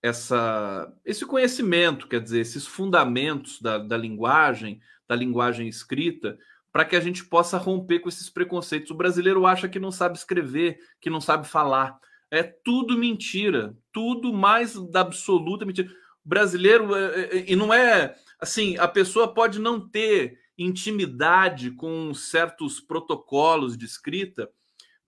essa 0.00 0.90
esse 1.04 1.26
conhecimento, 1.26 2.06
quer 2.06 2.20
dizer, 2.20 2.40
esses 2.40 2.66
fundamentos 2.66 3.60
da, 3.60 3.76
da 3.76 3.96
linguagem, 3.96 4.80
da 5.08 5.16
linguagem 5.16 5.68
escrita, 5.68 6.38
para 6.72 6.84
que 6.84 6.94
a 6.94 7.00
gente 7.00 7.24
possa 7.24 7.58
romper 7.58 7.98
com 7.98 8.08
esses 8.08 8.30
preconceitos. 8.30 8.92
O 8.92 8.94
brasileiro 8.94 9.44
acha 9.44 9.68
que 9.68 9.80
não 9.80 9.90
sabe 9.90 10.16
escrever, 10.16 10.78
que 11.00 11.10
não 11.10 11.20
sabe 11.20 11.46
falar. 11.48 11.98
É 12.30 12.44
tudo 12.44 12.96
mentira, 12.96 13.76
tudo 13.92 14.32
mais 14.32 14.74
da 14.74 15.00
absoluta 15.00 15.66
mentira. 15.66 15.90
O 16.24 16.28
brasileiro, 16.28 16.94
é, 16.94 17.20
é, 17.22 17.50
e 17.50 17.56
não 17.56 17.74
é 17.74 18.14
assim, 18.38 18.78
a 18.78 18.86
pessoa 18.86 19.34
pode 19.34 19.58
não 19.58 19.80
ter 19.80 20.38
intimidade 20.56 21.72
com 21.72 22.14
certos 22.14 22.78
protocolos 22.78 23.76
de 23.76 23.84
escrita, 23.84 24.48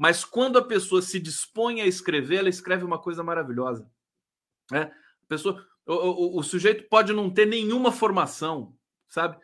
mas 0.03 0.25
quando 0.25 0.59
a 0.59 0.65
pessoa 0.65 1.01
se 1.01 1.21
dispõe 1.21 1.81
a 1.81 1.87
escrever, 1.87 2.39
ela 2.39 2.49
escreve 2.49 2.83
uma 2.83 2.99
coisa 2.99 3.23
maravilhosa. 3.23 3.89
Né? 4.69 4.93
A 5.23 5.27
pessoa, 5.29 5.65
o, 5.87 5.95
o, 5.95 6.39
o 6.41 6.43
sujeito 6.43 6.89
pode 6.89 7.13
não 7.13 7.31
ter 7.31 7.47
nenhuma 7.47 7.93
formação, 7.93 8.77
sabe? 9.09 9.39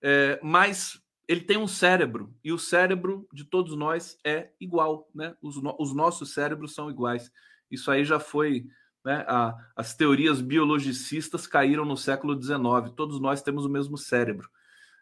É, 0.00 0.40
mas 0.42 0.98
ele 1.28 1.42
tem 1.42 1.58
um 1.58 1.68
cérebro 1.68 2.34
e 2.42 2.54
o 2.54 2.58
cérebro 2.58 3.28
de 3.30 3.44
todos 3.44 3.76
nós 3.76 4.18
é 4.24 4.50
igual, 4.58 5.10
né? 5.14 5.36
Os, 5.42 5.60
os 5.78 5.94
nossos 5.94 6.32
cérebros 6.32 6.74
são 6.74 6.88
iguais. 6.88 7.30
Isso 7.70 7.90
aí 7.90 8.02
já 8.02 8.18
foi, 8.18 8.64
né? 9.04 9.26
A, 9.28 9.54
as 9.76 9.94
teorias 9.94 10.40
biologicistas 10.40 11.46
caíram 11.46 11.84
no 11.84 11.98
século 11.98 12.32
XIX. 12.42 12.94
Todos 12.96 13.20
nós 13.20 13.42
temos 13.42 13.66
o 13.66 13.68
mesmo 13.68 13.98
cérebro. 13.98 14.48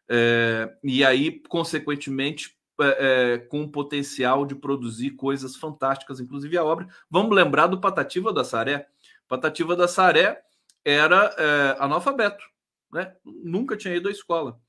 É, 0.08 0.76
e 0.82 1.04
aí, 1.04 1.40
consequentemente, 1.48 2.55
é, 2.80 3.38
com 3.50 3.68
potencial 3.68 4.44
de 4.44 4.54
produzir 4.54 5.12
coisas 5.12 5.56
fantásticas, 5.56 6.20
inclusive 6.20 6.56
a 6.56 6.64
obra. 6.64 6.86
Vamos 7.10 7.34
lembrar 7.34 7.66
do 7.66 7.80
Patativa 7.80 8.32
da 8.32 8.44
Saré. 8.44 8.86
Patativa 9.28 9.74
da 9.74 9.88
Saré 9.88 10.42
era 10.84 11.34
é, 11.36 11.76
analfabeto, 11.78 12.44
né? 12.92 13.14
nunca 13.24 13.76
tinha 13.76 13.94
ido 13.94 14.08
à 14.08 14.12
escola. 14.12 14.60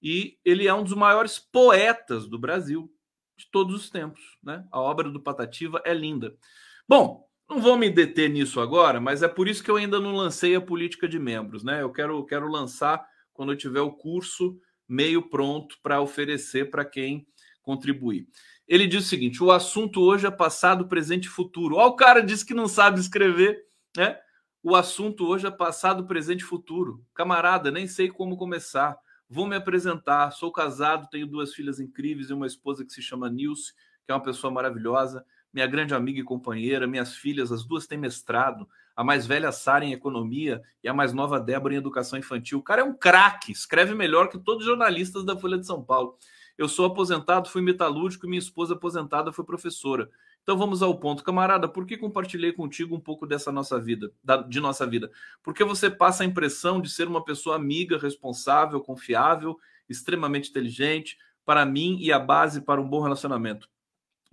E 0.00 0.38
ele 0.44 0.66
é 0.66 0.72
um 0.72 0.84
dos 0.84 0.94
maiores 0.94 1.38
poetas 1.38 2.28
do 2.28 2.38
Brasil 2.38 2.90
de 3.36 3.50
todos 3.50 3.74
os 3.74 3.90
tempos. 3.90 4.38
Né? 4.42 4.64
A 4.70 4.80
obra 4.80 5.10
do 5.10 5.20
Patativa 5.20 5.82
é 5.84 5.92
linda. 5.92 6.36
Bom, 6.88 7.28
não 7.48 7.60
vou 7.60 7.76
me 7.76 7.90
deter 7.90 8.30
nisso 8.30 8.60
agora, 8.60 9.00
mas 9.00 9.22
é 9.22 9.28
por 9.28 9.48
isso 9.48 9.62
que 9.62 9.70
eu 9.70 9.76
ainda 9.76 9.98
não 9.98 10.14
lancei 10.14 10.54
a 10.54 10.60
política 10.60 11.08
de 11.08 11.18
membros. 11.18 11.64
Né? 11.64 11.82
Eu 11.82 11.90
quero, 11.90 12.24
quero 12.24 12.48
lançar 12.48 13.04
quando 13.32 13.52
eu 13.52 13.56
tiver 13.56 13.80
o 13.80 13.92
curso 13.92 14.58
meio 14.88 15.28
pronto 15.28 15.76
para 15.82 16.00
oferecer 16.00 16.70
para 16.70 16.84
quem 16.84 17.26
contribuir. 17.68 18.26
Ele 18.66 18.86
diz 18.86 19.04
o 19.04 19.08
seguinte: 19.08 19.44
o 19.44 19.52
assunto 19.52 20.00
hoje 20.00 20.26
é 20.26 20.30
passado, 20.30 20.88
presente 20.88 21.26
e 21.26 21.28
futuro. 21.28 21.76
Ó, 21.76 21.86
o 21.88 21.96
cara 21.96 22.22
disse 22.22 22.46
que 22.46 22.54
não 22.54 22.66
sabe 22.66 22.98
escrever, 22.98 23.62
né? 23.94 24.18
O 24.62 24.74
assunto 24.74 25.26
hoje 25.26 25.46
é 25.46 25.50
passado, 25.50 26.06
presente 26.06 26.40
e 26.40 26.44
futuro. 26.44 27.04
Camarada, 27.14 27.70
nem 27.70 27.86
sei 27.86 28.08
como 28.08 28.38
começar. 28.38 28.96
Vou 29.28 29.46
me 29.46 29.54
apresentar. 29.54 30.30
Sou 30.30 30.50
casado, 30.50 31.08
tenho 31.10 31.26
duas 31.26 31.52
filhas 31.52 31.78
incríveis 31.78 32.30
e 32.30 32.32
uma 32.32 32.46
esposa 32.46 32.86
que 32.86 32.92
se 32.92 33.02
chama 33.02 33.28
Nilce, 33.28 33.74
que 34.06 34.10
é 34.10 34.14
uma 34.14 34.22
pessoa 34.22 34.50
maravilhosa, 34.50 35.22
minha 35.52 35.66
grande 35.66 35.94
amiga 35.94 36.20
e 36.20 36.24
companheira. 36.24 36.86
Minhas 36.86 37.14
filhas, 37.14 37.52
as 37.52 37.64
duas 37.64 37.86
têm 37.86 37.98
mestrado 37.98 38.66
a 38.96 39.04
mais 39.04 39.26
velha 39.26 39.52
Sara 39.52 39.84
em 39.84 39.92
economia 39.92 40.62
e 40.82 40.88
a 40.88 40.94
mais 40.94 41.12
nova 41.12 41.38
Débora 41.38 41.74
em 41.74 41.76
educação 41.76 42.18
infantil. 42.18 42.58
O 42.58 42.62
cara 42.62 42.80
é 42.80 42.84
um 42.84 42.96
craque, 42.96 43.52
escreve 43.52 43.94
melhor 43.94 44.28
que 44.28 44.38
todos 44.38 44.62
os 44.62 44.68
jornalistas 44.68 45.24
da 45.24 45.36
Folha 45.36 45.58
de 45.58 45.66
São 45.66 45.84
Paulo. 45.84 46.18
Eu 46.58 46.68
sou 46.68 46.86
aposentado, 46.86 47.48
fui 47.48 47.62
metalúrgico 47.62 48.26
e 48.26 48.28
minha 48.28 48.40
esposa 48.40 48.74
aposentada 48.74 49.32
foi 49.32 49.44
professora. 49.44 50.10
Então 50.42 50.58
vamos 50.58 50.82
ao 50.82 50.98
ponto, 50.98 51.22
camarada. 51.22 51.68
Por 51.68 51.86
que 51.86 51.96
compartilhei 51.96 52.52
contigo 52.52 52.96
um 52.96 53.00
pouco 53.00 53.26
dessa 53.28 53.52
nossa 53.52 53.80
vida, 53.80 54.10
da, 54.24 54.38
de 54.38 54.58
nossa 54.58 54.84
vida? 54.84 55.08
Porque 55.40 55.62
você 55.62 55.88
passa 55.88 56.24
a 56.24 56.26
impressão 56.26 56.80
de 56.80 56.90
ser 56.90 57.06
uma 57.06 57.24
pessoa 57.24 57.54
amiga, 57.54 57.96
responsável, 57.96 58.80
confiável, 58.80 59.56
extremamente 59.88 60.50
inteligente, 60.50 61.16
para 61.46 61.64
mim 61.64 61.96
e 62.00 62.10
a 62.10 62.18
base 62.18 62.60
para 62.60 62.80
um 62.80 62.88
bom 62.88 63.00
relacionamento. 63.00 63.70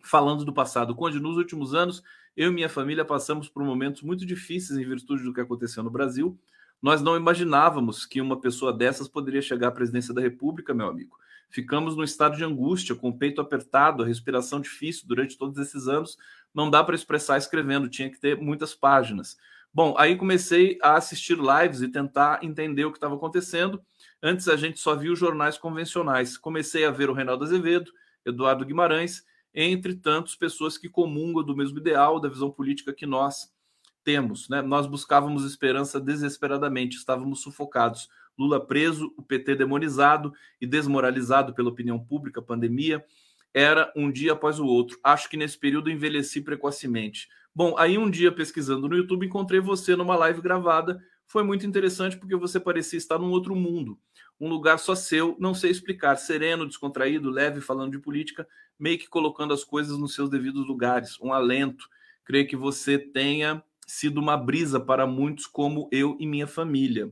Falando 0.01 0.43
do 0.43 0.53
passado, 0.53 0.95
onde 0.97 1.19
nos 1.19 1.37
últimos 1.37 1.75
anos 1.75 2.01
eu 2.35 2.49
e 2.49 2.53
minha 2.53 2.69
família 2.69 3.05
passamos 3.05 3.47
por 3.47 3.63
momentos 3.63 4.01
muito 4.01 4.25
difíceis 4.25 4.79
em 4.79 4.83
virtude 4.83 5.23
do 5.23 5.33
que 5.33 5.41
aconteceu 5.41 5.83
no 5.83 5.91
Brasil. 5.91 6.37
Nós 6.81 7.01
não 7.01 7.15
imaginávamos 7.15 8.05
que 8.05 8.19
uma 8.19 8.39
pessoa 8.39 8.73
dessas 8.73 9.07
poderia 9.07 9.41
chegar 9.41 9.67
à 9.67 9.71
presidência 9.71 10.13
da 10.13 10.21
República, 10.21 10.73
meu 10.73 10.87
amigo. 10.87 11.15
Ficamos 11.49 11.95
num 11.95 12.03
estado 12.03 12.35
de 12.35 12.43
angústia, 12.43 12.95
com 12.95 13.09
o 13.09 13.17
peito 13.17 13.41
apertado, 13.41 14.03
a 14.03 14.05
respiração 14.05 14.59
difícil 14.59 15.07
durante 15.07 15.37
todos 15.37 15.57
esses 15.57 15.87
anos. 15.87 16.17
Não 16.53 16.69
dá 16.69 16.83
para 16.83 16.95
expressar 16.95 17.37
escrevendo, 17.37 17.89
tinha 17.89 18.09
que 18.09 18.19
ter 18.19 18.37
muitas 18.37 18.73
páginas. 18.73 19.37
Bom, 19.73 19.93
aí 19.97 20.15
comecei 20.15 20.77
a 20.81 20.95
assistir 20.95 21.37
lives 21.37 21.81
e 21.81 21.89
tentar 21.89 22.43
entender 22.43 22.85
o 22.85 22.91
que 22.91 22.97
estava 22.97 23.15
acontecendo. 23.15 23.81
Antes 24.23 24.47
a 24.47 24.55
gente 24.55 24.79
só 24.79 24.95
via 24.95 25.11
os 25.11 25.19
jornais 25.19 25.57
convencionais. 25.57 26.37
Comecei 26.37 26.85
a 26.85 26.91
ver 26.91 27.09
o 27.09 27.13
Reinaldo 27.13 27.43
Azevedo, 27.43 27.91
Eduardo 28.25 28.65
Guimarães 28.65 29.23
entre 29.55 29.95
tantos 29.95 30.35
pessoas 30.35 30.77
que 30.77 30.89
comungam 30.89 31.41
do 31.41 31.55
mesmo 31.55 31.79
ideal, 31.79 32.19
da 32.19 32.27
visão 32.27 32.51
política 32.51 32.93
que 32.93 33.05
nós 33.05 33.49
temos. 34.03 34.49
Né? 34.49 34.61
Nós 34.61 34.85
buscávamos 34.85 35.45
esperança 35.45 35.99
desesperadamente, 35.99 36.97
estávamos 36.97 37.41
sufocados. 37.41 38.09
Lula 38.37 38.65
preso, 38.65 39.13
o 39.17 39.21
PT 39.21 39.55
demonizado 39.55 40.33
e 40.59 40.67
desmoralizado 40.67 41.53
pela 41.53 41.69
opinião 41.69 41.99
pública, 41.99 42.41
pandemia. 42.41 43.03
Era 43.53 43.91
um 43.95 44.11
dia 44.11 44.33
após 44.33 44.59
o 44.59 44.65
outro. 44.65 44.99
Acho 45.03 45.29
que 45.29 45.37
nesse 45.37 45.57
período 45.57 45.89
envelheci 45.89 46.41
precocemente. 46.41 47.29
Bom, 47.53 47.75
aí 47.77 47.97
um 47.97 48.09
dia 48.09 48.31
pesquisando 48.31 48.89
no 48.89 48.97
YouTube 48.97 49.25
encontrei 49.25 49.61
você 49.61 49.95
numa 49.95 50.17
live 50.17 50.41
gravada. 50.41 51.01
Foi 51.25 51.41
muito 51.41 51.65
interessante 51.65 52.17
porque 52.17 52.35
você 52.35 52.59
parecia 52.59 52.97
estar 52.97 53.17
num 53.17 53.31
outro 53.31 53.55
mundo, 53.55 53.97
um 54.39 54.49
lugar 54.49 54.77
só 54.77 54.93
seu, 54.93 55.35
não 55.39 55.53
sei 55.53 55.71
explicar, 55.71 56.17
sereno, 56.17 56.67
descontraído, 56.67 57.29
leve, 57.29 57.61
falando 57.61 57.93
de 57.93 57.99
política, 57.99 58.47
meio 58.77 58.99
que 58.99 59.07
colocando 59.07 59.53
as 59.53 59.63
coisas 59.63 59.97
nos 59.97 60.13
seus 60.13 60.29
devidos 60.29 60.67
lugares, 60.67 61.17
um 61.21 61.33
alento. 61.33 61.87
Creio 62.25 62.47
que 62.47 62.55
você 62.55 62.99
tenha 62.99 63.63
sido 63.87 64.19
uma 64.19 64.35
brisa 64.35 64.79
para 64.79 65.07
muitos, 65.07 65.47
como 65.47 65.87
eu 65.91 66.17
e 66.19 66.27
minha 66.27 66.47
família. 66.47 67.11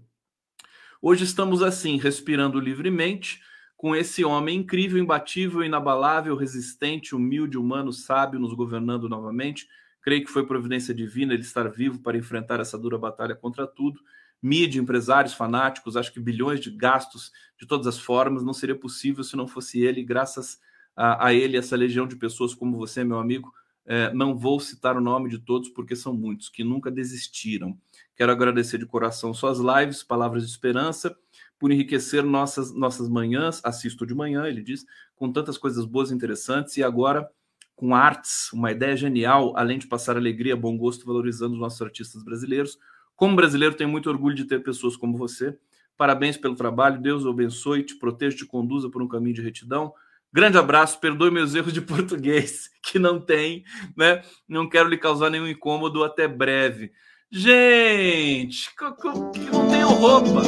Hoje 1.05 1.25
estamos 1.25 1.61
assim, 1.61 1.97
respirando 1.97 2.61
livremente, 2.61 3.41
com 3.75 3.93
esse 3.93 4.23
homem 4.23 4.59
incrível, 4.59 4.97
imbatível, 4.97 5.61
inabalável, 5.61 6.33
resistente, 6.33 7.13
humilde, 7.13 7.57
humano, 7.57 7.91
sábio, 7.91 8.39
nos 8.39 8.53
governando 8.53 9.09
novamente. 9.09 9.67
Creio 10.01 10.23
que 10.23 10.31
foi 10.31 10.47
providência 10.47 10.93
divina 10.93 11.33
ele 11.33 11.43
estar 11.43 11.69
vivo 11.69 11.99
para 11.99 12.17
enfrentar 12.17 12.61
essa 12.61 12.77
dura 12.77 12.97
batalha 12.97 13.35
contra 13.35 13.67
tudo. 13.67 13.99
Mídia, 14.41 14.79
empresários, 14.79 15.33
fanáticos, 15.33 15.97
acho 15.97 16.13
que 16.13 16.21
bilhões 16.21 16.61
de 16.61 16.71
gastos 16.71 17.33
de 17.59 17.67
todas 17.67 17.85
as 17.85 17.99
formas, 17.99 18.41
não 18.41 18.53
seria 18.53 18.73
possível 18.73 19.25
se 19.25 19.35
não 19.35 19.45
fosse 19.45 19.81
ele, 19.81 20.01
graças 20.05 20.57
a, 20.95 21.27
a 21.27 21.33
ele, 21.33 21.57
essa 21.57 21.75
legião 21.75 22.07
de 22.07 22.15
pessoas 22.15 22.55
como 22.55 22.77
você, 22.77 23.03
meu 23.03 23.19
amigo, 23.19 23.51
é, 23.85 24.13
não 24.13 24.37
vou 24.37 24.57
citar 24.61 24.95
o 24.95 25.01
nome 25.01 25.29
de 25.29 25.39
todos 25.39 25.67
porque 25.67 25.97
são 25.97 26.13
muitos 26.13 26.47
que 26.47 26.63
nunca 26.63 26.89
desistiram. 26.89 27.77
Quero 28.15 28.31
agradecer 28.31 28.77
de 28.77 28.85
coração 28.85 29.33
suas 29.33 29.59
lives, 29.59 30.03
palavras 30.03 30.43
de 30.43 30.49
esperança, 30.49 31.15
por 31.57 31.71
enriquecer 31.71 32.23
nossas, 32.23 32.73
nossas 32.73 33.09
manhãs. 33.09 33.61
Assisto 33.63 34.05
de 34.05 34.13
manhã, 34.13 34.45
ele 34.45 34.61
diz, 34.61 34.85
com 35.15 35.31
tantas 35.31 35.57
coisas 35.57 35.85
boas 35.85 36.11
e 36.11 36.13
interessantes, 36.13 36.77
e 36.77 36.83
agora 36.83 37.29
com 37.75 37.95
artes, 37.95 38.51
uma 38.53 38.71
ideia 38.71 38.95
genial, 38.95 39.53
além 39.57 39.79
de 39.79 39.87
passar 39.87 40.15
alegria, 40.15 40.55
bom 40.55 40.77
gosto, 40.77 41.05
valorizando 41.05 41.55
os 41.55 41.59
nossos 41.59 41.81
artistas 41.81 42.23
brasileiros. 42.23 42.77
Como 43.15 43.35
brasileiro, 43.35 43.75
tenho 43.75 43.89
muito 43.89 44.09
orgulho 44.09 44.35
de 44.35 44.45
ter 44.45 44.63
pessoas 44.63 44.95
como 44.95 45.17
você. 45.17 45.57
Parabéns 45.97 46.37
pelo 46.37 46.55
trabalho, 46.55 47.01
Deus 47.01 47.25
o 47.25 47.29
abençoe, 47.29 47.83
te 47.83 47.95
proteja, 47.95 48.37
te 48.37 48.45
conduza 48.45 48.89
por 48.89 49.01
um 49.01 49.07
caminho 49.07 49.35
de 49.35 49.41
retidão. 49.41 49.93
Grande 50.31 50.57
abraço, 50.57 50.99
perdoe 50.99 51.29
meus 51.29 51.53
erros 51.55 51.73
de 51.73 51.81
português, 51.81 52.69
que 52.81 52.97
não 52.97 53.19
tem, 53.19 53.63
né? 53.95 54.23
Não 54.47 54.67
quero 54.67 54.89
lhe 54.89 54.97
causar 54.97 55.29
nenhum 55.29 55.47
incômodo, 55.47 56.03
até 56.03 56.27
breve. 56.27 56.91
Gente, 57.35 58.69
que 58.75 59.49
não 59.49 59.67
tenho 59.67 59.87
roupa. 59.87 60.43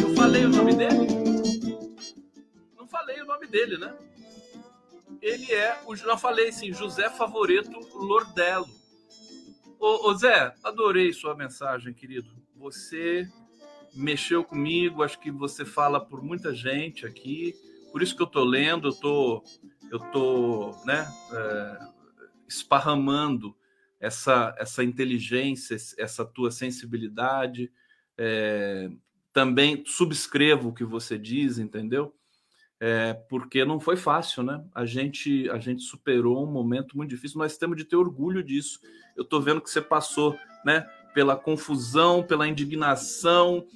Eu 0.00 0.14
falei 0.16 0.46
o 0.46 0.48
nome 0.48 0.74
dele? 0.74 1.06
Não 2.78 2.88
falei 2.88 3.20
o 3.20 3.26
nome 3.26 3.46
dele, 3.46 3.76
né? 3.76 3.94
Ele 5.20 5.52
é, 5.52 5.78
o, 5.84 5.94
não 6.06 6.16
falei 6.16 6.50
sim, 6.50 6.72
José 6.72 7.10
Favoreto 7.10 7.78
Lordello. 7.94 8.66
Ô, 9.78 10.08
ô 10.08 10.14
Zé, 10.14 10.54
adorei 10.64 11.12
sua 11.12 11.34
mensagem, 11.36 11.92
querido. 11.92 12.30
Você 12.56 13.28
mexeu 13.94 14.42
comigo, 14.42 15.02
acho 15.02 15.20
que 15.20 15.30
você 15.30 15.66
fala 15.66 16.00
por 16.00 16.22
muita 16.22 16.54
gente 16.54 17.04
aqui, 17.04 17.54
por 17.92 18.00
isso 18.00 18.16
que 18.16 18.22
eu 18.22 18.26
estou 18.26 18.44
lendo, 18.44 18.88
eu 18.88 18.94
tô, 18.94 19.44
eu 19.90 19.98
tô, 19.98 20.74
né, 20.84 21.06
é, 21.32 21.78
esparramando 22.48 23.54
essa, 23.98 24.54
essa 24.58 24.82
inteligência, 24.82 25.76
essa 25.98 26.24
tua 26.24 26.50
sensibilidade, 26.50 27.70
é, 28.16 28.90
também 29.32 29.84
subscrevo 29.86 30.70
o 30.70 30.72
que 30.72 30.84
você 30.84 31.18
diz, 31.18 31.58
entendeu? 31.58 32.14
É, 32.78 33.12
porque 33.28 33.64
não 33.64 33.78
foi 33.78 33.96
fácil, 33.96 34.42
né? 34.42 34.64
A 34.74 34.86
gente, 34.86 35.50
a 35.50 35.58
gente 35.58 35.82
superou 35.82 36.42
um 36.42 36.50
momento 36.50 36.96
muito 36.96 37.10
difícil, 37.10 37.38
nós 37.38 37.58
temos 37.58 37.76
de 37.76 37.84
ter 37.84 37.96
orgulho 37.96 38.42
disso. 38.42 38.80
Eu 39.14 39.22
estou 39.22 39.40
vendo 39.40 39.60
que 39.60 39.68
você 39.68 39.82
passou, 39.82 40.38
né? 40.64 40.88
Pela 41.12 41.36
confusão, 41.36 42.22
pela 42.22 42.48
indignação, 42.48 43.66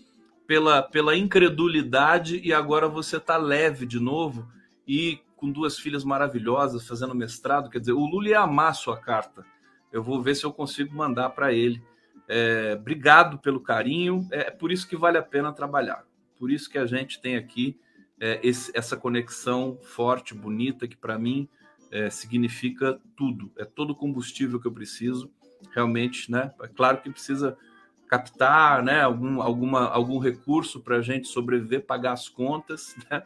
pela, 0.47 0.83
pela 0.83 1.17
incredulidade 1.17 2.41
e 2.43 2.53
agora 2.53 2.89
você 2.89 3.19
está 3.19 3.37
leve 3.37 3.85
de 3.85 4.01
novo 4.01 4.49
e 4.87 5.21
com 5.45 5.53
duas 5.53 5.79
filhas 5.79 6.05
maravilhosas 6.05 6.89
fazendo 6.89 7.15
mestrado. 7.15 7.69
Quer 7.69 7.79
dizer, 7.79 7.93
o 7.93 8.07
Lula 8.07 8.31
ia 8.31 8.41
amar 8.41 8.75
sua 8.75 8.97
carta. 8.97 9.45
Eu 9.93 10.03
vou 10.03 10.23
ver 10.23 10.35
se 10.35 10.45
eu 10.45 10.51
consigo 10.51 10.97
mandar 10.97 11.31
para 11.31 11.53
ele. 11.53 11.83
É, 12.27 12.75
obrigado 12.81 13.39
pelo 13.39 13.61
carinho. 13.61 14.27
É 14.31 14.51
por 14.51 14.73
isso 14.73 14.89
que 14.89 14.97
vale 14.97 15.19
a 15.19 15.23
pena 15.23 15.53
trabalhar. 15.53 16.03
Por 16.39 16.51
isso 16.51 16.71
que 16.71 16.79
a 16.79 16.87
gente 16.87 17.21
tem 17.21 17.37
aqui 17.37 17.79
é, 18.19 18.41
esse, 18.43 18.73
essa 18.75 18.97
conexão 18.97 19.79
forte, 19.83 20.33
bonita, 20.33 20.89
que 20.89 20.97
para 20.97 21.19
mim 21.19 21.47
é, 21.91 22.09
significa 22.09 22.99
tudo. 23.15 23.53
É 23.59 23.67
todo 23.67 23.91
o 23.91 23.95
combustível 23.95 24.59
que 24.59 24.67
eu 24.67 24.73
preciso. 24.73 25.31
Realmente, 25.75 26.31
né? 26.31 26.55
É 26.63 26.69
claro 26.69 27.03
que 27.03 27.11
precisa 27.11 27.55
captar 28.09 28.83
né, 28.83 29.03
algum, 29.03 29.41
alguma, 29.41 29.89
algum 29.89 30.19
recurso 30.19 30.81
para 30.81 30.97
a 30.97 31.03
gente 31.03 31.29
sobreviver, 31.29 31.85
pagar 31.85 32.13
as 32.13 32.29
contas, 32.29 32.95
né? 33.11 33.23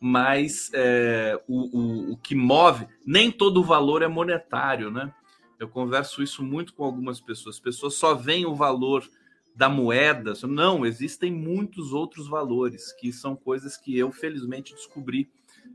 mas 0.00 0.70
é, 0.72 1.40
o, 1.46 1.78
o, 1.78 2.12
o, 2.12 2.16
que 2.16 2.34
move, 2.34 2.86
nem 3.04 3.30
todo 3.30 3.62
valor 3.62 4.02
é 4.02 4.08
monetário. 4.08 4.90
Né? 4.90 5.12
Eu 5.58 5.68
converso 5.68 6.22
isso 6.22 6.42
muito 6.42 6.72
com 6.72 6.84
algumas 6.84 7.20
pessoas. 7.20 7.56
As 7.56 7.60
pessoas 7.60 7.94
só 7.94 8.14
veem 8.14 8.46
o 8.46 8.54
valor 8.54 9.06
da 9.54 9.68
moeda. 9.68 10.32
Não, 10.48 10.86
existem 10.86 11.30
muitos 11.30 11.92
outros 11.92 12.28
valores, 12.28 12.92
que 12.92 13.12
são 13.12 13.36
coisas 13.36 13.76
que 13.76 13.96
eu, 13.96 14.10
felizmente, 14.10 14.74
descobri 14.74 15.28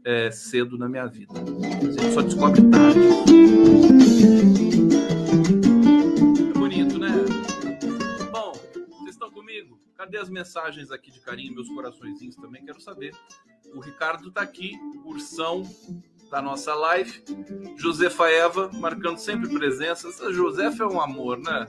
é, 0.03 0.31
cedo 0.31 0.77
na 0.77 0.89
minha 0.89 1.05
vida. 1.05 1.33
A 1.33 2.01
gente 2.01 2.13
só 2.13 2.21
descobre 2.21 2.61
tarde. 2.69 2.99
Cadê 9.97 10.17
as 10.17 10.29
mensagens 10.29 10.91
aqui 10.91 11.09
de 11.09 11.21
carinho, 11.21 11.53
meus 11.53 11.69
coraçõezinhos 11.69 12.35
também? 12.35 12.65
Quero 12.65 12.81
saber. 12.81 13.15
O 13.73 13.79
Ricardo 13.79 14.27
está 14.27 14.41
aqui, 14.41 14.73
Ursão 15.05 15.63
da 16.29 16.41
nossa 16.41 16.73
live. 16.73 17.23
Josefa 17.77 18.29
Eva, 18.29 18.69
marcando 18.73 19.17
sempre 19.17 19.49
presença. 19.49 20.09
Essa 20.09 20.33
Josefa 20.33 20.83
é 20.83 20.87
um 20.87 20.99
amor, 20.99 21.37
né? 21.37 21.65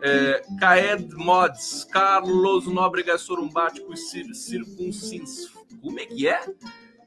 É, 0.00 0.42
Caed 0.60 1.12
Mods, 1.16 1.84
Carlos 1.84 2.66
Nóbrega 2.66 3.18
Sorumbático 3.18 3.92
e 3.92 3.96
cir 3.96 4.32
Circuncins. 4.32 5.48
Como 5.80 5.98
é 5.98 6.06
que 6.06 6.28
é? 6.28 6.40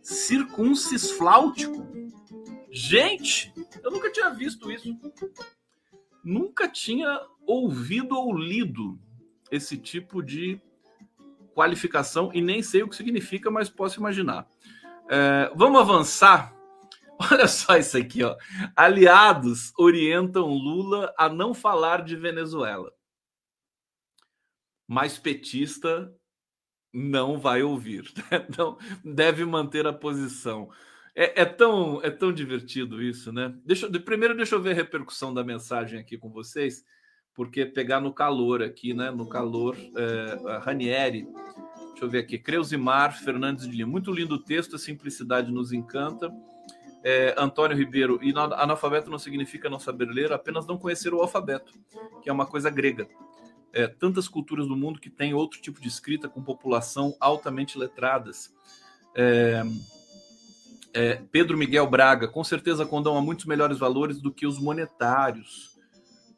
Circuncisfláutico? 0.01 1.87
Gente, 2.69 3.53
eu 3.81 3.91
nunca 3.91 4.11
tinha 4.11 4.29
visto 4.29 4.69
isso. 4.69 4.93
Nunca 6.21 6.67
tinha 6.67 7.21
ouvido 7.45 8.17
ou 8.17 8.35
lido 8.35 8.99
esse 9.51 9.77
tipo 9.77 10.21
de 10.21 10.59
qualificação 11.53 12.31
e 12.33 12.41
nem 12.41 12.63
sei 12.63 12.83
o 12.83 12.87
que 12.87 12.95
significa, 12.95 13.51
mas 13.51 13.69
posso 13.69 13.99
imaginar. 13.99 14.47
É, 15.09 15.51
vamos 15.55 15.81
avançar. 15.81 16.55
Olha 17.31 17.47
só 17.47 17.75
isso 17.77 17.97
aqui, 17.97 18.23
ó. 18.23 18.37
Aliados 18.75 19.73
orientam 19.77 20.47
Lula 20.47 21.13
a 21.17 21.27
não 21.27 21.53
falar 21.53 22.03
de 22.03 22.15
Venezuela. 22.15 22.93
Mas 24.87 25.19
petista 25.19 26.13
não 26.93 27.37
vai 27.37 27.61
ouvir, 27.61 28.11
né? 28.31 28.47
deve 29.03 29.45
manter 29.45 29.85
a 29.85 29.93
posição. 29.93 30.69
É, 31.15 31.41
é, 31.41 31.45
tão 31.45 32.01
é 32.01 32.09
tão 32.09 32.31
divertido 32.31 33.01
isso, 33.01 33.33
né? 33.33 33.53
Deixa, 33.65 33.89
primeiro 33.99 34.35
deixa 34.35 34.55
eu 34.55 34.61
ver 34.61 34.71
a 34.71 34.75
repercussão 34.75 35.33
da 35.33 35.43
mensagem 35.43 35.99
aqui 35.99 36.17
com 36.17 36.29
vocês 36.29 36.85
porque 37.39 37.65
pegar 37.65 38.01
no 38.01 38.11
calor 38.11 38.61
aqui, 38.61 38.93
né? 38.93 39.09
No 39.11 39.25
calor, 39.25 39.73
é, 39.95 40.57
Ranieri, 40.57 41.25
deixa 41.91 42.03
eu 42.03 42.09
ver 42.09 42.19
aqui, 42.19 42.37
Creusimar 42.37 43.17
Fernandes 43.17 43.65
de 43.65 43.77
Lima. 43.77 43.89
Muito 43.89 44.11
lindo 44.11 44.35
o 44.35 44.43
texto, 44.43 44.75
a 44.75 44.77
simplicidade 44.77 45.49
nos 45.49 45.71
encanta. 45.71 46.29
É, 47.01 47.33
Antônio 47.37 47.77
Ribeiro, 47.77 48.19
e 48.21 48.33
analfabeto 48.37 49.09
não 49.09 49.17
significa 49.17 49.69
não 49.69 49.79
saber 49.79 50.09
ler, 50.09 50.33
apenas 50.33 50.67
não 50.67 50.77
conhecer 50.77 51.13
o 51.13 51.21
alfabeto, 51.21 51.71
que 52.21 52.29
é 52.29 52.33
uma 52.33 52.45
coisa 52.45 52.69
grega. 52.69 53.07
É, 53.71 53.87
tantas 53.87 54.27
culturas 54.27 54.67
do 54.67 54.75
mundo 54.75 54.99
que 54.99 55.09
têm 55.09 55.33
outro 55.33 55.61
tipo 55.61 55.79
de 55.79 55.87
escrita 55.87 56.27
com 56.27 56.43
população 56.43 57.15
altamente 57.21 57.77
letradas. 57.77 58.53
É, 59.15 59.63
é, 60.93 61.21
Pedro 61.31 61.57
Miguel 61.57 61.89
Braga, 61.89 62.27
com 62.27 62.43
certeza 62.43 62.85
condão 62.85 63.15
a 63.15 63.21
muitos 63.21 63.45
melhores 63.45 63.77
valores 63.77 64.19
do 64.19 64.29
que 64.29 64.45
os 64.45 64.59
monetários. 64.59 65.78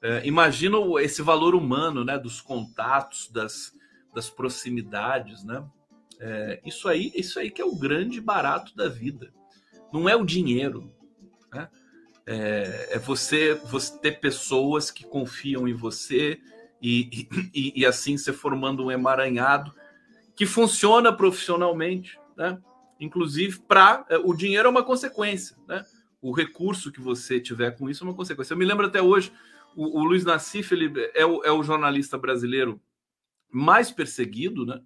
É, 0.02 0.26
imagina 0.26 0.78
esse 1.02 1.22
valor 1.22 1.54
humano, 1.54 2.04
né, 2.04 2.18
dos 2.18 2.41
contatos, 2.41 3.30
das, 3.30 3.74
das 4.14 4.30
proximidades, 4.30 5.43
né? 5.43 5.64
É, 6.20 6.62
isso 6.66 6.88
aí, 6.88 7.12
isso 7.16 7.39
aí 7.39 7.49
que 7.49 7.62
é 7.62 7.66
o 7.66 7.76
grande 7.76 8.22
barato 8.22 8.76
da 8.76 8.88
vida. 8.88 9.34
Não 9.91 10.08
é 10.08 10.16
o 10.16 10.26
dinheiro, 10.26 10.91
né? 11.52 11.68
é, 12.26 12.89
é 12.91 12.99
você, 12.99 13.56
você 13.56 13.97
ter 13.99 14.20
pessoas 14.20 14.91
que 14.91 15.04
confiam 15.04 15.68
em 15.68 15.74
você 15.74 16.39
e, 16.82 17.28
e, 17.54 17.82
e 17.82 17.86
assim 17.86 18.18
você 18.18 18.32
formando 18.32 18.86
um 18.86 18.91
emaranhado 18.91 19.74
que 20.36 20.45
funciona 20.45 21.12
profissionalmente, 21.12 22.20
né? 22.38 22.60
Inclusive 22.99 23.60
para 23.68 24.06
é, 24.10 24.18
o 24.18 24.34
dinheiro 24.34 24.68
é 24.68 24.72
uma 24.72 24.84
consequência, 24.84 25.58
né? 25.68 25.84
O 26.22 26.32
recurso 26.32 26.91
que 26.91 27.02
você 27.02 27.39
tiver 27.39 27.72
com 27.72 27.89
isso 27.89 28.04
é 28.04 28.08
uma 28.08 28.16
consequência. 28.16 28.54
Eu 28.54 28.58
me 28.58 28.66
lembro 28.66 28.86
até 28.86 29.02
hoje, 29.02 29.32
o, 29.76 29.99
o 29.99 30.03
Luiz 30.03 30.24
Nassif 30.24 30.72
ele 30.74 30.91
é 31.13 31.26
o, 31.26 31.43
é 31.43 31.51
o 31.51 31.63
jornalista 31.63 32.17
brasileiro 32.17 32.82
mais 33.49 33.91
perseguido, 33.91 34.65
né? 34.65 34.82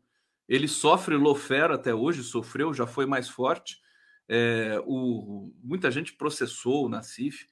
Ele 0.47 0.67
sofre 0.67 1.15
lofero 1.15 1.73
até 1.73 1.93
hoje, 1.93 2.23
sofreu, 2.23 2.73
já 2.73 2.85
foi 2.85 3.05
mais 3.05 3.29
forte. 3.29 3.79
É, 4.27 4.81
o, 4.85 5.51
muita 5.63 5.89
gente 5.89 6.13
processou 6.13 6.85
o 6.85 6.89
Nassif. 6.89 7.47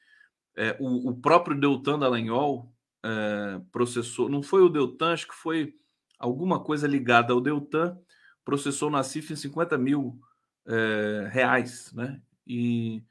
É, 0.56 0.76
o, 0.80 1.10
o, 1.10 1.16
próprio 1.16 1.60
Deltan 1.60 1.98
Dallagnol 1.98 2.72
é, 3.04 3.62
processou, 3.72 4.30
não 4.30 4.44
foi 4.44 4.62
o 4.62 4.70
Deltan, 4.70 5.14
acho 5.14 5.28
que 5.28 5.34
foi 5.34 5.76
alguma 6.20 6.64
coisa 6.64 6.88
ligada 6.88 7.34
ao 7.34 7.42
Deltan, 7.42 7.98
processou 8.46 8.90
o 8.90 8.92
Nassif 8.92 9.34
em 9.34 9.36
50 9.36 9.78
mil 9.78 10.20
é, 10.68 11.30
reais, 11.32 11.92
né? 11.94 12.22
E, 12.46 13.04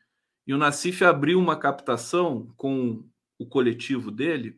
e 0.47 0.55
o 0.55 0.59
Nassif 0.59 1.05
abriu 1.05 1.39
uma 1.39 1.57
captação 1.57 2.53
com 2.57 3.05
o 3.43 3.47
coletivo 3.47 4.11
dele, 4.11 4.57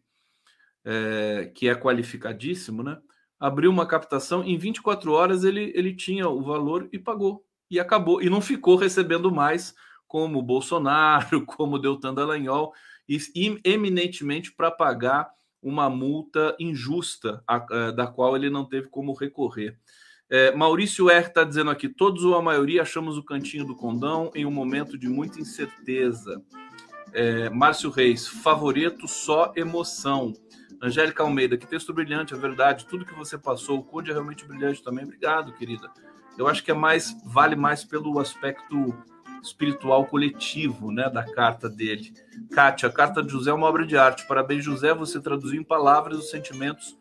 é, 0.84 1.50
que 1.54 1.68
é 1.68 1.74
qualificadíssimo, 1.74 2.82
né? 2.82 2.98
Abriu 3.38 3.70
uma 3.70 3.86
captação, 3.86 4.44
em 4.44 4.56
24 4.56 5.12
horas 5.12 5.44
ele, 5.44 5.72
ele 5.74 5.94
tinha 5.94 6.28
o 6.28 6.42
valor 6.42 6.88
e 6.92 6.98
pagou 6.98 7.44
e 7.70 7.80
acabou. 7.80 8.22
E 8.22 8.30
não 8.30 8.40
ficou 8.40 8.76
recebendo 8.76 9.30
mais, 9.30 9.74
como 10.06 10.42
Bolsonaro, 10.42 11.44
como 11.46 11.78
Deltan 11.78 12.14
Dallagnol, 12.14 12.72
e, 13.08 13.18
eminentemente 13.64 14.52
para 14.52 14.70
pagar 14.70 15.28
uma 15.62 15.88
multa 15.88 16.54
injusta, 16.60 17.42
a, 17.46 17.56
a, 17.56 17.90
da 17.90 18.06
qual 18.06 18.36
ele 18.36 18.50
não 18.50 18.64
teve 18.64 18.88
como 18.88 19.14
recorrer. 19.14 19.78
É, 20.30 20.54
Maurício 20.54 21.10
R 21.10 21.26
está 21.26 21.44
dizendo 21.44 21.70
aqui: 21.70 21.88
todos 21.88 22.24
ou 22.24 22.34
a 22.34 22.42
maioria 22.42 22.82
achamos 22.82 23.16
o 23.18 23.24
cantinho 23.24 23.66
do 23.66 23.76
condão 23.76 24.30
em 24.34 24.46
um 24.46 24.50
momento 24.50 24.96
de 24.98 25.08
muita 25.08 25.40
incerteza. 25.40 26.42
É, 27.14 27.48
Márcio 27.48 27.90
Reis, 27.90 28.26
favorito 28.26 29.08
só 29.08 29.52
emoção. 29.56 30.32
Angélica 30.82 31.22
Almeida, 31.22 31.56
que 31.56 31.66
texto 31.66 31.94
brilhante, 31.94 32.34
é 32.34 32.36
verdade. 32.36 32.84
Tudo 32.84 33.06
que 33.06 33.14
você 33.14 33.38
passou, 33.38 33.78
o 33.78 33.84
Conde 33.84 34.10
é 34.10 34.12
realmente 34.12 34.44
brilhante 34.44 34.82
também. 34.82 35.04
Obrigado, 35.04 35.52
querida 35.54 35.90
eu 36.36 36.46
acho 36.46 36.62
que 36.62 36.70
é 36.70 36.74
mais 36.74 37.16
vale 37.24 37.56
mais 37.56 37.84
pelo 37.84 38.18
aspecto 38.18 38.94
espiritual 39.42 40.06
coletivo, 40.06 40.90
né, 40.90 41.08
da 41.10 41.22
carta 41.22 41.68
dele. 41.68 42.12
Kátia, 42.50 42.88
a 42.88 42.92
carta 42.92 43.22
de 43.22 43.30
José 43.30 43.50
é 43.50 43.54
uma 43.54 43.66
obra 43.66 43.86
de 43.86 43.96
arte. 43.96 44.26
Parabéns, 44.26 44.64
José, 44.64 44.94
você 44.94 45.20
traduziu 45.20 45.60
em 45.60 45.64
palavras 45.64 46.18
os 46.18 46.30
sentimentos 46.30 46.96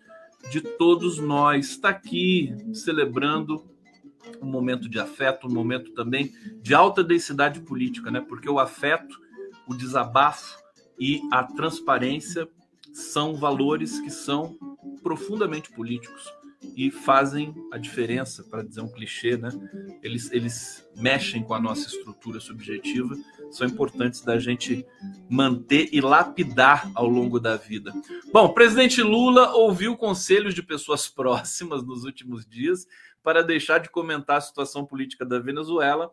de 0.51 0.59
todos 0.59 1.20
nós. 1.20 1.70
Está 1.70 1.89
aqui 1.89 2.53
celebrando 2.74 3.64
um 4.41 4.45
momento 4.45 4.89
de 4.89 4.99
afeto, 4.99 5.47
um 5.47 5.53
momento 5.53 5.93
também 5.93 6.34
de 6.61 6.74
alta 6.74 7.01
densidade 7.01 7.61
política, 7.61 8.11
né? 8.11 8.20
Porque 8.20 8.49
o 8.49 8.59
afeto, 8.59 9.22
o 9.68 9.74
desabafo 9.74 10.61
e 10.99 11.22
a 11.32 11.43
transparência 11.43 12.47
são 12.93 13.36
valores 13.36 13.99
que 13.99 14.09
são 14.09 14.55
profundamente 15.01 15.72
políticos 15.72 16.32
e 16.76 16.89
fazem 16.89 17.53
a 17.72 17.78
diferença, 17.78 18.43
para 18.43 18.64
dizer 18.64 18.82
um 18.82 18.88
clichê, 18.88 19.38
né? 19.38 19.49
Eles, 20.01 20.32
eles 20.32 20.88
mexem 20.95 21.43
com 21.43 21.53
a 21.53 21.59
nossa 21.59 21.88
estrutura 21.88 22.39
subjetiva, 22.39 23.16
são 23.51 23.68
importantes 23.68 24.22
da 24.22 24.39
gente 24.39 24.86
manter 25.30 25.89
e 25.91 26.01
lapidar 26.01 26.89
ao 26.95 27.07
longo 27.07 27.39
da 27.39 27.57
vida. 27.57 27.91
Bom, 28.32 28.45
o 28.45 28.53
presidente 28.53 29.01
Lula 29.01 29.53
ouviu 29.53 29.95
conselhos 29.97 30.53
de 30.53 30.64
pessoas 30.64 31.07
próximas 31.09 31.84
nos 31.84 32.03
últimos 32.03 32.45
dias 32.45 32.88
para 33.22 33.43
deixar 33.43 33.80
de 33.80 33.89
comentar 33.89 34.38
a 34.38 34.41
situação 34.41 34.86
política 34.86 35.26
da 35.26 35.39
Venezuela, 35.39 36.11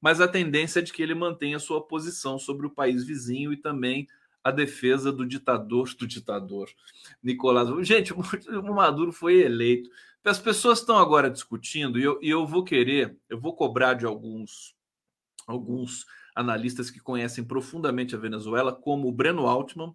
mas 0.00 0.20
a 0.20 0.28
tendência 0.28 0.80
é 0.80 0.82
de 0.82 0.92
que 0.92 1.02
ele 1.02 1.14
mantenha 1.14 1.58
sua 1.58 1.86
posição 1.86 2.38
sobre 2.38 2.66
o 2.66 2.70
país 2.70 3.04
vizinho 3.04 3.52
e 3.52 3.56
também 3.56 4.06
a 4.42 4.50
defesa 4.50 5.12
do 5.12 5.26
ditador 5.26 5.92
do 5.94 6.06
ditador 6.06 6.68
Nicolás. 7.22 7.68
Gente, 7.86 8.12
o 8.12 8.74
Maduro 8.74 9.12
foi 9.12 9.42
eleito. 9.42 9.90
As 10.24 10.38
pessoas 10.38 10.80
estão 10.80 10.98
agora 10.98 11.30
discutindo 11.30 11.98
e 11.98 12.02
eu, 12.02 12.18
e 12.22 12.30
eu 12.30 12.46
vou 12.46 12.64
querer, 12.64 13.16
eu 13.28 13.38
vou 13.38 13.54
cobrar 13.54 13.94
de 13.94 14.06
alguns 14.06 14.74
alguns 15.46 16.06
analistas 16.34 16.90
que 16.90 17.00
conhecem 17.00 17.42
profundamente 17.42 18.14
a 18.14 18.18
Venezuela, 18.18 18.72
como 18.72 19.08
o 19.08 19.12
Breno 19.12 19.46
Altman, 19.46 19.94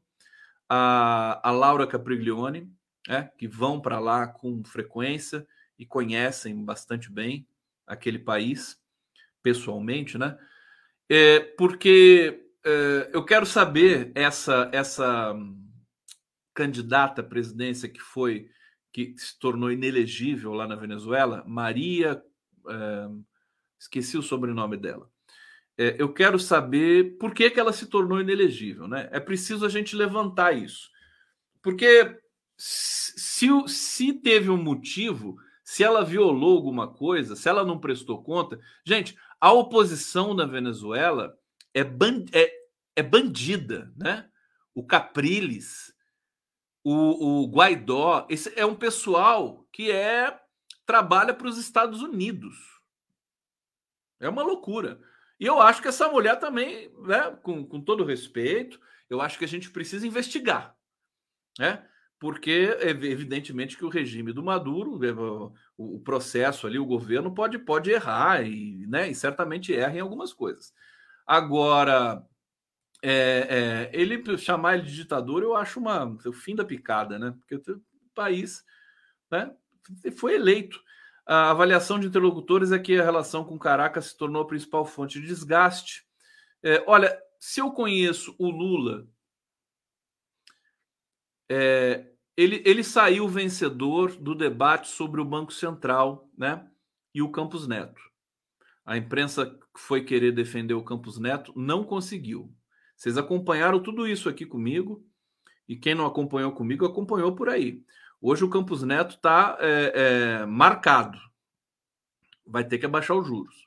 a, 0.68 1.40
a 1.48 1.52
Laura 1.52 1.88
Capriglione, 1.88 2.70
é, 3.08 3.24
que 3.24 3.48
vão 3.48 3.80
para 3.80 4.00
lá 4.00 4.28
com 4.28 4.64
frequência 4.64 5.48
e 5.80 5.86
conhecem 5.86 6.64
bastante 6.64 7.10
bem 7.10 7.48
aquele 7.88 8.20
país 8.20 8.78
pessoalmente, 9.46 10.18
né? 10.18 10.36
É, 11.08 11.40
porque 11.40 12.50
é, 12.66 13.12
eu 13.14 13.24
quero 13.24 13.46
saber 13.46 14.12
essa 14.16 14.72
essa 14.74 15.36
candidata 16.52 17.22
à 17.22 17.24
presidência 17.24 17.88
que 17.88 18.02
foi 18.02 18.50
que 18.92 19.14
se 19.18 19.38
tornou 19.38 19.72
inelegível 19.72 20.54
lá 20.54 20.68
na 20.68 20.76
Venezuela, 20.76 21.44
Maria, 21.46 22.20
é, 22.68 23.08
esqueci 23.80 24.18
o 24.18 24.24
sobrenome 24.24 24.78
dela. 24.78 25.08
É, 25.78 25.96
eu 26.00 26.12
quero 26.12 26.40
saber 26.40 27.18
por 27.20 27.34
que, 27.34 27.52
que 27.52 27.60
ela 27.60 27.74
se 27.74 27.86
tornou 27.86 28.20
inelegível, 28.20 28.88
né? 28.88 29.08
É 29.12 29.20
preciso 29.20 29.64
a 29.64 29.70
gente 29.70 29.96
levantar 29.96 30.54
isso, 30.54 30.90
porque 31.62 32.18
se, 32.58 33.48
se 33.68 34.14
teve 34.14 34.50
um 34.50 34.58
motivo, 34.58 35.36
se 35.64 35.84
ela 35.84 36.04
violou 36.04 36.56
alguma 36.56 36.88
coisa, 36.88 37.36
se 37.36 37.48
ela 37.48 37.64
não 37.64 37.80
prestou 37.80 38.24
conta, 38.24 38.60
gente, 38.84 39.16
a 39.46 39.52
oposição 39.52 40.34
na 40.34 40.48
Venezuela 40.48 41.38
é, 41.72 41.84
band, 41.84 42.26
é, 42.34 42.52
é 42.96 43.04
bandida, 43.04 43.94
né? 43.96 44.28
O 44.74 44.84
Capriles, 44.84 45.94
o, 46.84 47.44
o 47.44 47.48
Guaidó, 47.52 48.26
esse 48.28 48.52
é 48.60 48.66
um 48.66 48.74
pessoal 48.74 49.64
que 49.72 49.92
é 49.92 50.36
trabalha 50.84 51.32
para 51.32 51.48
os 51.48 51.60
Estados 51.60 52.02
Unidos. 52.02 52.56
É 54.20 54.28
uma 54.28 54.42
loucura. 54.42 55.00
E 55.40 55.46
eu 55.46 55.62
acho 55.62 55.80
que 55.80 55.90
essa 55.90 56.10
mulher 56.10 56.40
também, 56.40 56.92
né, 57.04 57.30
com, 57.44 57.64
com 57.64 57.80
todo 57.80 58.04
respeito, 58.04 58.82
eu 59.08 59.22
acho 59.22 59.38
que 59.38 59.46
a 59.46 59.48
gente 59.48 59.70
precisa 59.70 60.08
investigar, 60.08 60.76
né? 61.60 61.88
Porque 62.26 62.76
evidentemente 62.82 63.78
que 63.78 63.86
o 63.86 63.90
regime 63.90 64.34
do 64.34 64.42
Maduro, 64.42 65.00
é, 65.06 65.12
o, 65.78 66.00
processo 66.00 66.66
ali, 66.66 66.80
o 66.80 66.86
governo 66.86 67.32
pode, 67.32 67.60
pode 67.60 67.92
errar 67.92 68.42
e, 68.42 68.84
né, 68.88 69.12
e 69.12 69.14
certamente 69.14 69.76
erra 69.76 69.98
em 69.98 70.00
algumas 70.00 70.34
coisas. 70.34 70.74
Agora, 71.24 72.26
é, 73.04 73.92
é, 73.92 73.92
ele 73.94 74.40
chamar 74.40 74.74
ele 74.74 74.88
de 74.88 74.96
ditador, 74.96 75.44
eu 75.44 75.56
acho 75.56 75.80
uma, 75.80 76.18
o 76.26 76.34
fim 76.34 76.56
da 76.56 76.66
picada, 76.66 77.20
né? 77.20 77.32
Porque 77.38 77.58
o 77.72 77.84
país 78.16 78.66
né, 79.30 79.56
foi 80.18 80.34
eleito. 80.34 80.82
A 81.28 81.52
avaliação 81.52 82.00
de 82.00 82.08
interlocutores 82.08 82.72
é 82.72 82.80
que 82.80 83.00
a 83.00 83.04
relação 83.04 83.46
com 83.46 83.60
Caracas 83.60 84.08
se 84.08 84.18
tornou 84.18 84.42
a 84.42 84.48
principal 84.48 84.84
fonte 84.84 85.22
de 85.22 85.28
desgaste. 85.28 86.08
É, 86.64 86.84
olha, 86.88 87.16
se 87.40 87.62
eu 87.62 87.72
conheço 87.72 88.36
o 88.40 88.50
Lula, 88.50 89.08
é, 91.48 92.15
ele, 92.38 92.62
ele 92.66 92.84
saiu 92.84 93.28
vencedor 93.28 94.16
do 94.16 94.36
debate 94.36 94.88
sobre 94.88 95.22
o 95.22 95.26
Banco 95.26 95.54
Central 95.54 96.30
né, 96.38 96.68
e 97.14 97.22
o 97.22 97.32
Campos 97.32 97.68
Neto. 97.68 98.02
A 98.86 98.98
imprensa 98.98 99.58
foi 99.76 100.04
querer 100.04 100.32
defender 100.32 100.74
o 100.74 100.84
Campos 100.84 101.18
Neto, 101.18 101.54
não 101.56 101.84
conseguiu. 101.84 102.54
Vocês 102.96 103.18
acompanharam 103.18 103.82
tudo 103.82 104.08
isso 104.08 104.30
aqui 104.30 104.46
comigo, 104.46 105.06
e 105.68 105.76
quem 105.76 105.96
não 105.96 106.06
acompanhou 106.06 106.52
comigo, 106.52 106.86
acompanhou 106.86 107.36
por 107.36 107.50
aí. 107.50 107.84
Hoje 108.22 108.44
o 108.44 108.50
Campos 108.50 108.84
Neto 108.84 109.16
está 109.16 109.58
é, 109.60 109.94
é, 110.42 110.46
marcado. 110.46 111.18
Vai 112.46 112.64
ter 112.64 112.78
que 112.78 112.86
abaixar 112.86 113.18
os 113.18 113.28
juros. 113.28 113.66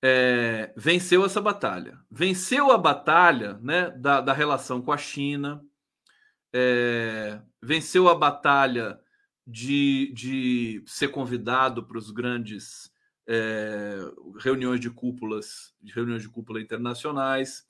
É, 0.00 0.72
venceu 0.76 1.24
essa 1.24 1.40
batalha. 1.40 1.98
Venceu 2.10 2.70
a 2.70 2.78
batalha 2.78 3.58
né, 3.62 3.90
da, 3.90 4.20
da 4.20 4.32
relação 4.32 4.80
com 4.80 4.92
a 4.92 4.96
China. 4.96 5.64
É, 6.52 7.40
venceu 7.62 8.08
a 8.08 8.14
batalha 8.14 9.00
de, 9.46 10.12
de 10.14 10.82
ser 10.86 11.08
convidado 11.08 11.82
para 11.84 11.98
os 11.98 12.10
grandes 12.10 12.92
é, 13.26 13.98
reuniões 14.38 14.80
de 14.80 14.90
cúpulas, 14.90 15.74
reuniões 15.94 16.22
de 16.22 16.28
cúpula 16.28 16.60
internacionais. 16.60 17.66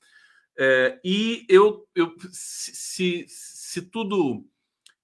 É, 0.57 0.99
e 1.03 1.45
eu, 1.49 1.87
eu 1.95 2.13
se, 2.31 3.25
se 3.27 3.81
tudo 3.81 4.45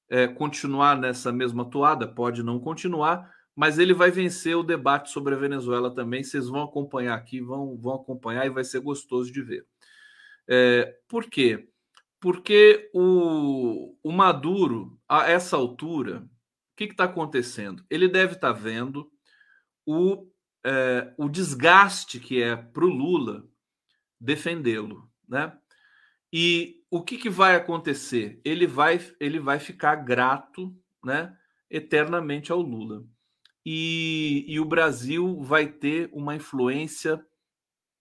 é, 0.10 0.28
continuar 0.28 0.98
nessa 0.98 1.32
mesma 1.32 1.70
toada, 1.70 2.08
pode 2.08 2.44
não 2.44 2.60
continuar, 2.60 3.32
mas 3.56 3.78
ele 3.78 3.94
vai 3.94 4.12
vencer 4.12 4.56
o 4.56 4.64
debate 4.64 5.12
sobre 5.12 5.36
a 5.36 5.38
Venezuela 5.38 5.94
também. 5.94 6.24
Vocês 6.24 6.48
vão 6.48 6.64
acompanhar 6.64 7.16
aqui, 7.16 7.42
vão, 7.42 7.78
vão 7.78 7.96
acompanhar 7.96 8.46
e 8.46 8.50
vai 8.50 8.64
ser 8.64 8.80
gostoso 8.80 9.32
de 9.32 9.42
ver. 9.42 9.66
É, 10.48 10.96
por 11.08 11.30
quê? 11.30 11.69
Porque 12.20 12.90
o, 12.94 13.96
o 14.04 14.12
Maduro, 14.12 15.00
a 15.08 15.30
essa 15.30 15.56
altura, 15.56 16.20
o 16.20 16.76
que 16.76 16.86
está 16.86 17.06
acontecendo? 17.06 17.86
Ele 17.90 18.08
deve 18.08 18.34
estar 18.34 18.54
tá 18.54 18.60
vendo 18.60 19.10
o, 19.86 20.30
é, 20.66 21.14
o 21.18 21.30
desgaste 21.30 22.20
que 22.20 22.42
é 22.42 22.56
para 22.56 22.86
o 22.86 22.90
Lula 22.90 23.48
defendê-lo, 24.20 25.10
né? 25.28 25.58
E 26.32 26.84
o 26.92 27.02
que, 27.02 27.18
que 27.18 27.30
vai 27.30 27.56
acontecer? 27.56 28.40
Ele 28.44 28.68
vai, 28.68 29.00
ele 29.20 29.40
vai 29.40 29.60
ficar 29.60 29.96
grato, 29.96 30.76
né, 31.04 31.36
eternamente 31.70 32.52
ao 32.52 32.62
Lula. 32.62 33.04
E, 33.66 34.46
e 34.48 34.60
o 34.60 34.66
Brasil 34.66 35.42
vai 35.42 35.68
ter 35.68 36.10
uma 36.14 36.36
influência 36.36 37.24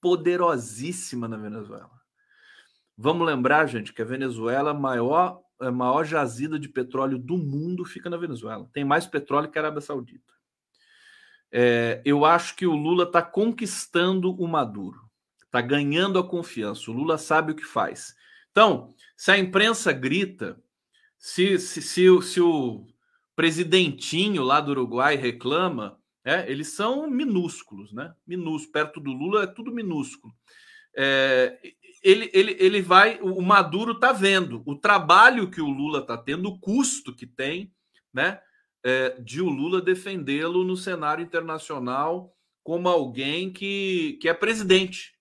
poderosíssima 0.00 1.26
na 1.26 1.36
Venezuela. 1.36 1.97
Vamos 3.00 3.24
lembrar, 3.24 3.68
gente, 3.68 3.92
que 3.92 4.02
a 4.02 4.04
Venezuela, 4.04 4.72
a 4.72 4.74
maior, 4.74 5.40
a 5.60 5.70
maior 5.70 6.04
jazida 6.04 6.58
de 6.58 6.68
petróleo 6.68 7.16
do 7.16 7.38
mundo, 7.38 7.84
fica 7.84 8.10
na 8.10 8.16
Venezuela. 8.16 8.68
Tem 8.72 8.84
mais 8.84 9.06
petróleo 9.06 9.48
que 9.48 9.56
a 9.56 9.62
Arábia 9.62 9.80
Saudita. 9.80 10.34
É, 11.52 12.02
eu 12.04 12.24
acho 12.24 12.56
que 12.56 12.66
o 12.66 12.74
Lula 12.74 13.04
está 13.04 13.22
conquistando 13.22 14.34
o 14.34 14.48
Maduro, 14.48 14.98
está 15.44 15.60
ganhando 15.60 16.18
a 16.18 16.28
confiança. 16.28 16.90
O 16.90 16.94
Lula 16.94 17.16
sabe 17.18 17.52
o 17.52 17.54
que 17.54 17.64
faz. 17.64 18.16
Então, 18.50 18.92
se 19.16 19.30
a 19.30 19.38
imprensa 19.38 19.92
grita, 19.92 20.60
se, 21.16 21.56
se, 21.60 21.80
se, 21.80 22.22
se 22.22 22.40
o 22.40 22.84
presidentinho 23.36 24.42
lá 24.42 24.60
do 24.60 24.72
Uruguai 24.72 25.14
reclama, 25.14 26.00
é, 26.24 26.50
eles 26.50 26.72
são 26.72 27.08
minúsculos, 27.08 27.92
né? 27.92 28.12
Minúsculos. 28.26 28.72
Perto 28.72 28.98
do 28.98 29.12
Lula 29.12 29.44
é 29.44 29.46
tudo 29.46 29.70
minúsculo. 29.70 30.34
É, 30.96 31.56
ele, 32.02 32.30
ele, 32.32 32.56
ele 32.58 32.82
vai. 32.82 33.20
O 33.20 33.40
Maduro 33.42 33.92
está 33.92 34.12
vendo 34.12 34.62
o 34.66 34.76
trabalho 34.76 35.50
que 35.50 35.60
o 35.60 35.68
Lula 35.68 36.00
está 36.00 36.16
tendo, 36.16 36.48
o 36.48 36.58
custo 36.58 37.14
que 37.14 37.26
tem, 37.26 37.72
né? 38.12 38.40
É, 38.84 39.20
de 39.20 39.42
o 39.42 39.48
Lula 39.48 39.82
defendê-lo 39.82 40.64
no 40.64 40.76
cenário 40.76 41.24
internacional 41.24 42.32
como 42.62 42.88
alguém 42.88 43.52
que, 43.52 44.18
que 44.20 44.28
é 44.28 44.34
presidente, 44.34 45.14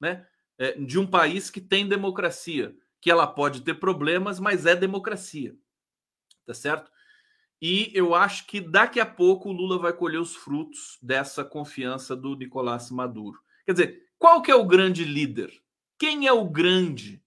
né? 0.00 0.26
É, 0.58 0.72
de 0.72 0.98
um 0.98 1.06
país 1.06 1.50
que 1.50 1.60
tem 1.60 1.88
democracia, 1.88 2.74
que 3.00 3.10
ela 3.10 3.26
pode 3.26 3.62
ter 3.62 3.74
problemas, 3.74 4.40
mas 4.40 4.66
é 4.66 4.74
democracia, 4.74 5.54
tá 6.44 6.52
certo? 6.52 6.90
E 7.62 7.90
eu 7.94 8.14
acho 8.14 8.46
que 8.46 8.60
daqui 8.60 9.00
a 9.00 9.06
pouco 9.06 9.48
o 9.48 9.52
Lula 9.52 9.78
vai 9.78 9.92
colher 9.92 10.20
os 10.20 10.34
frutos 10.34 10.98
dessa 11.02 11.44
confiança 11.44 12.14
do 12.14 12.36
Nicolás 12.36 12.90
Maduro. 12.90 13.38
Quer 13.64 13.72
dizer, 13.72 14.02
qual 14.18 14.42
que 14.42 14.50
é 14.50 14.54
o 14.54 14.66
grande 14.66 15.04
líder? 15.04 15.52
Quem 15.98 16.26
é 16.26 16.32
o 16.32 16.48
grande? 16.48 17.22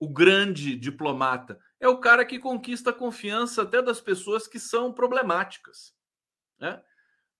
O 0.00 0.08
grande 0.08 0.74
diplomata 0.74 1.60
é 1.78 1.88
o 1.88 1.98
cara 1.98 2.24
que 2.24 2.38
conquista 2.38 2.90
a 2.90 2.94
confiança 2.94 3.62
até 3.62 3.82
das 3.82 4.00
pessoas 4.00 4.46
que 4.46 4.58
são 4.58 4.92
problemáticas. 4.92 5.94
Né? 6.58 6.82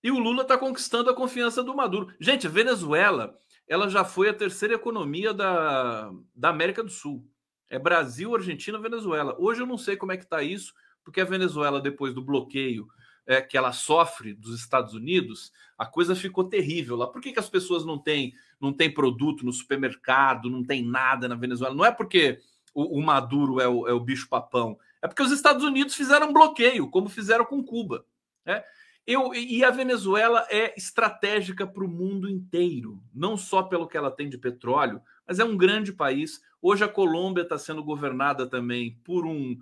E 0.03 0.11
o 0.11 0.19
Lula 0.19 0.43
está 0.43 0.59
conquistando 0.59 1.11
a 1.11 1.15
confiança 1.15 1.63
do 1.63 1.75
Maduro. 1.75 2.15
Gente, 2.21 2.47
a 2.47 2.51
Venezuela 2.51 3.37
ela 3.69 3.89
já 3.89 4.05
foi 4.05 4.29
a 4.29 4.35
terceira 4.35 4.75
economia 4.75 5.33
da, 5.33 6.13
da 6.35 6.49
América 6.51 6.83
do 6.83 6.91
Sul. 6.91 7.27
É 7.71 7.79
Brasil, 7.79 8.35
Argentina, 8.35 8.79
Venezuela. 8.79 9.35
Hoje 9.39 9.63
eu 9.63 9.67
não 9.67 9.79
sei 9.79 9.97
como 9.97 10.13
é 10.13 10.17
que 10.17 10.25
está 10.25 10.43
isso, 10.43 10.75
porque 11.03 11.21
a 11.21 11.25
Venezuela, 11.25 11.81
depois 11.81 12.13
do 12.13 12.23
bloqueio 12.23 12.87
é, 13.27 13.41
que 13.41 13.57
ela 13.57 13.73
sofre 13.73 14.35
dos 14.35 14.59
Estados 14.61 14.93
Unidos, 14.93 15.53
a 15.79 15.87
coisa 15.87 16.15
ficou 16.15 16.45
terrível 16.45 16.97
lá. 16.97 17.07
Por 17.07 17.23
que, 17.23 17.33
que 17.33 17.39
as 17.39 17.49
pessoas 17.49 17.85
não 17.85 17.99
têm, 17.99 18.35
não 18.63 18.73
têm 18.73 18.93
produto 18.93 19.45
no 19.45 19.53
supermercado, 19.53 20.49
não 20.49 20.63
tem 20.63 20.85
nada 20.85 21.29
na 21.29 21.35
Venezuela? 21.35 21.75
Não 21.75 21.85
é 21.85 21.91
porque 21.91 22.39
o, 22.73 22.99
o 22.99 23.03
Maduro 23.03 23.61
é 23.61 23.69
o, 23.69 23.89
é 23.89 23.93
o 23.93 24.01
bicho 24.01 24.29
papão, 24.29 24.79
é 25.03 25.09
porque 25.09 25.23
os 25.23 25.33
Estados 25.33 25.65
Unidos 25.65 25.95
fizeram 25.95 26.33
bloqueio, 26.33 26.89
como 26.89 27.09
fizeram 27.09 27.45
com 27.45 27.63
Cuba. 27.63 28.07
Né? 28.47 28.63
Eu, 29.07 29.35
e 29.35 29.65
a 29.65 29.71
Venezuela 29.71 30.47
é 30.49 30.73
estratégica 30.77 31.67
para 31.67 31.85
o 31.85 31.89
mundo 31.89 32.31
inteiro, 32.31 33.03
não 33.13 33.37
só 33.37 33.65
pelo 33.65 33.89
que 33.89 33.97
ela 33.97 34.13
tem 34.13 34.29
de 34.29 34.39
petróleo, 34.39 35.03
mas 35.27 35.41
é 35.41 35.45
um 35.45 35.57
grande 35.57 35.93
país. 35.93 36.41
Hoje 36.61 36.85
a 36.85 36.89
Colômbia 36.89 37.43
está 37.43 37.59
sendo 37.59 37.83
governada 37.83 38.47
também 38.47 38.99
por 39.05 39.27
um 39.27 39.59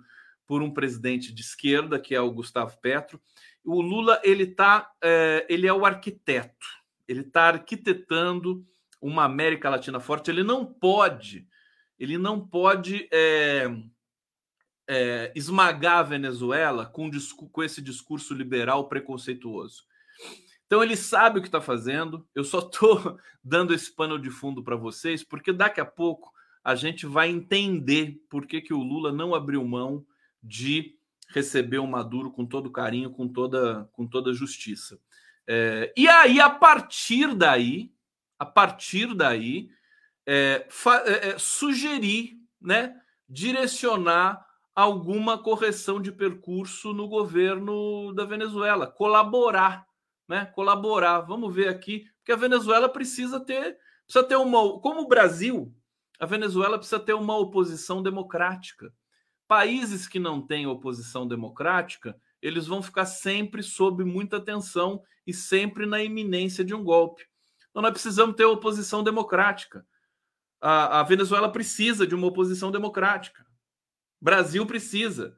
por 0.51 0.61
um 0.61 0.69
presidente 0.69 1.33
de 1.33 1.41
esquerda, 1.41 1.97
que 1.97 2.13
é 2.13 2.19
o 2.19 2.29
Gustavo 2.29 2.77
Petro. 2.81 3.21
O 3.63 3.81
Lula 3.81 4.19
ele 4.21 4.45
tá, 4.45 4.91
é, 5.01 5.45
ele 5.47 5.65
é 5.65 5.71
o 5.71 5.85
arquiteto, 5.85 6.67
ele 7.07 7.21
está 7.21 7.43
arquitetando 7.43 8.67
uma 9.01 9.23
América 9.23 9.69
Latina 9.69 9.99
forte. 9.99 10.29
Ele 10.29 10.43
não 10.43 10.65
pode, 10.65 11.47
ele 11.97 12.17
não 12.17 12.39
pode 12.39 13.09
é, 13.11 13.69
é, 14.87 15.31
esmagar 15.35 15.97
a 15.99 16.03
Venezuela 16.03 16.85
com, 16.85 17.09
com 17.51 17.63
esse 17.63 17.81
discurso 17.81 18.33
liberal 18.33 18.87
preconceituoso. 18.87 19.83
Então 20.65 20.81
ele 20.81 20.95
sabe 20.95 21.39
o 21.39 21.41
que 21.41 21.47
está 21.47 21.59
fazendo. 21.59 22.25
Eu 22.33 22.43
só 22.43 22.59
estou 22.59 23.17
dando 23.43 23.73
esse 23.73 23.93
pano 23.93 24.19
de 24.19 24.29
fundo 24.29 24.63
para 24.63 24.75
vocês, 24.75 25.23
porque 25.23 25.51
daqui 25.51 25.81
a 25.81 25.85
pouco 25.85 26.31
a 26.63 26.75
gente 26.75 27.05
vai 27.05 27.29
entender 27.29 28.21
por 28.29 28.45
que, 28.45 28.61
que 28.61 28.73
o 28.73 28.83
Lula 28.83 29.11
não 29.11 29.33
abriu 29.33 29.65
mão 29.65 30.05
de 30.41 30.95
receber 31.29 31.79
o 31.79 31.87
Maduro 31.87 32.31
com 32.31 32.45
todo 32.45 32.71
carinho, 32.71 33.09
com 33.09 33.27
toda, 33.27 33.89
com 33.93 34.05
toda 34.05 34.33
justiça. 34.33 34.99
É, 35.47 35.91
e 35.97 36.07
aí, 36.07 36.39
a 36.39 36.49
partir 36.49 37.33
daí, 37.33 37.91
a 38.41 38.45
partir 38.45 39.13
daí, 39.13 39.69
é, 40.25 40.65
é, 41.05 41.29
é, 41.29 41.37
sugerir, 41.37 42.39
né, 42.59 42.99
direcionar 43.29 44.43
alguma 44.73 45.37
correção 45.37 46.01
de 46.01 46.11
percurso 46.11 46.91
no 46.91 47.07
governo 47.07 48.11
da 48.13 48.25
Venezuela, 48.25 48.87
colaborar, 48.87 49.85
né, 50.27 50.45
colaborar. 50.55 51.21
Vamos 51.21 51.53
ver 51.53 51.67
aqui, 51.67 52.07
porque 52.17 52.31
a 52.31 52.35
Venezuela 52.35 52.89
precisa 52.89 53.39
ter, 53.39 53.77
precisa 54.07 54.27
ter 54.27 54.37
uma, 54.37 54.79
como 54.79 55.01
o 55.01 55.07
Brasil, 55.07 55.71
a 56.19 56.25
Venezuela 56.25 56.79
precisa 56.79 56.99
ter 56.99 57.13
uma 57.13 57.37
oposição 57.37 58.01
democrática. 58.01 58.91
Países 59.47 60.07
que 60.07 60.17
não 60.17 60.41
têm 60.41 60.65
oposição 60.65 61.27
democrática, 61.27 62.19
eles 62.41 62.65
vão 62.65 62.81
ficar 62.81 63.05
sempre 63.05 63.61
sob 63.61 64.03
muita 64.03 64.41
tensão 64.41 65.03
e 65.27 65.31
sempre 65.31 65.85
na 65.85 66.01
iminência 66.01 66.65
de 66.65 66.73
um 66.73 66.83
golpe. 66.83 67.29
Então, 67.71 67.81
nós 67.81 67.91
precisamos 67.91 68.35
ter 68.35 68.45
oposição 68.45 69.03
democrática. 69.03 69.85
A, 70.61 70.99
a 70.99 71.03
Venezuela 71.03 71.51
precisa 71.51 72.05
de 72.05 72.13
uma 72.13 72.27
oposição 72.27 72.71
democrática. 72.71 73.45
Brasil 74.21 74.65
precisa. 74.65 75.35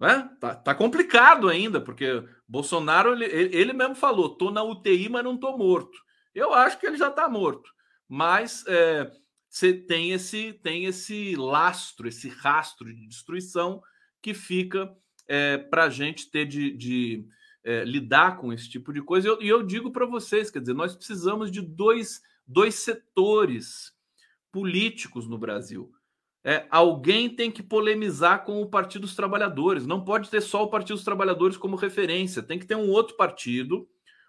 Né? 0.00 0.28
Tá, 0.40 0.54
tá 0.54 0.74
complicado 0.74 1.48
ainda, 1.48 1.80
porque 1.80 2.22
Bolsonaro, 2.48 3.12
ele, 3.12 3.24
ele 3.56 3.72
mesmo 3.72 3.94
falou: 3.94 4.36
tô 4.36 4.50
na 4.50 4.62
UTI, 4.62 5.08
mas 5.08 5.24
não 5.24 5.36
tô 5.36 5.56
morto. 5.56 5.96
Eu 6.34 6.52
acho 6.52 6.78
que 6.78 6.86
ele 6.86 6.96
já 6.96 7.08
está 7.08 7.28
morto. 7.28 7.70
Mas 8.08 8.64
é, 8.66 9.10
você 9.48 9.72
tem 9.72 10.12
esse 10.12 10.52
tem 10.54 10.84
esse 10.84 11.34
lastro, 11.34 12.08
esse 12.08 12.28
rastro 12.28 12.92
de 12.92 13.06
destruição 13.06 13.82
que 14.20 14.34
fica 14.34 14.94
é, 15.26 15.56
para 15.56 15.84
a 15.84 15.90
gente 15.90 16.30
ter 16.30 16.44
de, 16.44 16.76
de 16.76 17.26
é, 17.66 17.84
lidar 17.84 18.36
com 18.36 18.52
esse 18.52 18.70
tipo 18.70 18.92
de 18.92 19.02
coisa. 19.02 19.26
E 19.26 19.30
eu, 19.30 19.40
eu 19.42 19.62
digo 19.62 19.90
para 19.90 20.06
vocês, 20.06 20.50
quer 20.50 20.60
dizer, 20.60 20.72
nós 20.72 20.94
precisamos 20.94 21.50
de 21.50 21.60
dois, 21.60 22.22
dois 22.46 22.76
setores 22.76 23.92
políticos 24.52 25.26
no 25.26 25.36
Brasil. 25.36 25.92
É, 26.44 26.64
alguém 26.70 27.28
tem 27.28 27.50
que 27.50 27.64
polemizar 27.64 28.44
com 28.44 28.62
o 28.62 28.70
Partido 28.70 29.02
dos 29.02 29.16
Trabalhadores. 29.16 29.84
Não 29.84 30.04
pode 30.04 30.30
ter 30.30 30.40
só 30.40 30.62
o 30.62 30.70
Partido 30.70 30.94
dos 30.94 31.04
Trabalhadores 31.04 31.56
como 31.56 31.74
referência. 31.74 32.40
Tem 32.40 32.56
que 32.56 32.66
ter 32.66 32.76
um 32.76 32.88
outro 32.88 33.16
partido 33.16 33.88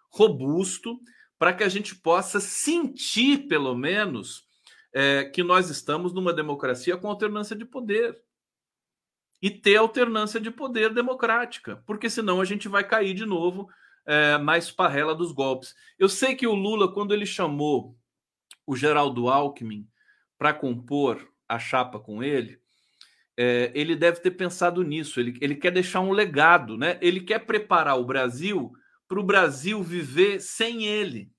robusto 0.10 1.00
para 1.38 1.54
que 1.54 1.64
a 1.64 1.70
gente 1.70 1.96
possa 1.96 2.40
sentir, 2.40 3.48
pelo 3.48 3.76
menos, 3.76 4.48
é, 4.92 5.26
que 5.26 5.44
nós 5.44 5.70
estamos 5.70 6.12
numa 6.12 6.34
democracia 6.34 6.98
com 6.98 7.08
alternância 7.08 7.56
de 7.56 7.66
poder. 7.66 8.20
E 9.42 9.50
ter 9.50 9.76
alternância 9.78 10.40
de 10.40 10.50
poder 10.50 10.94
democrática, 10.94 11.84
porque 11.86 12.10
senão 12.10 12.42
a 12.42 12.46
gente 12.46 12.68
vai 12.68 12.84
cair 12.84 13.14
de 13.14 13.26
novo 13.26 13.70
é, 14.06 14.38
na 14.38 14.58
esparrela 14.58 15.14
dos 15.14 15.32
golpes. 15.32 15.76
Eu 16.00 16.10
sei 16.10 16.36
que 16.36 16.48
o 16.48 16.56
Lula, 16.56 16.92
quando 16.92 17.14
ele 17.14 17.26
chamou 17.26 17.96
o 18.66 18.76
Geraldo 18.76 19.30
Alckmin 19.30 19.88
para 20.38 20.54
compor 20.54 21.32
a 21.48 21.60
chapa 21.60 22.00
com 22.00 22.24
ele, 22.24 22.60
é, 23.38 23.72
ele 23.76 23.96
deve 23.96 24.20
ter 24.20 24.32
pensado 24.32 24.84
nisso. 24.84 25.20
Ele, 25.20 25.38
ele 25.40 25.56
quer 25.56 25.72
deixar 25.72 26.00
um 26.00 26.12
legado, 26.12 26.76
né? 26.76 26.98
Ele 27.02 27.22
quer 27.22 27.40
preparar 27.40 28.00
o 28.00 28.06
Brasil 28.06 28.72
para 29.08 29.20
o 29.20 29.24
Brasil 29.24 29.82
viver 29.84 30.42
sem 30.42 30.86
ele. 30.86 31.32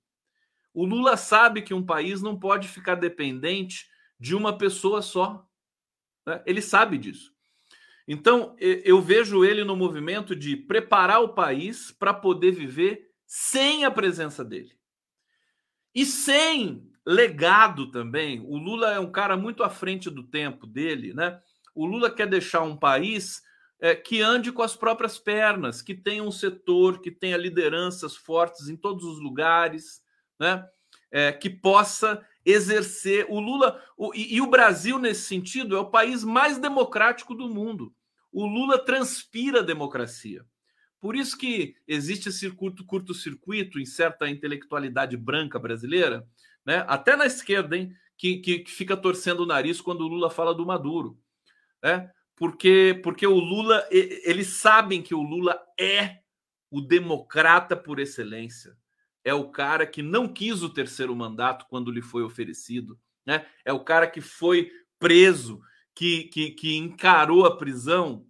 O 0.72 0.84
Lula 0.84 1.16
sabe 1.16 1.62
que 1.62 1.74
um 1.74 1.84
país 1.84 2.22
não 2.22 2.38
pode 2.38 2.68
ficar 2.68 2.94
dependente 2.94 3.86
de 4.18 4.34
uma 4.34 4.56
pessoa 4.56 5.02
só. 5.02 5.44
Né? 6.24 6.40
Ele 6.46 6.62
sabe 6.62 6.96
disso. 6.96 7.34
Então, 8.10 8.56
eu 8.58 9.02
vejo 9.02 9.44
ele 9.44 9.62
no 9.64 9.76
movimento 9.76 10.34
de 10.34 10.56
preparar 10.56 11.20
o 11.20 11.34
país 11.34 11.92
para 11.92 12.14
poder 12.14 12.52
viver 12.52 13.10
sem 13.26 13.84
a 13.84 13.90
presença 13.90 14.42
dele. 14.42 14.72
E 15.94 16.06
sem 16.06 16.90
legado 17.06 17.90
também. 17.90 18.40
O 18.40 18.56
Lula 18.56 18.94
é 18.94 18.98
um 18.98 19.12
cara 19.12 19.36
muito 19.36 19.62
à 19.62 19.68
frente 19.68 20.08
do 20.08 20.22
tempo 20.22 20.66
dele, 20.66 21.12
né? 21.12 21.38
O 21.74 21.84
Lula 21.84 22.10
quer 22.10 22.26
deixar 22.26 22.62
um 22.62 22.78
país 22.78 23.42
é, 23.78 23.94
que 23.94 24.22
ande 24.22 24.52
com 24.52 24.62
as 24.62 24.74
próprias 24.74 25.18
pernas, 25.18 25.82
que 25.82 25.94
tenha 25.94 26.22
um 26.22 26.32
setor, 26.32 27.02
que 27.02 27.10
tenha 27.10 27.36
lideranças 27.36 28.16
fortes 28.16 28.70
em 28.70 28.76
todos 28.76 29.04
os 29.04 29.20
lugares, 29.20 30.00
né? 30.40 30.66
É, 31.10 31.30
que 31.30 31.50
possa 31.50 32.26
exercer. 32.44 33.26
O 33.28 33.38
Lula 33.38 33.82
o, 33.98 34.14
e, 34.14 34.36
e 34.36 34.40
o 34.40 34.46
Brasil, 34.46 34.98
nesse 34.98 35.26
sentido, 35.26 35.76
é 35.76 35.78
o 35.80 35.90
país 35.90 36.24
mais 36.24 36.56
democrático 36.56 37.34
do 37.34 37.50
mundo. 37.50 37.94
O 38.32 38.46
Lula 38.46 38.78
transpira 38.78 39.60
a 39.60 39.64
democracia. 39.64 40.44
Por 41.00 41.14
isso 41.14 41.38
que 41.38 41.76
existe 41.86 42.28
esse 42.28 42.50
curto-circuito 42.50 43.78
em 43.78 43.86
certa 43.86 44.28
intelectualidade 44.28 45.16
branca 45.16 45.58
brasileira, 45.58 46.26
né? 46.66 46.84
até 46.88 47.16
na 47.16 47.26
esquerda, 47.26 47.76
hein? 47.76 47.94
Que, 48.16 48.38
que, 48.38 48.58
que 48.60 48.70
fica 48.70 48.96
torcendo 48.96 49.40
o 49.40 49.46
nariz 49.46 49.80
quando 49.80 50.00
o 50.00 50.08
Lula 50.08 50.28
fala 50.28 50.52
do 50.52 50.66
Maduro. 50.66 51.16
Né? 51.80 52.10
Porque, 52.34 53.00
porque 53.02 53.26
o 53.26 53.38
Lula, 53.38 53.86
eles 53.90 54.48
sabem 54.48 55.00
que 55.00 55.14
o 55.14 55.22
Lula 55.22 55.60
é 55.78 56.18
o 56.70 56.80
democrata 56.80 57.76
por 57.76 58.00
excelência. 58.00 58.76
É 59.24 59.32
o 59.32 59.50
cara 59.50 59.86
que 59.86 60.02
não 60.02 60.26
quis 60.26 60.62
o 60.62 60.68
terceiro 60.68 61.14
mandato 61.14 61.66
quando 61.68 61.92
lhe 61.92 62.02
foi 62.02 62.22
oferecido. 62.22 62.98
Né? 63.24 63.46
É 63.64 63.72
o 63.72 63.84
cara 63.84 64.06
que 64.06 64.20
foi 64.20 64.70
preso, 64.98 65.60
que, 65.98 66.24
que, 66.28 66.50
que 66.52 66.76
encarou 66.76 67.44
a 67.44 67.56
prisão 67.56 68.24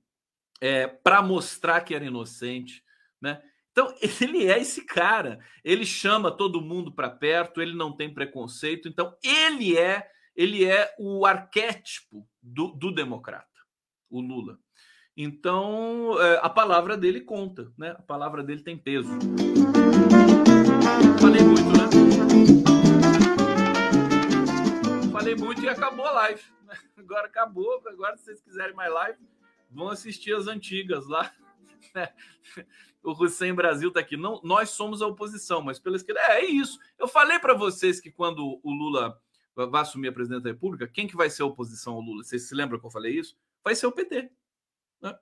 é, 0.59 0.87
para 0.87 1.21
mostrar 1.21 1.83
que 1.83 1.95
era 1.95 2.07
inocente, 2.07 2.83
né? 3.21 3.43
Então 3.71 3.95
ele 4.23 4.47
é 4.47 4.59
esse 4.59 4.87
cara. 4.87 5.39
Ele 5.63 5.85
chama 5.85 6.31
todo 6.31 6.63
mundo 6.63 6.91
para 6.91 7.11
perto. 7.11 7.61
Ele 7.61 7.75
não 7.75 7.95
tem 7.95 8.13
preconceito. 8.13 8.89
Então 8.89 9.15
ele 9.23 9.77
é 9.77 10.09
ele 10.35 10.65
é 10.65 10.95
o 10.99 11.27
arquétipo 11.27 12.27
do, 12.43 12.69
do 12.69 12.91
democrata, 12.91 13.61
o 14.09 14.21
Lula. 14.23 14.59
Então 15.15 16.19
é, 16.23 16.41
a 16.41 16.49
palavra 16.49 16.97
dele 16.97 17.21
conta, 17.21 17.71
né? 17.77 17.91
A 17.91 18.03
palavra 18.03 18.43
dele 18.43 18.63
tem 18.63 18.79
peso. 18.79 19.11
Falei 21.21 21.43
muito, 21.43 21.69
né? 21.77 21.87
Falei 25.13 25.35
muito 25.35 25.63
e 25.63 25.69
acabou 25.69 26.07
a 26.07 26.13
live. 26.13 26.58
Agora 27.09 27.27
acabou. 27.27 27.83
Agora, 27.87 28.19
se 28.19 28.25
vocês 28.25 28.43
quiserem 28.43 28.75
mais 28.75 28.93
live, 28.93 29.19
vão 29.71 29.89
assistir 29.89 30.35
as 30.35 30.47
antigas 30.47 31.07
lá. 31.09 31.33
Né? 31.95 32.13
O 33.03 33.13
Hussein 33.13 33.55
Brasil 33.55 33.89
está 33.89 34.01
aqui. 34.01 34.17
Não, 34.17 34.41
nós 34.43 34.71
somos 34.71 35.01
a 35.01 35.07
oposição, 35.07 35.63
mas 35.63 35.79
pela 35.79 35.97
esquerda. 35.97 36.21
É, 36.21 36.41
é 36.41 36.45
isso. 36.45 36.79
Eu 36.99 37.07
falei 37.07 37.39
para 37.39 37.55
vocês 37.55 38.01
que 38.01 38.11
quando 38.11 38.61
o 38.63 38.71
Lula 38.71 39.19
vai 39.55 39.81
assumir 39.81 40.09
a 40.09 40.13
presidência 40.13 40.43
da 40.43 40.51
República, 40.51 40.89
quem 40.89 41.07
que 41.07 41.17
vai 41.17 41.31
ser 41.31 41.43
a 41.43 41.47
oposição 41.47 41.95
ao 41.95 42.01
Lula? 42.01 42.25
Vocês 42.25 42.47
se 42.47 42.55
lembram 42.55 42.79
que 42.79 42.85
eu 42.85 42.91
falei 42.91 43.17
isso? 43.17 43.39
Vai 43.65 43.75
ser 43.77 43.87
o 43.87 43.93
PT. 43.93 44.31
Né? 45.01 45.17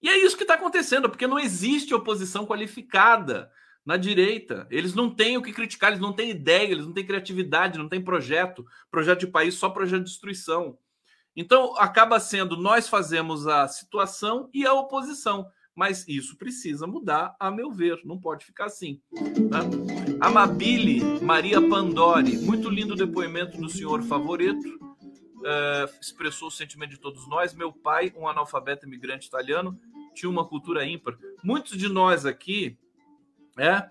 E 0.00 0.08
é 0.08 0.16
isso 0.16 0.36
que 0.36 0.44
está 0.44 0.54
acontecendo, 0.54 1.10
porque 1.10 1.26
não 1.26 1.40
existe 1.40 1.92
oposição 1.92 2.46
qualificada 2.46 3.52
na 3.84 3.96
direita. 3.96 4.66
Eles 4.70 4.94
não 4.94 5.12
têm 5.12 5.36
o 5.36 5.42
que 5.42 5.52
criticar, 5.52 5.90
eles 5.90 6.00
não 6.00 6.12
têm 6.12 6.30
ideia, 6.30 6.70
eles 6.70 6.86
não 6.86 6.94
têm 6.94 7.04
criatividade, 7.04 7.78
não 7.78 7.88
têm 7.88 8.02
projeto. 8.02 8.64
Projeto 8.90 9.20
de 9.20 9.26
país, 9.26 9.54
só 9.54 9.68
projeto 9.68 10.04
de 10.04 10.10
destruição. 10.10 10.78
Então, 11.36 11.76
acaba 11.78 12.20
sendo 12.20 12.56
nós 12.56 12.88
fazemos 12.88 13.46
a 13.46 13.66
situação 13.66 14.48
e 14.54 14.64
a 14.66 14.72
oposição. 14.72 15.46
Mas 15.74 16.06
isso 16.06 16.36
precisa 16.36 16.86
mudar, 16.86 17.34
a 17.38 17.50
meu 17.50 17.72
ver. 17.72 18.00
Não 18.04 18.16
pode 18.16 18.44
ficar 18.44 18.66
assim. 18.66 19.00
Tá? 19.50 19.60
Amabile 20.24 21.00
Maria 21.20 21.60
Pandori. 21.60 22.38
Muito 22.38 22.70
lindo 22.70 22.94
depoimento 22.94 23.58
do 23.58 23.68
senhor 23.68 24.00
Favoreto. 24.04 24.78
É, 25.44 25.90
expressou 26.00 26.46
o 26.46 26.52
sentimento 26.52 26.90
de 26.90 27.00
todos 27.00 27.28
nós. 27.28 27.52
Meu 27.52 27.72
pai, 27.72 28.12
um 28.16 28.28
analfabeto 28.28 28.86
imigrante 28.86 29.26
italiano, 29.26 29.76
tinha 30.14 30.30
uma 30.30 30.46
cultura 30.46 30.86
ímpar. 30.86 31.18
Muitos 31.42 31.76
de 31.76 31.88
nós 31.88 32.24
aqui, 32.24 32.78
é, 33.58 33.90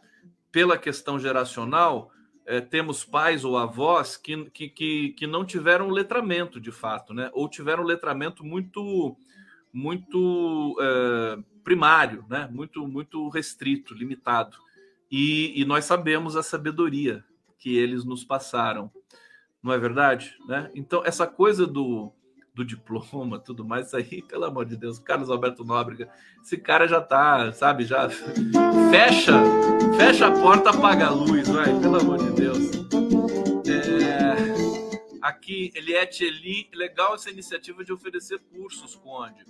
pela 0.53 0.77
questão 0.77 1.19
geracional, 1.19 2.12
é, 2.45 2.59
temos 2.59 3.03
pais 3.03 3.45
ou 3.45 3.57
avós 3.57 4.17
que, 4.17 4.45
que, 4.49 4.69
que, 4.69 5.09
que, 5.09 5.27
não 5.27 5.45
tiveram 5.45 5.89
letramento 5.89 6.59
de 6.59 6.71
fato, 6.71 7.13
né? 7.13 7.29
Ou 7.33 7.47
tiveram 7.47 7.83
letramento 7.83 8.43
muito 8.43 9.15
muito 9.71 10.77
é, 10.79 11.37
primário, 11.63 12.25
né? 12.29 12.47
Muito 12.51 12.87
muito 12.87 13.29
restrito, 13.29 13.93
limitado. 13.93 14.57
E, 15.09 15.59
e, 15.59 15.65
nós 15.65 15.85
sabemos 15.85 16.35
a 16.35 16.43
sabedoria 16.43 17.23
que 17.59 17.77
eles 17.77 18.03
nos 18.03 18.23
passaram, 18.23 18.91
não 19.61 19.71
é 19.71 19.77
verdade, 19.77 20.35
né? 20.47 20.69
Então 20.75 21.03
essa 21.05 21.25
coisa 21.25 21.65
do 21.65 22.11
do 22.53 22.63
diploma, 22.63 23.39
tudo 23.39 23.65
mais, 23.65 23.87
isso 23.87 23.97
aí, 23.97 24.21
pelo 24.21 24.45
amor 24.45 24.65
de 24.65 24.77
Deus, 24.77 24.99
Carlos 24.99 25.29
Alberto 25.29 25.63
Nóbrega, 25.63 26.07
esse 26.41 26.57
cara 26.57 26.87
já 26.87 27.01
tá, 27.01 27.51
sabe, 27.51 27.83
já 27.83 28.07
fecha, 28.91 29.33
fecha 29.97 30.27
a 30.27 30.31
porta, 30.31 30.69
apaga 30.69 31.07
a 31.07 31.09
luz, 31.09 31.47
vai, 31.47 31.67
pelo 31.79 31.99
amor 31.99 32.19
de 32.19 32.31
Deus. 32.31 32.71
É, 33.67 34.35
aqui, 35.21 35.71
Eliette 35.73 36.23
Eli, 36.23 36.69
legal 36.73 37.15
essa 37.15 37.31
iniciativa 37.31 37.83
de 37.83 37.91
oferecer 37.91 38.39
cursos, 38.55 38.95
Conde. 38.95 39.43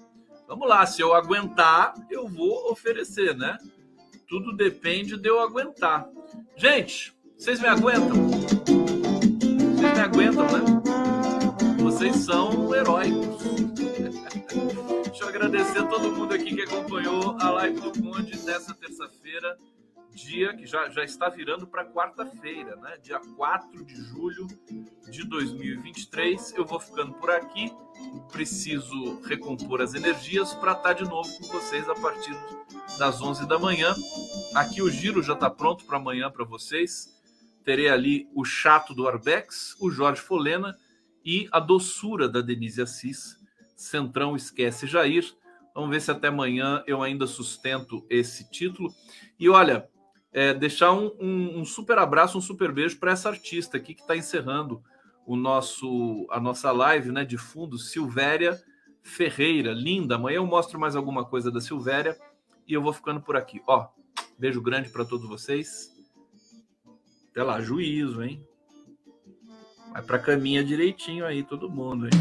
Vamos 0.48 0.68
lá, 0.68 0.86
se 0.86 1.02
eu 1.02 1.14
aguentar, 1.14 1.94
eu 2.10 2.28
vou 2.28 2.72
oferecer, 2.72 3.36
né? 3.36 3.58
Tudo 4.30 4.56
depende 4.56 5.18
de 5.18 5.28
eu 5.28 5.42
aguentar. 5.42 6.08
Gente, 6.56 7.14
vocês 7.38 7.60
me 7.60 7.68
aguentam? 7.68 8.30
Vocês 8.30 9.94
me 9.94 10.00
aguentam, 10.00 10.46
né? 10.46 10.83
Vocês 12.04 12.18
são 12.18 12.76
heróicos. 12.76 13.44
Deixa 15.08 15.24
eu 15.24 15.28
agradecer 15.30 15.80
a 15.80 15.88
todo 15.88 16.12
mundo 16.12 16.34
aqui 16.34 16.54
que 16.54 16.62
acompanhou 16.64 17.38
a 17.40 17.50
live 17.52 17.80
do 17.80 17.94
Conde 18.02 18.38
dessa 18.40 18.74
terça-feira, 18.74 19.58
dia 20.14 20.54
que 20.54 20.66
já, 20.66 20.90
já 20.90 21.02
está 21.06 21.30
virando 21.30 21.66
para 21.66 21.86
quarta-feira, 21.86 22.76
né? 22.76 22.98
Dia 23.02 23.22
4 23.38 23.86
de 23.86 23.96
julho 23.96 24.48
de 25.10 25.24
2023. 25.26 26.56
Eu 26.58 26.66
vou 26.66 26.78
ficando 26.78 27.14
por 27.14 27.32
aqui. 27.32 27.72
Preciso 28.34 29.22
recompor 29.22 29.82
as 29.82 29.94
energias 29.94 30.54
para 30.56 30.74
estar 30.74 30.92
de 30.92 31.06
novo 31.06 31.30
com 31.38 31.48
vocês 31.54 31.88
a 31.88 31.96
partir 31.96 32.36
das 32.98 33.22
11 33.22 33.48
da 33.48 33.58
manhã. 33.58 33.96
Aqui 34.54 34.82
o 34.82 34.90
giro 34.90 35.24
já 35.24 35.36
está 35.36 35.50
pronto 35.50 35.86
para 35.86 35.96
amanhã 35.96 36.30
para 36.30 36.44
vocês. 36.44 37.18
Terei 37.64 37.88
ali 37.88 38.28
o 38.36 38.44
chato 38.44 38.94
do 38.94 39.08
Arbex, 39.08 39.78
o 39.80 39.90
Jorge 39.90 40.20
Folena 40.20 40.78
e 41.24 41.48
a 41.52 41.60
doçura 41.60 42.28
da 42.28 42.42
Denise 42.42 42.82
Assis. 42.82 43.38
Centrão 43.76 44.36
esquece 44.36 44.88
Jair. 44.88 45.26
Vamos 45.74 45.90
ver 45.90 46.02
se 46.02 46.12
até 46.12 46.28
amanhã 46.28 46.84
eu 46.86 47.02
ainda 47.02 47.26
sustento 47.26 48.06
esse 48.10 48.50
título. 48.50 48.94
E 49.40 49.50
olha, 49.50 49.90
é, 50.32 50.54
deixar 50.54 50.92
um, 50.92 51.12
um, 51.20 51.60
um, 51.60 51.66
super 51.66 51.98
abraço, 51.98 52.38
um 52.38 52.42
super 52.42 52.72
beijo 52.72 53.00
para 53.00 53.12
essa 53.12 53.30
artista 53.30 53.78
aqui 53.78 53.94
que 53.94 54.02
está 54.02 54.16
encerrando 54.16 54.84
o 55.26 55.36
nosso 55.36 56.28
a 56.30 56.40
nossa 56.40 56.72
live 56.72 57.12
né, 57.12 57.24
de 57.24 57.38
fundo, 57.38 57.78
Silvéria 57.78 58.62
Ferreira. 59.02 59.74
Linda. 59.74 60.16
Amanhã 60.16 60.38
eu 60.38 60.46
mostro 60.46 60.80
mais 60.80 60.96
alguma 60.96 61.26
coisa 61.26 61.52
da 61.52 61.62
Silvéria 61.62 62.18
e 62.68 62.74
eu 62.74 62.82
vou 62.82 62.94
ficando 62.94 63.22
por 63.22 63.36
aqui. 63.36 63.62
Ó, 63.68 63.88
beijo 64.38 64.62
grande 64.62 64.90
para 64.90 65.06
todos 65.06 65.28
vocês. 65.28 65.92
Até 67.32 67.44
lá, 67.44 67.60
juízo, 67.62 68.24
hein? 68.24 68.46
Vai 69.94 70.02
pra 70.02 70.18
caminha 70.18 70.64
direitinho 70.64 71.24
aí, 71.24 71.44
todo 71.44 71.70
mundo. 71.70 72.08
Hein? 72.08 72.12